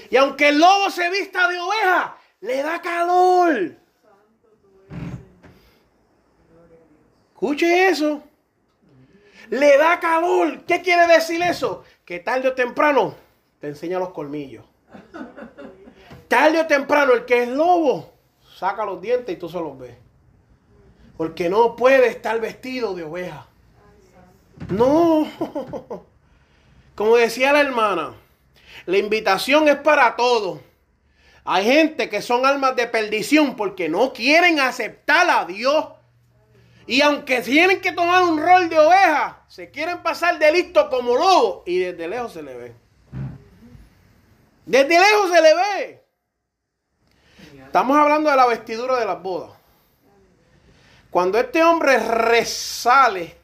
Y 0.10 0.18
aunque 0.18 0.50
el 0.50 0.58
lobo 0.58 0.90
se 0.90 1.08
vista 1.12 1.48
de 1.48 1.60
oveja, 1.60 2.18
le 2.40 2.64
da 2.64 2.82
calor. 2.82 3.76
Escuche 7.34 7.90
eso. 7.90 8.24
Le 9.52 9.78
da 9.78 10.00
calor. 10.00 10.64
¿Qué 10.66 10.82
quiere 10.82 11.06
decir 11.06 11.40
eso? 11.44 11.84
Que 12.04 12.18
tarde 12.18 12.48
o 12.48 12.56
temprano 12.56 13.14
te 13.60 13.68
enseña 13.68 14.00
los 14.00 14.10
colmillos. 14.10 14.66
Tarde 16.28 16.60
o 16.60 16.68
temprano 16.68 17.14
el 17.14 17.26
que 17.26 17.44
es 17.44 17.50
lobo 17.50 18.18
saca 18.58 18.86
los 18.86 19.00
dientes 19.02 19.36
y 19.36 19.40
tú 19.40 19.50
se 19.50 19.60
los 19.60 19.78
ves. 19.78 19.96
Porque 21.16 21.50
no 21.50 21.76
puede 21.76 22.08
estar 22.08 22.40
vestido 22.40 22.96
de 22.96 23.04
oveja. 23.04 23.48
No. 24.70 25.28
Como 26.96 27.16
decía 27.18 27.54
la 27.54 27.62
hermana, 27.62 28.16
la 28.86 28.98
invitación 28.98 29.68
es 29.68 29.76
para 29.78 30.16
todos. 30.16 30.60
Hay 31.44 31.66
gente 31.66 32.10
que 32.10 32.22
son 32.22 32.46
almas 32.46 32.76
de 32.76 32.88
perdición 32.88 33.56
porque 33.56 33.90
no 33.90 34.12
quieren 34.12 34.60
aceptar 34.60 35.30
a 35.30 35.46
Dios. 35.46 35.90
Y 36.88 37.02
aunque 37.02 37.42
tienen 37.42 37.82
que 37.82 37.92
tomar 37.92 38.24
un 38.24 38.42
rol 38.42 38.70
de 38.70 38.80
oveja, 38.80 39.44
se 39.48 39.70
quieren 39.70 40.02
pasar 40.02 40.40
de 40.40 40.52
listo 40.52 40.90
como 40.90 41.16
lobo. 41.16 41.64
Y 41.66 41.80
desde 41.80 42.08
lejos 42.08 42.34
se 42.34 42.42
le 42.42 42.58
ve. 42.58 42.74
Desde 44.66 44.90
lejos 44.90 45.32
se 45.32 45.42
le 45.42 45.54
ve. 45.56 46.07
Estamos 47.68 47.98
hablando 47.98 48.30
de 48.30 48.36
la 48.38 48.46
vestidura 48.46 48.98
de 48.98 49.06
las 49.06 49.22
bodas. 49.22 49.52
Cuando 51.12 51.38
este 51.38 51.62
hombre 51.62 52.00
resale, 52.00 53.36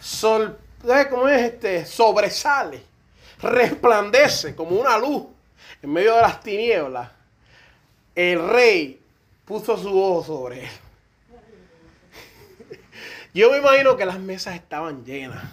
sol, 0.00 0.58
¿cómo 1.08 1.28
es 1.28 1.40
este? 1.40 1.86
Sobresale, 1.86 2.82
resplandece 3.40 4.56
como 4.56 4.74
una 4.74 4.98
luz 4.98 5.22
en 5.80 5.92
medio 5.92 6.16
de 6.16 6.20
las 6.20 6.40
tinieblas. 6.40 7.10
El 8.12 8.48
rey 8.48 9.00
puso 9.44 9.78
su 9.78 9.96
ojo 10.02 10.24
sobre 10.24 10.64
él. 10.64 10.70
Yo 13.34 13.52
me 13.52 13.58
imagino 13.58 13.96
que 13.96 14.04
las 14.04 14.18
mesas 14.18 14.56
estaban 14.56 15.04
llenas. 15.04 15.44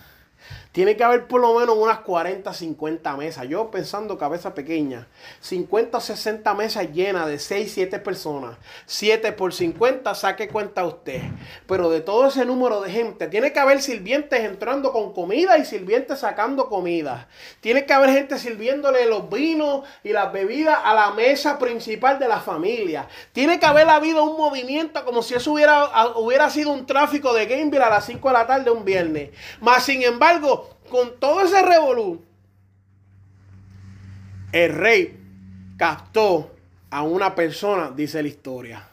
Tiene 0.79 0.95
que 0.95 1.03
haber 1.03 1.27
por 1.27 1.41
lo 1.41 1.59
menos 1.59 1.75
unas 1.75 1.99
40, 1.99 2.53
50 2.53 3.17
mesas. 3.17 3.49
Yo 3.49 3.69
pensando 3.69 4.17
cabeza 4.17 4.53
pequeña. 4.53 5.09
50 5.41 5.99
60 5.99 6.53
mesas 6.53 6.93
llenas 6.93 7.27
de 7.27 7.37
6, 7.37 7.69
7 7.73 7.99
personas. 7.99 8.55
7 8.85 9.33
por 9.33 9.51
50, 9.51 10.15
saque 10.15 10.47
cuenta 10.47 10.85
usted. 10.85 11.21
Pero 11.67 11.89
de 11.89 11.99
todo 11.99 12.29
ese 12.29 12.45
número 12.45 12.79
de 12.79 12.91
gente, 12.91 13.27
tiene 13.27 13.51
que 13.51 13.59
haber 13.59 13.81
sirvientes 13.81 14.39
entrando 14.39 14.93
con 14.93 15.11
comida 15.11 15.57
y 15.57 15.65
sirvientes 15.65 16.19
sacando 16.19 16.69
comida. 16.69 17.27
Tiene 17.59 17.85
que 17.85 17.91
haber 17.91 18.11
gente 18.11 18.39
sirviéndole 18.39 19.05
los 19.05 19.29
vinos 19.29 19.85
y 20.01 20.13
las 20.13 20.31
bebidas 20.31 20.79
a 20.81 20.93
la 20.93 21.11
mesa 21.11 21.59
principal 21.59 22.19
de 22.19 22.29
la 22.29 22.39
familia. 22.39 23.05
Tiene 23.33 23.59
que 23.59 23.65
haber 23.65 23.89
habido 23.89 24.23
un 24.23 24.37
movimiento 24.37 25.03
como 25.03 25.23
si 25.23 25.33
eso 25.33 25.51
hubiera, 25.51 26.15
hubiera 26.15 26.49
sido 26.49 26.71
un 26.71 26.85
tráfico 26.85 27.33
de 27.33 27.47
Gameville 27.47 27.83
a 27.83 27.89
las 27.89 28.05
5 28.05 28.25
de 28.29 28.33
la 28.33 28.47
tarde 28.47 28.71
un 28.71 28.85
viernes. 28.85 29.31
Más 29.59 29.83
sin 29.83 30.03
embargo, 30.03 30.68
con 30.89 31.19
todo 31.19 31.41
ese 31.41 31.61
revolú, 31.61 32.21
el 34.51 34.75
rey 34.75 35.19
captó 35.77 36.55
a 36.89 37.03
una 37.03 37.35
persona, 37.35 37.91
dice 37.91 38.21
la 38.21 38.27
historia. 38.27 38.87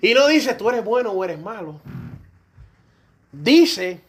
Y 0.00 0.14
no 0.14 0.26
dice 0.26 0.54
tú 0.54 0.68
eres 0.68 0.84
bueno 0.84 1.10
o 1.10 1.24
eres 1.24 1.38
malo. 1.38 1.80
Dice 3.30 4.00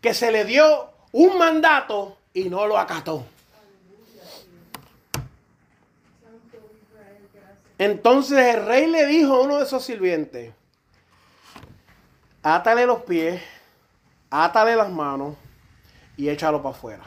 que 0.00 0.14
se 0.14 0.32
le 0.32 0.44
dio 0.44 0.90
un 1.12 1.38
mandato 1.38 2.18
y 2.34 2.48
no 2.48 2.66
lo 2.66 2.78
acató. 2.78 3.26
Entonces 7.78 8.54
el 8.54 8.66
rey 8.66 8.86
le 8.86 9.06
dijo 9.06 9.34
a 9.34 9.40
uno 9.42 9.58
de 9.58 9.64
esos 9.64 9.84
sirvientes, 9.84 10.54
átale 12.42 12.86
los 12.86 13.02
pies, 13.02 13.42
átale 14.32 14.74
las 14.74 14.90
manos 14.90 15.36
y 16.16 16.30
échalo 16.30 16.62
para 16.62 16.74
afuera. 16.74 17.04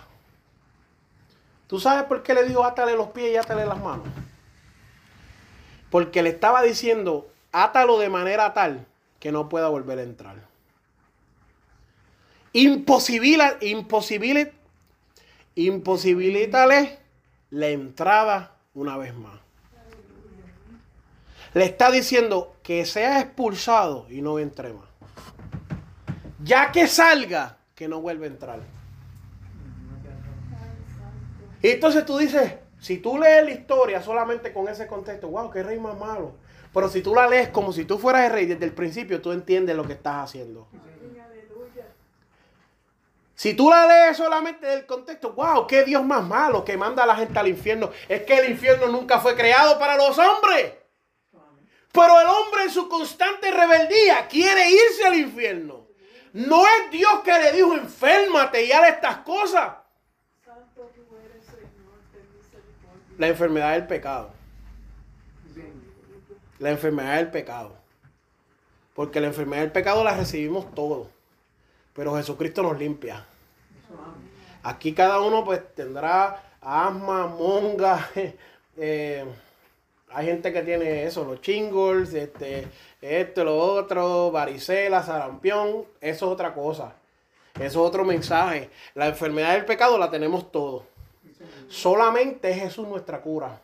¿Tú 1.67 1.79
sabes 1.79 2.03
por 2.03 2.21
qué 2.21 2.35
le 2.35 2.43
dijo 2.43 2.63
átale 2.63 2.95
los 2.95 3.09
pies 3.09 3.33
y 3.33 3.37
átale 3.37 3.65
las 3.65 3.79
manos? 3.79 4.07
Porque 5.89 6.21
le 6.21 6.29
estaba 6.29 6.61
diciendo, 6.61 7.27
átalo 7.51 7.97
de 7.97 8.09
manera 8.09 8.53
tal 8.53 8.85
que 9.19 9.31
no 9.31 9.49
pueda 9.49 9.69
volver 9.69 9.97
a 9.97 10.03
entrar. 10.03 10.35
Imposibilita, 12.53 13.57
imposibilítale 15.55 16.99
la 17.49 17.67
entrada 17.67 18.51
una 18.75 18.97
vez 18.97 19.15
más. 19.15 19.39
Le 21.55 21.65
está 21.65 21.89
diciendo 21.89 22.55
que 22.61 22.85
sea 22.85 23.19
expulsado 23.21 24.05
y 24.09 24.21
no 24.21 24.37
entre 24.37 24.73
más. 24.73 24.84
Ya 26.45 26.71
que 26.71 26.87
salga, 26.87 27.57
que 27.73 27.87
no 27.87 28.01
vuelva 28.01 28.25
a 28.25 28.27
entrar. 28.27 28.59
Y 31.59 31.69
entonces 31.69 32.05
tú 32.05 32.19
dices, 32.19 32.53
si 32.79 32.99
tú 32.99 33.17
lees 33.17 33.43
la 33.43 33.49
historia 33.49 34.03
solamente 34.03 34.53
con 34.53 34.67
ese 34.67 34.85
contexto, 34.85 35.27
wow, 35.27 35.49
qué 35.49 35.63
rey 35.63 35.79
más 35.79 35.97
malo. 35.97 36.35
Pero 36.71 36.87
si 36.87 37.01
tú 37.01 37.15
la 37.15 37.27
lees 37.27 37.49
como 37.49 37.73
si 37.73 37.85
tú 37.85 37.97
fueras 37.97 38.25
el 38.25 38.31
rey 38.31 38.45
desde 38.45 38.65
el 38.65 38.73
principio, 38.73 39.23
tú 39.23 39.31
entiendes 39.31 39.75
lo 39.75 39.87
que 39.87 39.93
estás 39.93 40.25
haciendo. 40.25 40.67
Si 43.33 43.55
tú 43.55 43.71
la 43.71 43.87
lees 43.87 44.15
solamente 44.15 44.67
del 44.67 44.85
contexto, 44.85 45.33
wow, 45.33 45.65
qué 45.65 45.83
Dios 45.83 46.05
más 46.05 46.23
malo 46.23 46.63
que 46.63 46.77
manda 46.77 47.03
a 47.03 47.07
la 47.07 47.15
gente 47.15 47.39
al 47.39 47.47
infierno. 47.47 47.89
Es 48.07 48.21
que 48.21 48.37
el 48.37 48.51
infierno 48.51 48.85
nunca 48.87 49.19
fue 49.19 49.35
creado 49.35 49.79
para 49.79 49.97
los 49.97 50.15
hombres. 50.19 50.73
Pero 51.91 52.21
el 52.21 52.27
hombre 52.27 52.63
en 52.65 52.69
su 52.69 52.87
constante 52.87 53.49
rebeldía 53.49 54.27
quiere 54.27 54.69
irse 54.69 55.07
al 55.07 55.15
infierno. 55.15 55.84
No 56.35 56.65
es 56.65 56.91
Dios 56.91 57.21
que 57.23 57.31
le 57.31 57.53
dijo, 57.53 57.75
enférmate 57.75 58.65
y 58.65 58.71
haz 58.73 58.89
estas 58.89 59.19
cosas. 59.19 59.73
La 63.17 63.29
enfermedad 63.29 63.71
del 63.71 63.87
pecado. 63.87 64.31
La 66.59 66.71
enfermedad 66.71 67.15
del 67.15 67.31
pecado. 67.31 67.77
Porque 68.93 69.21
la 69.21 69.27
enfermedad 69.27 69.61
del 69.61 69.71
pecado 69.71 70.03
la 70.03 70.17
recibimos 70.17 70.75
todos. 70.75 71.07
Pero 71.93 72.17
Jesucristo 72.17 72.61
nos 72.63 72.77
limpia. 72.77 73.25
Aquí 74.61 74.93
cada 74.93 75.21
uno 75.21 75.45
pues 75.45 75.61
tendrá 75.73 76.43
asma, 76.59 77.27
monga, 77.27 78.09
eh, 78.77 79.23
hay 80.15 80.25
gente 80.25 80.51
que 80.51 80.63
tiene 80.63 81.03
eso, 81.03 81.23
los 81.23 81.41
chingles, 81.41 82.13
este, 82.13 82.67
esto, 83.05 83.43
lo 83.43 83.57
otro, 83.57 84.31
varicela, 84.31 85.03
sarampión, 85.03 85.85
eso 86.01 86.25
es 86.25 86.31
otra 86.31 86.53
cosa. 86.53 86.93
Eso 87.55 87.65
es 87.65 87.75
otro 87.75 88.03
mensaje. 88.03 88.69
La 88.95 89.07
enfermedad 89.07 89.53
del 89.53 89.65
pecado 89.65 89.97
la 89.97 90.09
tenemos 90.09 90.51
todos. 90.51 90.83
Solamente 91.69 92.49
es 92.51 92.59
Jesús 92.59 92.87
nuestra 92.87 93.21
cura. 93.21 93.61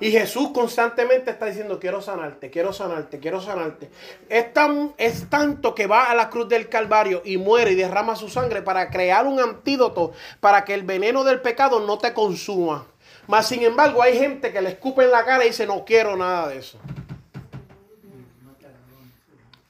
Y 0.00 0.12
Jesús 0.12 0.50
constantemente 0.54 1.30
está 1.30 1.46
diciendo, 1.46 1.80
quiero 1.80 2.00
sanarte, 2.00 2.50
quiero 2.50 2.72
sanarte, 2.72 3.18
quiero 3.18 3.40
sanarte. 3.40 3.90
Es, 4.28 4.52
tan, 4.52 4.92
es 4.96 5.28
tanto 5.28 5.74
que 5.74 5.88
va 5.88 6.10
a 6.10 6.14
la 6.14 6.30
cruz 6.30 6.48
del 6.48 6.68
Calvario 6.68 7.20
y 7.24 7.36
muere 7.36 7.72
y 7.72 7.74
derrama 7.74 8.14
su 8.14 8.28
sangre 8.28 8.62
para 8.62 8.90
crear 8.90 9.26
un 9.26 9.40
antídoto 9.40 10.12
para 10.38 10.64
que 10.64 10.74
el 10.74 10.84
veneno 10.84 11.24
del 11.24 11.40
pecado 11.40 11.80
no 11.80 11.98
te 11.98 12.14
consuma. 12.14 12.86
Mas 13.26 13.48
sin 13.48 13.62
embargo 13.62 14.00
hay 14.02 14.16
gente 14.16 14.52
que 14.52 14.62
le 14.62 14.70
escupe 14.70 15.02
en 15.02 15.10
la 15.10 15.24
cara 15.24 15.44
y 15.44 15.48
dice, 15.48 15.66
no 15.66 15.84
quiero 15.84 16.16
nada 16.16 16.48
de 16.48 16.58
eso. 16.58 16.78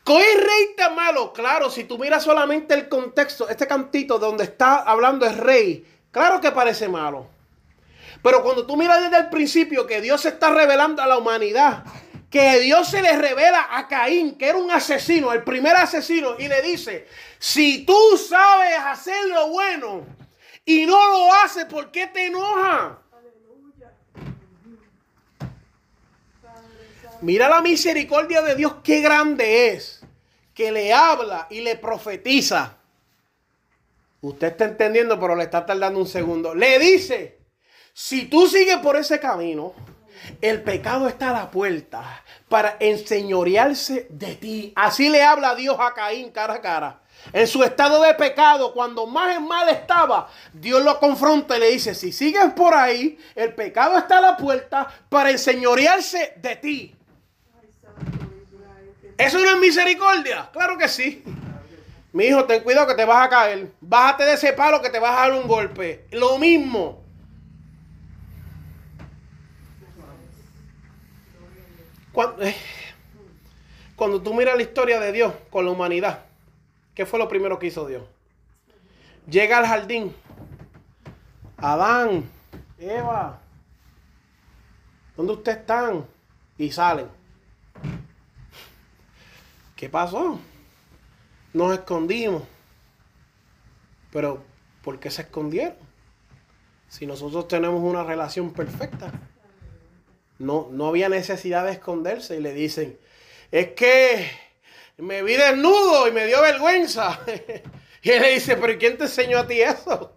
¿Qué 0.08 0.14
rey 0.14 0.74
tan 0.74 0.94
malo? 0.94 1.34
Claro, 1.34 1.70
si 1.70 1.84
tú 1.84 1.98
miras 1.98 2.22
solamente 2.22 2.72
el 2.72 2.88
contexto, 2.88 3.46
este 3.46 3.66
cantito 3.66 4.18
donde 4.18 4.44
está 4.44 4.76
hablando 4.76 5.26
el 5.26 5.36
rey, 5.36 5.86
claro 6.10 6.40
que 6.40 6.50
parece 6.50 6.88
malo. 6.88 7.26
Pero 8.22 8.42
cuando 8.42 8.66
tú 8.66 8.74
miras 8.74 9.02
desde 9.02 9.18
el 9.18 9.28
principio 9.28 9.86
que 9.86 10.00
Dios 10.00 10.22
se 10.22 10.30
está 10.30 10.50
revelando 10.50 11.02
a 11.02 11.06
la 11.06 11.18
humanidad, 11.18 11.84
que 12.30 12.58
Dios 12.60 12.88
se 12.88 13.02
le 13.02 13.18
revela 13.18 13.68
a 13.70 13.86
Caín, 13.86 14.38
que 14.38 14.48
era 14.48 14.56
un 14.56 14.70
asesino, 14.70 15.30
el 15.30 15.44
primer 15.44 15.76
asesino, 15.76 16.36
y 16.38 16.48
le 16.48 16.62
dice, 16.62 17.06
si 17.38 17.84
tú 17.84 18.16
sabes 18.16 18.78
hacer 18.78 19.26
lo 19.26 19.48
bueno 19.48 20.06
y 20.64 20.86
no 20.86 21.06
lo 21.10 21.34
haces, 21.34 21.66
¿por 21.66 21.90
qué 21.90 22.06
te 22.06 22.28
enojas? 22.28 22.96
Mira 27.20 27.48
la 27.48 27.60
misericordia 27.60 28.40
de 28.40 28.54
Dios, 28.54 28.76
qué 28.82 29.00
grande 29.00 29.68
es, 29.68 29.97
que 30.58 30.72
le 30.72 30.92
habla 30.92 31.46
y 31.50 31.60
le 31.60 31.76
profetiza. 31.76 32.78
Usted 34.20 34.48
está 34.48 34.64
entendiendo, 34.64 35.20
pero 35.20 35.36
le 35.36 35.44
está 35.44 35.64
tardando 35.64 36.00
un 36.00 36.08
segundo. 36.08 36.52
Le 36.52 36.80
dice, 36.80 37.38
si 37.92 38.24
tú 38.24 38.48
sigues 38.48 38.78
por 38.78 38.96
ese 38.96 39.20
camino, 39.20 39.72
el 40.40 40.60
pecado 40.64 41.06
está 41.06 41.30
a 41.30 41.44
la 41.44 41.50
puerta 41.52 42.24
para 42.48 42.76
enseñorearse 42.80 44.08
de 44.10 44.34
ti. 44.34 44.72
Así 44.74 45.08
le 45.08 45.22
habla 45.22 45.54
Dios 45.54 45.76
a 45.78 45.94
Caín 45.94 46.32
cara 46.32 46.54
a 46.54 46.60
cara. 46.60 47.02
En 47.32 47.46
su 47.46 47.62
estado 47.62 48.02
de 48.02 48.14
pecado, 48.14 48.72
cuando 48.72 49.06
más 49.06 49.36
en 49.36 49.46
mal 49.46 49.68
estaba, 49.68 50.28
Dios 50.52 50.82
lo 50.82 50.98
confronta 50.98 51.56
y 51.56 51.60
le 51.60 51.70
dice, 51.70 51.94
si 51.94 52.10
sigues 52.10 52.52
por 52.56 52.74
ahí, 52.74 53.16
el 53.36 53.54
pecado 53.54 53.96
está 53.96 54.18
a 54.18 54.22
la 54.22 54.36
puerta 54.36 54.88
para 55.08 55.30
enseñorearse 55.30 56.32
de 56.42 56.56
ti. 56.56 56.97
¿Eso 59.18 59.38
no 59.40 59.50
es 59.50 59.58
misericordia? 59.58 60.48
Claro 60.52 60.78
que 60.78 60.88
sí. 60.88 61.24
Mi 62.12 62.26
hijo, 62.26 62.44
ten 62.44 62.62
cuidado 62.62 62.86
que 62.86 62.94
te 62.94 63.04
vas 63.04 63.26
a 63.26 63.28
caer. 63.28 63.72
Bájate 63.80 64.24
de 64.24 64.34
ese 64.34 64.52
palo 64.52 64.80
que 64.80 64.90
te 64.90 65.00
vas 65.00 65.10
a 65.10 65.28
dar 65.28 65.32
un 65.32 65.48
golpe. 65.48 66.06
Lo 66.12 66.38
mismo. 66.38 67.02
Cuando, 72.12 72.42
eh. 72.42 72.54
cuando 73.96 74.22
tú 74.22 74.32
miras 74.34 74.56
la 74.56 74.62
historia 74.62 75.00
de 75.00 75.12
Dios 75.12 75.34
con 75.50 75.64
la 75.64 75.72
humanidad, 75.72 76.24
¿qué 76.94 77.04
fue 77.04 77.18
lo 77.18 77.28
primero 77.28 77.58
que 77.58 77.66
hizo 77.66 77.86
Dios? 77.86 78.04
Llega 79.28 79.58
al 79.58 79.66
jardín. 79.66 80.14
Adán, 81.56 82.30
Eva, 82.78 83.40
¿dónde 85.16 85.32
ustedes 85.32 85.58
están? 85.58 86.06
Y 86.56 86.70
salen. 86.70 87.17
¿Qué 89.78 89.88
pasó? 89.88 90.40
Nos 91.52 91.72
escondimos. 91.72 92.42
Pero, 94.10 94.42
¿por 94.82 94.98
qué 94.98 95.08
se 95.08 95.22
escondieron? 95.22 95.76
Si 96.88 97.06
nosotros 97.06 97.46
tenemos 97.46 97.80
una 97.80 98.02
relación 98.02 98.52
perfecta. 98.52 99.12
No, 100.40 100.68
no 100.72 100.88
había 100.88 101.08
necesidad 101.08 101.64
de 101.64 101.72
esconderse 101.72 102.36
y 102.36 102.40
le 102.40 102.54
dicen, 102.54 102.98
es 103.52 103.68
que 103.74 104.28
me 104.96 105.22
vi 105.22 105.34
desnudo 105.34 106.08
y 106.08 106.12
me 106.12 106.26
dio 106.26 106.42
vergüenza. 106.42 107.20
y 108.02 108.10
él 108.10 108.22
le 108.22 108.34
dice, 108.34 108.56
pero 108.56 108.76
¿quién 108.80 108.98
te 108.98 109.04
enseñó 109.04 109.38
a 109.38 109.46
ti 109.46 109.60
eso? 109.60 110.16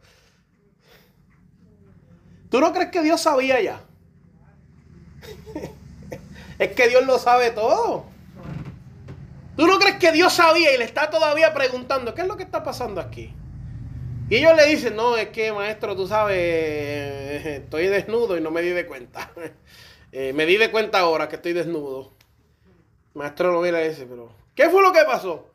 ¿Tú 2.50 2.60
no 2.60 2.74
crees 2.74 2.90
que 2.90 3.04
Dios 3.04 3.22
sabía 3.22 3.62
ya? 3.62 3.86
es 6.58 6.72
que 6.72 6.88
Dios 6.88 7.06
lo 7.06 7.20
sabe 7.20 7.52
todo. 7.52 8.11
¿Tú 9.56 9.68
no 9.68 9.78
crees 9.80 9.98
que 9.98 10.12
Dios 10.12 10.34
sabía 10.34 10.74
y 10.74 10.78
le 10.78 10.86
está 10.86 11.10
todavía 11.10 11.54
preguntando, 11.54 12.14
¿qué 12.14 12.22
es 12.22 12.28
lo 12.28 12.38
que 12.38 12.44
está 12.44 12.64
pasando 12.64 13.02
aquí? 13.02 13.34
Y 14.30 14.38
ellos 14.38 14.56
le 14.56 14.66
dicen, 14.66 14.96
no, 14.96 15.18
es 15.18 15.28
que 15.28 15.52
maestro, 15.52 15.94
tú 15.94 16.08
sabes, 16.08 17.46
estoy 17.46 17.88
desnudo 17.88 18.38
y 18.38 18.42
no 18.42 18.50
me 18.50 18.62
di 18.62 18.70
de 18.70 18.86
cuenta. 18.86 19.32
Eh, 20.14 20.34
me 20.34 20.46
di 20.46 20.58
de 20.58 20.70
cuenta 20.70 21.00
ahora 21.00 21.30
que 21.30 21.38
estoy 21.38 21.54
desnudo. 21.54 22.12
Maestro 23.14 23.54
lo 23.54 23.62
mira 23.62 23.80
dice, 23.80 24.06
pero 24.06 24.36
¿qué 24.54 24.70
fue 24.70 24.82
lo 24.82 24.92
que 24.92 25.06
pasó? 25.06 25.48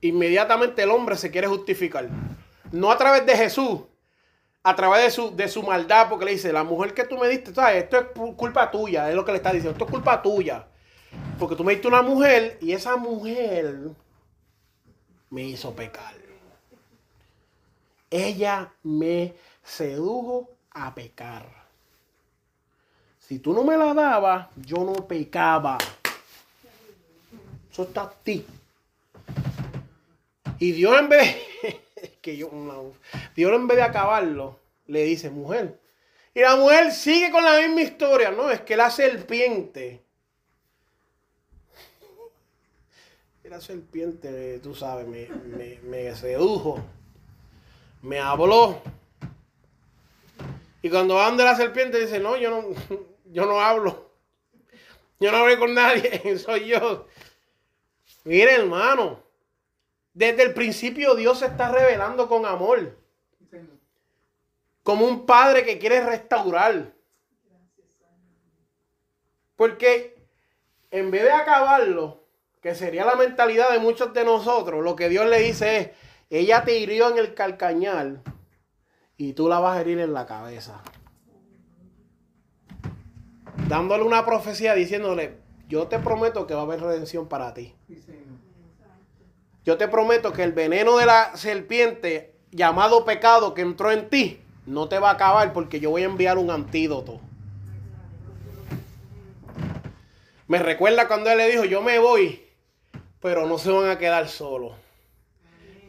Inmediatamente 0.00 0.82
el 0.82 0.90
hombre 0.90 1.16
se 1.16 1.30
quiere 1.30 1.46
justificar. 1.46 2.08
No 2.72 2.90
a 2.90 2.98
través 2.98 3.24
de 3.26 3.36
Jesús, 3.36 3.82
a 4.64 4.74
través 4.74 5.04
de 5.04 5.10
su, 5.12 5.36
de 5.36 5.46
su 5.46 5.62
maldad, 5.62 6.08
porque 6.08 6.24
le 6.24 6.32
dice, 6.32 6.52
la 6.52 6.64
mujer 6.64 6.92
que 6.92 7.04
tú 7.04 7.18
me 7.18 7.28
diste, 7.28 7.54
¿sabes? 7.54 7.84
esto 7.84 7.98
es 7.98 8.06
culpa 8.34 8.68
tuya, 8.68 9.08
es 9.08 9.14
lo 9.14 9.24
que 9.24 9.30
le 9.30 9.36
está 9.38 9.52
diciendo, 9.52 9.72
esto 9.72 9.84
es 9.84 9.90
culpa 9.92 10.20
tuya. 10.20 10.66
Porque 11.38 11.56
tú 11.56 11.64
me 11.64 11.72
diste 11.72 11.88
una 11.88 12.02
mujer 12.02 12.58
y 12.60 12.72
esa 12.72 12.96
mujer 12.96 13.90
me 15.30 15.42
hizo 15.42 15.74
pecar. 15.74 16.14
Ella 18.10 18.72
me 18.82 19.34
sedujo 19.62 20.50
a 20.72 20.94
pecar. 20.94 21.46
Si 23.18 23.38
tú 23.38 23.52
no 23.52 23.62
me 23.62 23.76
la 23.76 23.94
dabas, 23.94 24.48
yo 24.56 24.78
no 24.78 25.06
pecaba. 25.06 25.78
Eso 27.70 27.84
está 27.84 28.02
a 28.02 28.10
ti. 28.10 28.44
Y 30.58 30.72
Dios 30.72 30.98
en 30.98 31.08
vez, 31.08 31.36
que 32.20 32.36
yo, 32.36 32.50
Dios 33.36 33.52
en 33.52 33.66
vez 33.68 33.76
de 33.76 33.82
acabarlo, 33.84 34.58
le 34.86 35.04
dice, 35.04 35.30
mujer. 35.30 35.80
Y 36.34 36.40
la 36.40 36.56
mujer 36.56 36.92
sigue 36.92 37.30
con 37.30 37.44
la 37.44 37.58
misma 37.60 37.82
historia, 37.82 38.30
¿no? 38.30 38.50
Es 38.50 38.60
que 38.62 38.76
la 38.76 38.90
serpiente. 38.90 40.02
La 43.50 43.60
serpiente, 43.60 44.60
tú 44.60 44.76
sabes, 44.76 45.08
me, 45.08 45.26
me, 45.26 45.80
me 45.82 46.14
sedujo. 46.14 46.78
Me 48.00 48.20
habló. 48.20 48.80
Y 50.82 50.88
cuando 50.88 51.16
van 51.16 51.36
de 51.36 51.42
la 51.42 51.56
serpiente 51.56 51.98
dice, 51.98 52.20
no, 52.20 52.36
yo 52.36 52.48
no, 52.48 52.68
yo 53.24 53.46
no 53.46 53.60
hablo. 53.60 54.12
Yo 55.18 55.32
no 55.32 55.38
hablo 55.38 55.58
con 55.58 55.74
nadie, 55.74 56.38
soy 56.38 56.66
yo. 56.66 57.08
Mire, 58.22 58.54
hermano, 58.54 59.20
desde 60.14 60.44
el 60.44 60.54
principio 60.54 61.16
Dios 61.16 61.40
se 61.40 61.46
está 61.46 61.72
revelando 61.72 62.28
con 62.28 62.46
amor. 62.46 62.96
Como 64.84 65.08
un 65.08 65.26
padre 65.26 65.64
que 65.64 65.80
quiere 65.80 66.00
restaurar. 66.06 66.94
Porque 69.56 70.24
en 70.92 71.10
vez 71.10 71.24
de 71.24 71.32
acabarlo, 71.32 72.19
que 72.60 72.74
sería 72.74 73.04
la 73.04 73.14
mentalidad 73.14 73.70
de 73.70 73.78
muchos 73.78 74.12
de 74.12 74.24
nosotros, 74.24 74.84
lo 74.84 74.96
que 74.96 75.08
Dios 75.08 75.26
le 75.26 75.40
dice 75.40 75.76
es, 75.78 75.90
ella 76.30 76.64
te 76.64 76.78
hirió 76.78 77.10
en 77.10 77.18
el 77.18 77.34
calcañal 77.34 78.22
y 79.16 79.32
tú 79.32 79.48
la 79.48 79.58
vas 79.58 79.76
a 79.76 79.80
herir 79.80 79.98
en 79.98 80.12
la 80.12 80.26
cabeza 80.26 80.82
dándole 83.70 84.02
una 84.02 84.26
profecía 84.26 84.74
diciéndole, 84.74 85.36
yo 85.68 85.86
te 85.86 86.00
prometo 86.00 86.46
que 86.46 86.54
va 86.54 86.60
a 86.60 86.64
haber 86.64 86.80
redención 86.80 87.28
para 87.28 87.54
ti. 87.54 87.72
Yo 89.64 89.78
te 89.78 89.86
prometo 89.86 90.32
que 90.32 90.42
el 90.42 90.52
veneno 90.52 90.96
de 90.96 91.06
la 91.06 91.36
serpiente 91.36 92.34
llamado 92.50 93.04
pecado 93.04 93.54
que 93.54 93.62
entró 93.62 93.92
en 93.92 94.10
ti 94.10 94.40
no 94.66 94.88
te 94.88 94.98
va 94.98 95.10
a 95.10 95.12
acabar 95.12 95.52
porque 95.52 95.78
yo 95.78 95.90
voy 95.90 96.02
a 96.02 96.06
enviar 96.06 96.36
un 96.36 96.50
antídoto. 96.50 97.20
Me 100.48 100.58
recuerda 100.58 101.06
cuando 101.06 101.30
él 101.30 101.38
le 101.38 101.48
dijo, 101.48 101.64
yo 101.64 101.80
me 101.80 102.00
voy, 102.00 102.44
pero 103.20 103.46
no 103.46 103.58
se 103.58 103.70
van 103.70 103.90
a 103.90 103.98
quedar 103.98 104.28
solos. 104.28 104.72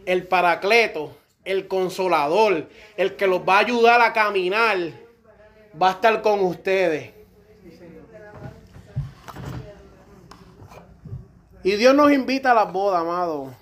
El 0.06 0.28
paracleto, 0.28 1.16
el 1.46 1.68
consolador, 1.68 2.68
el 2.98 3.16
que 3.16 3.28
los 3.28 3.42
va 3.42 3.58
a 3.58 3.60
ayudar 3.60 4.02
a 4.02 4.14
caminar, 4.14 4.78
va 5.82 5.90
a 5.90 5.92
estar 5.92 6.22
con 6.22 6.42
ustedes. 6.42 7.14
Y 11.64 11.72
Dios 11.74 11.94
nos 11.94 12.12
invita 12.12 12.52
a 12.52 12.56
la 12.56 12.66
boda, 12.66 13.00
amado. 13.00 13.54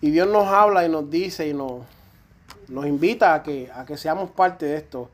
Y 0.00 0.10
Dios 0.10 0.28
nos 0.28 0.46
habla 0.46 0.84
y 0.84 0.90
nos 0.90 1.10
dice 1.10 1.48
y 1.48 1.54
nos, 1.54 1.82
nos 2.68 2.86
invita 2.86 3.34
a 3.34 3.42
que, 3.42 3.70
a 3.74 3.86
que 3.86 3.96
seamos 3.96 4.30
parte 4.30 4.66
de 4.66 4.76
esto. 4.76 5.10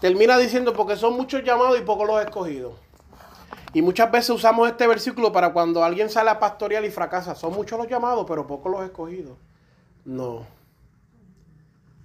Termina 0.00 0.38
diciendo, 0.38 0.72
porque 0.72 0.96
son 0.96 1.14
muchos 1.14 1.42
llamados 1.42 1.78
y 1.78 1.82
pocos 1.82 2.06
los 2.06 2.24
escogidos. 2.24 2.74
Y 3.72 3.82
muchas 3.82 4.10
veces 4.10 4.30
usamos 4.30 4.68
este 4.68 4.86
versículo 4.86 5.32
para 5.32 5.52
cuando 5.52 5.84
alguien 5.84 6.10
sale 6.10 6.30
a 6.30 6.40
pastorear 6.40 6.84
y 6.84 6.90
fracasa. 6.90 7.34
Son 7.34 7.52
muchos 7.52 7.78
los 7.78 7.88
llamados, 7.88 8.24
pero 8.26 8.46
pocos 8.46 8.72
los 8.72 8.82
escogidos. 8.82 9.38
No. 10.04 10.44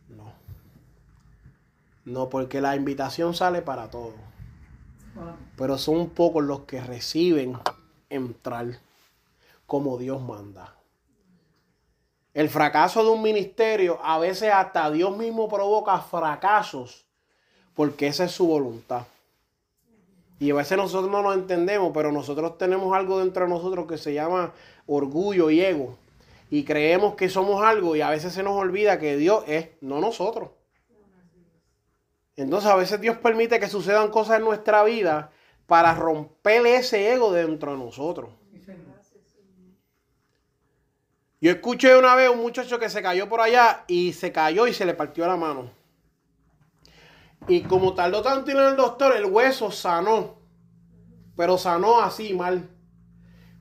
No. 0.09 0.31
No, 2.05 2.29
porque 2.29 2.61
la 2.61 2.75
invitación 2.75 3.33
sale 3.33 3.61
para 3.61 3.89
todos. 3.89 4.13
Pero 5.57 5.77
son 5.77 6.09
pocos 6.09 6.43
los 6.43 6.61
que 6.61 6.81
reciben 6.81 7.57
entrar 8.09 8.79
como 9.65 9.97
Dios 9.97 10.21
manda. 10.21 10.75
El 12.33 12.49
fracaso 12.49 13.03
de 13.03 13.09
un 13.09 13.21
ministerio, 13.21 13.97
a 14.03 14.19
veces 14.19 14.51
hasta 14.51 14.91
Dios 14.91 15.15
mismo 15.17 15.47
provoca 15.47 15.97
fracasos, 15.99 17.05
porque 17.73 18.07
esa 18.07 18.25
es 18.25 18.31
su 18.33 18.45
voluntad. 18.45 19.05
Y 20.45 20.51
a 20.51 20.53
veces 20.53 20.77
nosotros 20.77 21.09
no 21.09 21.23
lo 21.23 21.33
entendemos, 21.33 21.91
pero 21.91 22.11
nosotros 22.11 22.59
tenemos 22.59 22.95
algo 22.95 23.17
dentro 23.17 23.45
de 23.45 23.49
nosotros 23.49 23.87
que 23.87 23.97
se 23.97 24.13
llama 24.13 24.53
orgullo 24.85 25.49
y 25.49 25.59
ego. 25.59 25.97
Y 26.51 26.63
creemos 26.63 27.15
que 27.15 27.29
somos 27.29 27.63
algo 27.63 27.95
y 27.95 28.01
a 28.01 28.11
veces 28.11 28.31
se 28.33 28.43
nos 28.43 28.53
olvida 28.53 28.99
que 28.99 29.17
Dios 29.17 29.43
es, 29.47 29.69
no 29.81 29.99
nosotros. 29.99 30.51
Entonces 32.35 32.69
a 32.69 32.75
veces 32.75 33.01
Dios 33.01 33.17
permite 33.17 33.59
que 33.59 33.67
sucedan 33.67 34.11
cosas 34.11 34.37
en 34.37 34.45
nuestra 34.45 34.83
vida 34.83 35.31
para 35.65 35.95
romper 35.95 36.63
ese 36.67 37.11
ego 37.11 37.31
dentro 37.31 37.71
de 37.71 37.79
nosotros. 37.79 38.29
Yo 41.41 41.51
escuché 41.51 41.97
una 41.97 42.13
vez 42.13 42.29
un 42.29 42.39
muchacho 42.39 42.77
que 42.77 42.91
se 42.91 43.01
cayó 43.01 43.27
por 43.27 43.41
allá 43.41 43.83
y 43.87 44.13
se 44.13 44.31
cayó 44.31 44.67
y 44.67 44.73
se 44.73 44.85
le 44.85 44.93
partió 44.93 45.25
la 45.25 45.37
mano. 45.37 45.71
Y 47.47 47.61
como 47.61 47.93
tardó 47.93 48.21
tanto 48.21 48.51
en 48.51 48.57
el 48.57 48.75
doctor, 48.75 49.15
el 49.15 49.25
hueso 49.25 49.71
sanó. 49.71 50.35
Pero 51.35 51.57
sanó 51.57 52.01
así 52.01 52.33
mal. 52.33 52.69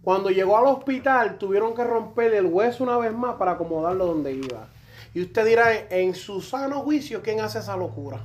Cuando 0.03 0.31
llegó 0.31 0.57
al 0.57 0.67
hospital, 0.67 1.39
tuvieron 1.39 1.75
que 1.75 1.85
romper 1.85 2.35
el 2.35 2.47
hueso 2.47 2.85
una 2.85 2.99
vez 2.99 3.13
más 3.13 3.37
para 3.37 3.53
acomodarlo 3.53 4.07
donde 4.07 4.33
iba. 4.33 4.69
Y 5.13 5.23
usted 5.23 5.47
dirá, 5.47 5.73
en 5.91 6.15
su 6.15 6.41
sano 6.41 6.81
juicio, 6.81 7.23
¿quién 7.23 7.41
hace 7.41 7.59
esa 7.59 7.77
locura? 7.77 8.21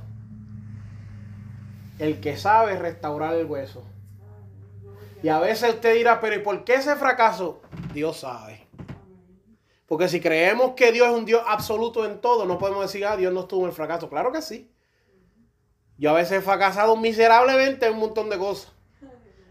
el 2.00 2.20
que 2.20 2.36
sabe 2.36 2.76
restaurar 2.76 3.34
el 3.34 3.46
hueso. 3.46 3.84
Y 5.22 5.28
a 5.28 5.38
veces 5.38 5.74
usted 5.74 5.94
dirá, 5.94 6.20
pero 6.20 6.34
¿y 6.34 6.38
por 6.38 6.64
qué 6.64 6.74
ese 6.74 6.96
fracaso? 6.96 7.60
Dios 7.92 8.20
sabe. 8.20 8.66
Porque 9.86 10.08
si 10.08 10.18
creemos 10.20 10.72
que 10.72 10.92
Dios 10.92 11.08
es 11.08 11.14
un 11.14 11.26
Dios 11.26 11.42
absoluto 11.46 12.06
en 12.06 12.20
todo, 12.20 12.46
no 12.46 12.58
podemos 12.58 12.82
decir, 12.82 13.04
ah, 13.04 13.16
Dios 13.16 13.32
no 13.34 13.40
estuvo 13.40 13.62
en 13.62 13.68
el 13.68 13.74
fracaso. 13.74 14.08
Claro 14.08 14.32
que 14.32 14.40
sí. 14.40 14.70
Yo 16.00 16.08
a 16.08 16.14
veces 16.14 16.38
he 16.38 16.40
fracasado 16.40 16.96
miserablemente 16.96 17.84
en 17.84 17.92
un 17.92 18.00
montón 18.00 18.30
de 18.30 18.38
cosas. 18.38 18.72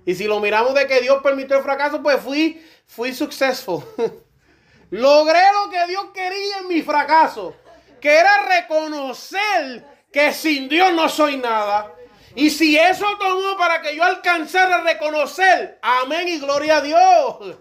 Y 0.04 0.16
si 0.16 0.24
lo 0.24 0.40
miramos 0.40 0.74
de 0.74 0.88
que 0.88 1.00
Dios 1.00 1.22
permitió 1.22 1.58
el 1.58 1.64
fracaso, 1.64 2.02
pues 2.02 2.20
fui, 2.20 2.66
fui 2.88 3.14
successful. 3.14 3.84
Logré 4.90 5.44
lo 5.54 5.70
que 5.70 5.86
Dios 5.86 6.06
quería 6.12 6.58
en 6.62 6.68
mi 6.68 6.82
fracaso, 6.82 7.54
que 8.02 8.12
era 8.18 8.48
reconocer 8.48 9.86
que 10.12 10.34
sin 10.34 10.68
Dios 10.68 10.92
no 10.94 11.08
soy 11.08 11.38
nada 11.38 11.94
Y 12.34 12.50
si 12.50 12.80
eso 12.80 13.06
tomó 13.20 13.56
para 13.56 13.84
que 13.84 13.96
yo 13.96 14.04
alcanzara 14.04 14.78
a 14.78 14.82
reconocer, 14.82 15.78
amén 15.84 16.28
y 16.30 16.40
gloria 16.40 16.78
a 16.78 16.82
Dios. 16.82 17.58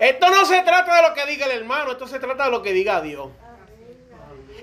Esto 0.00 0.30
no 0.30 0.44
se 0.46 0.60
trata 0.62 0.96
de 0.96 1.08
lo 1.08 1.14
que 1.14 1.26
diga 1.26 1.46
el 1.46 1.52
hermano, 1.52 1.92
esto 1.92 2.08
se 2.08 2.18
trata 2.18 2.46
de 2.46 2.50
lo 2.50 2.60
que 2.60 2.72
diga 2.72 3.00
Dios. 3.00 3.28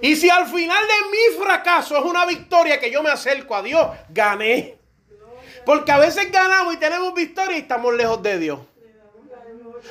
Y 0.02 0.16
si 0.16 0.30
al 0.30 0.45
final 0.47 0.84
de 0.88 1.10
mi 1.12 1.43
fracaso 1.43 1.97
es 1.97 2.04
una 2.04 2.26
victoria 2.26 2.80
que 2.80 2.91
yo 2.91 3.04
me 3.04 3.10
acerco 3.10 3.56
a 3.56 3.62
Dios, 3.62 3.88
gané. 4.10 4.78
Porque 5.66 5.91
a 5.91 5.97
veces 5.97 6.32
ganamos 6.32 6.74
y 6.74 6.78
tenemos 6.78 7.14
victoria 7.14 7.58
y 7.58 7.62
estamos 7.62 7.93
lejos 7.93 8.22
de 8.24 8.39
Dios. 8.39 8.60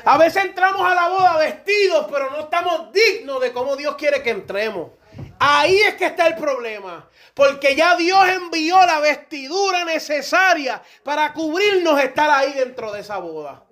A 0.04 0.16
veces 0.18 0.44
entramos 0.44 0.82
a 0.82 0.94
la 0.94 1.08
boda 1.08 1.36
vestidos, 1.38 2.06
pero 2.10 2.30
no 2.30 2.40
estamos 2.40 2.92
dignos 2.92 3.40
de 3.40 3.52
cómo 3.52 3.76
Dios 3.76 3.96
quiere 3.96 4.22
que 4.22 4.30
entremos. 4.30 4.90
Ahí 5.38 5.76
es 5.78 5.94
que 5.94 6.06
está 6.06 6.26
el 6.26 6.36
problema. 6.36 7.08
Porque 7.34 7.76
ya 7.76 7.96
Dios 7.96 8.28
envió 8.28 8.84
la 8.84 9.00
vestidura 9.00 9.84
necesaria 9.84 10.82
para 11.04 11.32
cubrirnos 11.32 12.00
estar 12.02 12.28
ahí 12.30 12.52
dentro 12.54 12.92
de 12.92 13.00
esa 13.00 13.18
boda. 13.18 13.64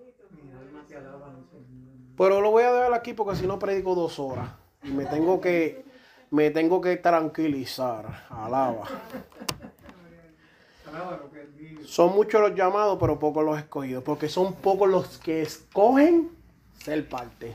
Pero 2.16 2.40
lo 2.40 2.50
voy 2.50 2.62
a 2.62 2.72
dejar 2.72 2.94
aquí 2.94 3.12
porque 3.12 3.36
si 3.36 3.46
no 3.46 3.58
predico 3.58 3.94
dos 3.94 4.18
horas. 4.18 4.48
Y 4.82 4.90
me 4.90 5.04
tengo 5.06 5.40
que, 5.40 5.84
me 6.30 6.50
tengo 6.50 6.80
que 6.80 6.96
tranquilizar. 6.96 8.26
Alaba. 8.30 8.84
Son 11.84 12.14
muchos 12.14 12.40
los 12.40 12.54
llamados, 12.54 12.98
pero 13.00 13.18
pocos 13.18 13.44
los 13.44 13.58
escogidos. 13.58 14.02
Porque 14.02 14.28
son 14.28 14.54
pocos 14.54 14.88
los 14.88 15.18
que 15.18 15.42
escogen 15.42 16.30
ser 16.78 17.08
parte. 17.08 17.54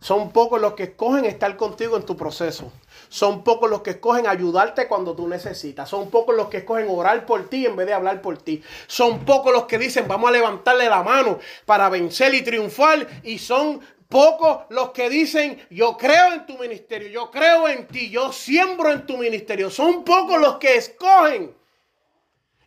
Son 0.00 0.30
pocos 0.30 0.60
los 0.60 0.74
que 0.74 0.84
escogen 0.84 1.24
estar 1.24 1.56
contigo 1.56 1.96
en 1.96 2.04
tu 2.04 2.16
proceso. 2.16 2.70
Son 3.08 3.42
pocos 3.42 3.68
los 3.68 3.82
que 3.82 3.90
escogen 3.90 4.26
ayudarte 4.26 4.86
cuando 4.86 5.16
tú 5.16 5.26
necesitas. 5.26 5.88
Son 5.88 6.10
pocos 6.10 6.36
los 6.36 6.48
que 6.48 6.58
escogen 6.58 6.86
orar 6.88 7.26
por 7.26 7.48
ti 7.48 7.66
en 7.66 7.74
vez 7.74 7.86
de 7.86 7.94
hablar 7.94 8.22
por 8.22 8.38
ti. 8.38 8.62
Son 8.86 9.24
pocos 9.24 9.52
los 9.52 9.64
que 9.64 9.78
dicen 9.78 10.06
vamos 10.06 10.28
a 10.28 10.32
levantarle 10.32 10.88
la 10.88 11.02
mano 11.02 11.38
para 11.64 11.88
vencer 11.88 12.34
y 12.34 12.42
triunfar. 12.42 13.06
Y 13.24 13.38
son 13.38 13.80
pocos 14.08 14.64
los 14.70 14.90
que 14.90 15.08
dicen 15.08 15.66
yo 15.70 15.96
creo 15.96 16.32
en 16.32 16.46
tu 16.46 16.58
ministerio, 16.58 17.08
yo 17.08 17.30
creo 17.30 17.68
en 17.68 17.86
ti, 17.86 18.10
yo 18.10 18.32
siembro 18.32 18.92
en 18.92 19.06
tu 19.06 19.16
ministerio. 19.16 19.70
Son 19.70 20.04
pocos 20.04 20.40
los 20.40 20.56
que 20.56 20.76
escogen. 20.76 21.54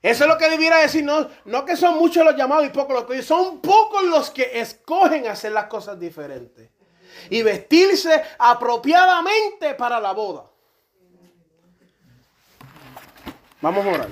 Eso 0.01 0.23
es 0.23 0.29
lo 0.29 0.37
que 0.37 0.49
debiera 0.49 0.77
decir, 0.77 1.03
no, 1.03 1.27
no 1.45 1.65
que 1.65 1.75
son 1.75 1.97
muchos 1.97 2.23
los 2.23 2.35
llamados 2.35 2.65
y 2.65 2.69
pocos 2.69 2.93
los 2.93 3.05
que 3.05 3.21
son 3.21 3.59
pocos 3.59 4.03
los 4.03 4.29
que 4.29 4.59
escogen 4.59 5.27
hacer 5.27 5.51
las 5.51 5.65
cosas 5.65 5.99
diferentes 5.99 6.69
y 7.29 7.41
vestirse 7.41 8.23
apropiadamente 8.37 9.73
para 9.75 9.99
la 9.99 10.13
boda. 10.13 10.45
Vamos 13.61 13.85
a 13.85 13.89
orar. 13.89 14.07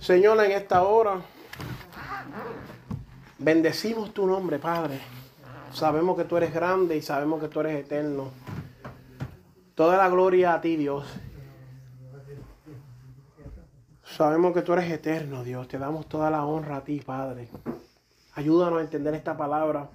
Señor, 0.00 0.42
en 0.42 0.52
esta 0.52 0.82
hora 0.82 1.20
bendecimos 3.40 4.12
tu 4.12 4.26
nombre, 4.26 4.58
Padre. 4.58 5.00
Sabemos 5.72 6.16
que 6.16 6.24
tú 6.24 6.36
eres 6.36 6.52
grande 6.52 6.96
y 6.96 7.02
sabemos 7.02 7.40
que 7.40 7.48
tú 7.48 7.60
eres 7.60 7.84
eterno. 7.84 8.30
Toda 9.74 9.96
la 9.96 10.08
gloria 10.08 10.54
a 10.54 10.60
ti, 10.60 10.76
Dios. 10.76 11.04
Sabemos 14.04 14.52
que 14.52 14.62
tú 14.62 14.74
eres 14.74 14.90
eterno, 14.90 15.42
Dios. 15.42 15.66
Te 15.68 15.78
damos 15.78 16.08
toda 16.08 16.30
la 16.30 16.44
honra 16.44 16.76
a 16.76 16.84
ti, 16.84 17.00
Padre. 17.00 17.48
Ayúdanos 18.34 18.78
a 18.78 18.82
entender 18.82 19.14
esta 19.14 19.36
palabra 19.36 19.88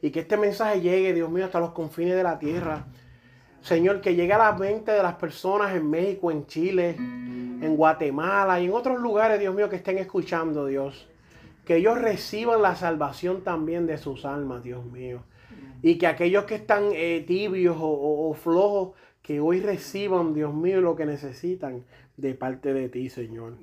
y 0.00 0.10
que 0.10 0.20
este 0.20 0.36
mensaje 0.36 0.80
llegue, 0.80 1.12
Dios 1.12 1.28
mío, 1.30 1.44
hasta 1.44 1.60
los 1.60 1.72
confines 1.72 2.14
de 2.14 2.22
la 2.22 2.38
tierra. 2.38 2.86
Señor, 3.60 4.00
que 4.00 4.14
llegue 4.14 4.32
a 4.32 4.38
la 4.38 4.52
mente 4.52 4.92
de 4.92 5.02
las 5.02 5.16
personas 5.16 5.74
en 5.74 5.90
México, 5.90 6.30
en 6.30 6.46
Chile, 6.46 6.94
en 6.96 7.76
Guatemala 7.76 8.60
y 8.60 8.66
en 8.66 8.72
otros 8.72 9.00
lugares, 9.00 9.40
Dios 9.40 9.54
mío, 9.54 9.68
que 9.68 9.76
estén 9.76 9.98
escuchando, 9.98 10.66
Dios. 10.66 11.08
Que 11.66 11.76
ellos 11.76 12.00
reciban 12.00 12.62
la 12.62 12.76
salvación 12.76 13.42
también 13.42 13.86
de 13.86 13.98
sus 13.98 14.24
almas, 14.24 14.62
Dios 14.62 14.86
mío. 14.86 15.24
Y 15.82 15.98
que 15.98 16.06
aquellos 16.06 16.44
que 16.44 16.54
están 16.54 16.84
eh, 16.92 17.22
tibios 17.26 17.76
o, 17.78 18.30
o 18.30 18.32
flojos, 18.32 18.92
que 19.20 19.40
hoy 19.40 19.60
reciban, 19.60 20.32
Dios 20.32 20.54
mío, 20.54 20.80
lo 20.80 20.96
que 20.96 21.04
necesitan 21.04 21.84
de 22.16 22.34
parte 22.34 22.72
de 22.72 22.88
ti, 22.88 23.10
Señor. 23.10 23.58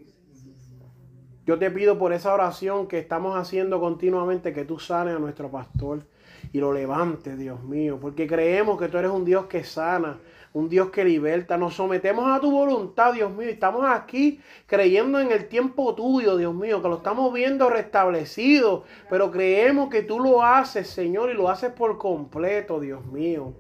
Yo 1.46 1.60
te 1.60 1.72
pido 1.72 1.98
por 1.98 2.14
esa 2.14 2.34
oración 2.34 2.88
que 2.88 3.00
estamos 3.00 3.36
haciendo 3.36 3.80
continuamente, 3.80 4.54
que 4.54 4.64
tú 4.64 4.80
sanes 4.80 5.16
a 5.16 5.20
nuestro 5.20 5.50
pastor 5.50 6.06
y 6.52 6.60
lo 6.60 6.72
levantes, 6.72 7.38
Dios 7.38 7.64
mío, 7.64 7.98
porque 8.02 8.28
creemos 8.28 8.80
que 8.80 8.88
tú 8.88 8.98
eres 8.98 9.12
un 9.12 9.26
Dios 9.26 9.48
que 9.48 9.64
sana, 9.64 10.20
un 10.54 10.70
Dios 10.70 10.90
que 10.92 11.04
liberta. 11.04 11.58
Nos 11.58 11.74
sometemos 11.74 12.30
a 12.32 12.40
tu 12.40 12.52
voluntad, 12.52 13.14
Dios 13.14 13.32
mío, 13.34 13.50
estamos 13.50 13.86
aquí 13.86 14.40
creyendo 14.68 15.20
en 15.20 15.32
el 15.32 15.48
tiempo 15.48 15.94
tuyo, 15.96 16.38
Dios 16.38 16.54
mío, 16.54 16.82
que 16.82 16.90
lo 16.90 16.98
estamos 16.98 17.34
viendo 17.34 17.70
restablecido, 17.70 18.84
pero 19.10 19.32
creemos 19.32 19.90
que 19.90 20.04
tú 20.04 20.20
lo 20.20 20.44
haces, 20.44 20.88
Señor, 20.88 21.32
y 21.32 21.34
lo 21.34 21.50
haces 21.50 21.72
por 21.72 21.98
completo, 21.98 22.80
Dios 22.80 23.06
mío. 23.08 23.54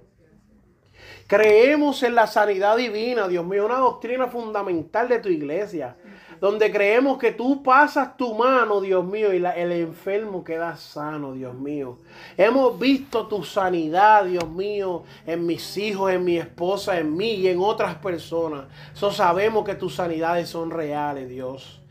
Creemos 1.27 2.03
en 2.03 2.15
la 2.15 2.27
sanidad 2.27 2.77
divina, 2.77 3.27
Dios 3.27 3.45
mío, 3.45 3.65
una 3.65 3.77
doctrina 3.77 4.27
fundamental 4.27 5.09
de 5.09 5.19
tu 5.19 5.29
iglesia 5.29 5.97
donde 6.43 6.69
creemos 6.73 7.17
que 7.19 7.31
tú 7.31 7.63
pasas 7.63 8.17
tu 8.17 8.35
mano, 8.35 8.81
Dios 8.81 9.05
mío, 9.05 9.33
y 9.33 9.37
el 9.37 9.71
enfermo 9.71 10.43
queda 10.43 10.75
sano, 10.75 11.31
Dios 11.31 11.55
mío. 11.55 11.99
Hemos 12.35 12.77
visto 12.77 13.27
tu 13.27 13.45
sanidad, 13.45 14.25
Dios 14.25 14.49
mío, 14.49 15.03
en 15.25 15.45
mis 15.45 15.77
hijos, 15.77 16.11
en 16.11 16.25
mi 16.25 16.37
esposa, 16.37 16.99
en 16.99 17.15
mí 17.15 17.35
y 17.35 17.47
en 17.47 17.59
otras 17.59 17.95
personas. 17.95 18.65
So 18.91 19.09
sabemos 19.09 19.63
que 19.63 19.75
tus 19.75 19.95
sanidades 19.95 20.49
son 20.49 20.69
reales, 20.69 21.29
Dios. 21.29 21.81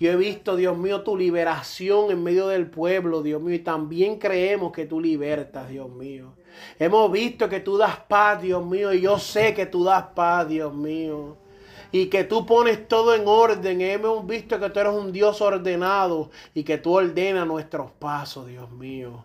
Yo 0.00 0.10
he 0.10 0.16
visto, 0.16 0.56
Dios 0.56 0.76
mío, 0.76 1.02
tu 1.02 1.16
liberación 1.16 2.10
en 2.10 2.24
medio 2.24 2.48
del 2.48 2.66
pueblo, 2.66 3.22
Dios 3.22 3.40
mío, 3.40 3.54
y 3.54 3.60
también 3.60 4.18
creemos 4.18 4.72
que 4.72 4.84
tú 4.84 5.00
libertas, 5.00 5.68
Dios 5.68 5.88
mío. 5.88 6.32
Hemos 6.80 7.12
visto 7.12 7.48
que 7.48 7.60
tú 7.60 7.76
das 7.76 7.98
paz, 8.08 8.42
Dios 8.42 8.66
mío, 8.66 8.92
y 8.92 9.00
yo 9.00 9.20
sé 9.20 9.54
que 9.54 9.66
tú 9.66 9.84
das 9.84 10.06
paz, 10.12 10.48
Dios 10.48 10.74
mío 10.74 11.36
y 11.92 12.06
que 12.06 12.24
tú 12.24 12.46
pones 12.46 12.88
todo 12.88 13.14
en 13.14 13.28
orden. 13.28 13.80
Hemos 13.80 14.26
visto 14.26 14.58
que 14.58 14.70
tú 14.70 14.80
eres 14.80 14.92
un 14.92 15.12
Dios 15.12 15.40
ordenado 15.40 16.30
y 16.54 16.64
que 16.64 16.78
tú 16.78 16.94
ordenas 16.94 17.46
nuestros 17.46 17.90
pasos, 17.92 18.46
Dios 18.46 18.70
mío. 18.72 19.24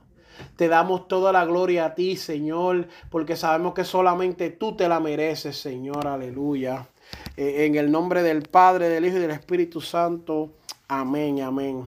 Te 0.56 0.68
damos 0.68 1.08
toda 1.08 1.32
la 1.32 1.46
gloria 1.46 1.86
a 1.86 1.96
ti, 1.96 2.16
Señor, 2.16 2.88
porque 3.10 3.36
sabemos 3.36 3.74
que 3.74 3.84
solamente 3.84 4.52
tú 4.52 4.76
te 4.76 4.88
la 4.88 5.00
mereces, 5.00 5.58
Señor. 5.58 6.06
Aleluya. 6.06 6.88
Eh, 7.36 7.66
en 7.66 7.76
el 7.76 7.90
nombre 7.90 8.22
del 8.22 8.44
Padre, 8.44 8.90
del 8.90 9.06
Hijo 9.06 9.18
y 9.18 9.22
del 9.22 9.32
Espíritu 9.32 9.82
Santo. 9.82 10.52
Amén, 10.88 11.42
amén. 11.42 11.86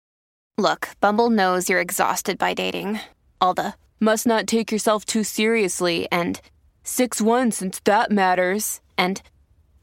Look, 0.57 0.89
Bumble 1.01 1.29
knows 1.29 1.69
you're 1.69 1.81
exhausted 1.81 2.37
by 2.37 2.53
dating. 2.53 2.99
All 3.39 3.53
the 3.53 3.73
must 3.99 4.25
not 4.25 4.47
take 4.47 4.71
yourself 4.71 5.05
too 5.05 5.23
seriously 5.23 6.07
and 6.11 6.39
6 6.83 7.21
1 7.21 7.51
since 7.51 7.79
that 7.83 8.11
matters. 8.11 8.81
And 8.97 9.21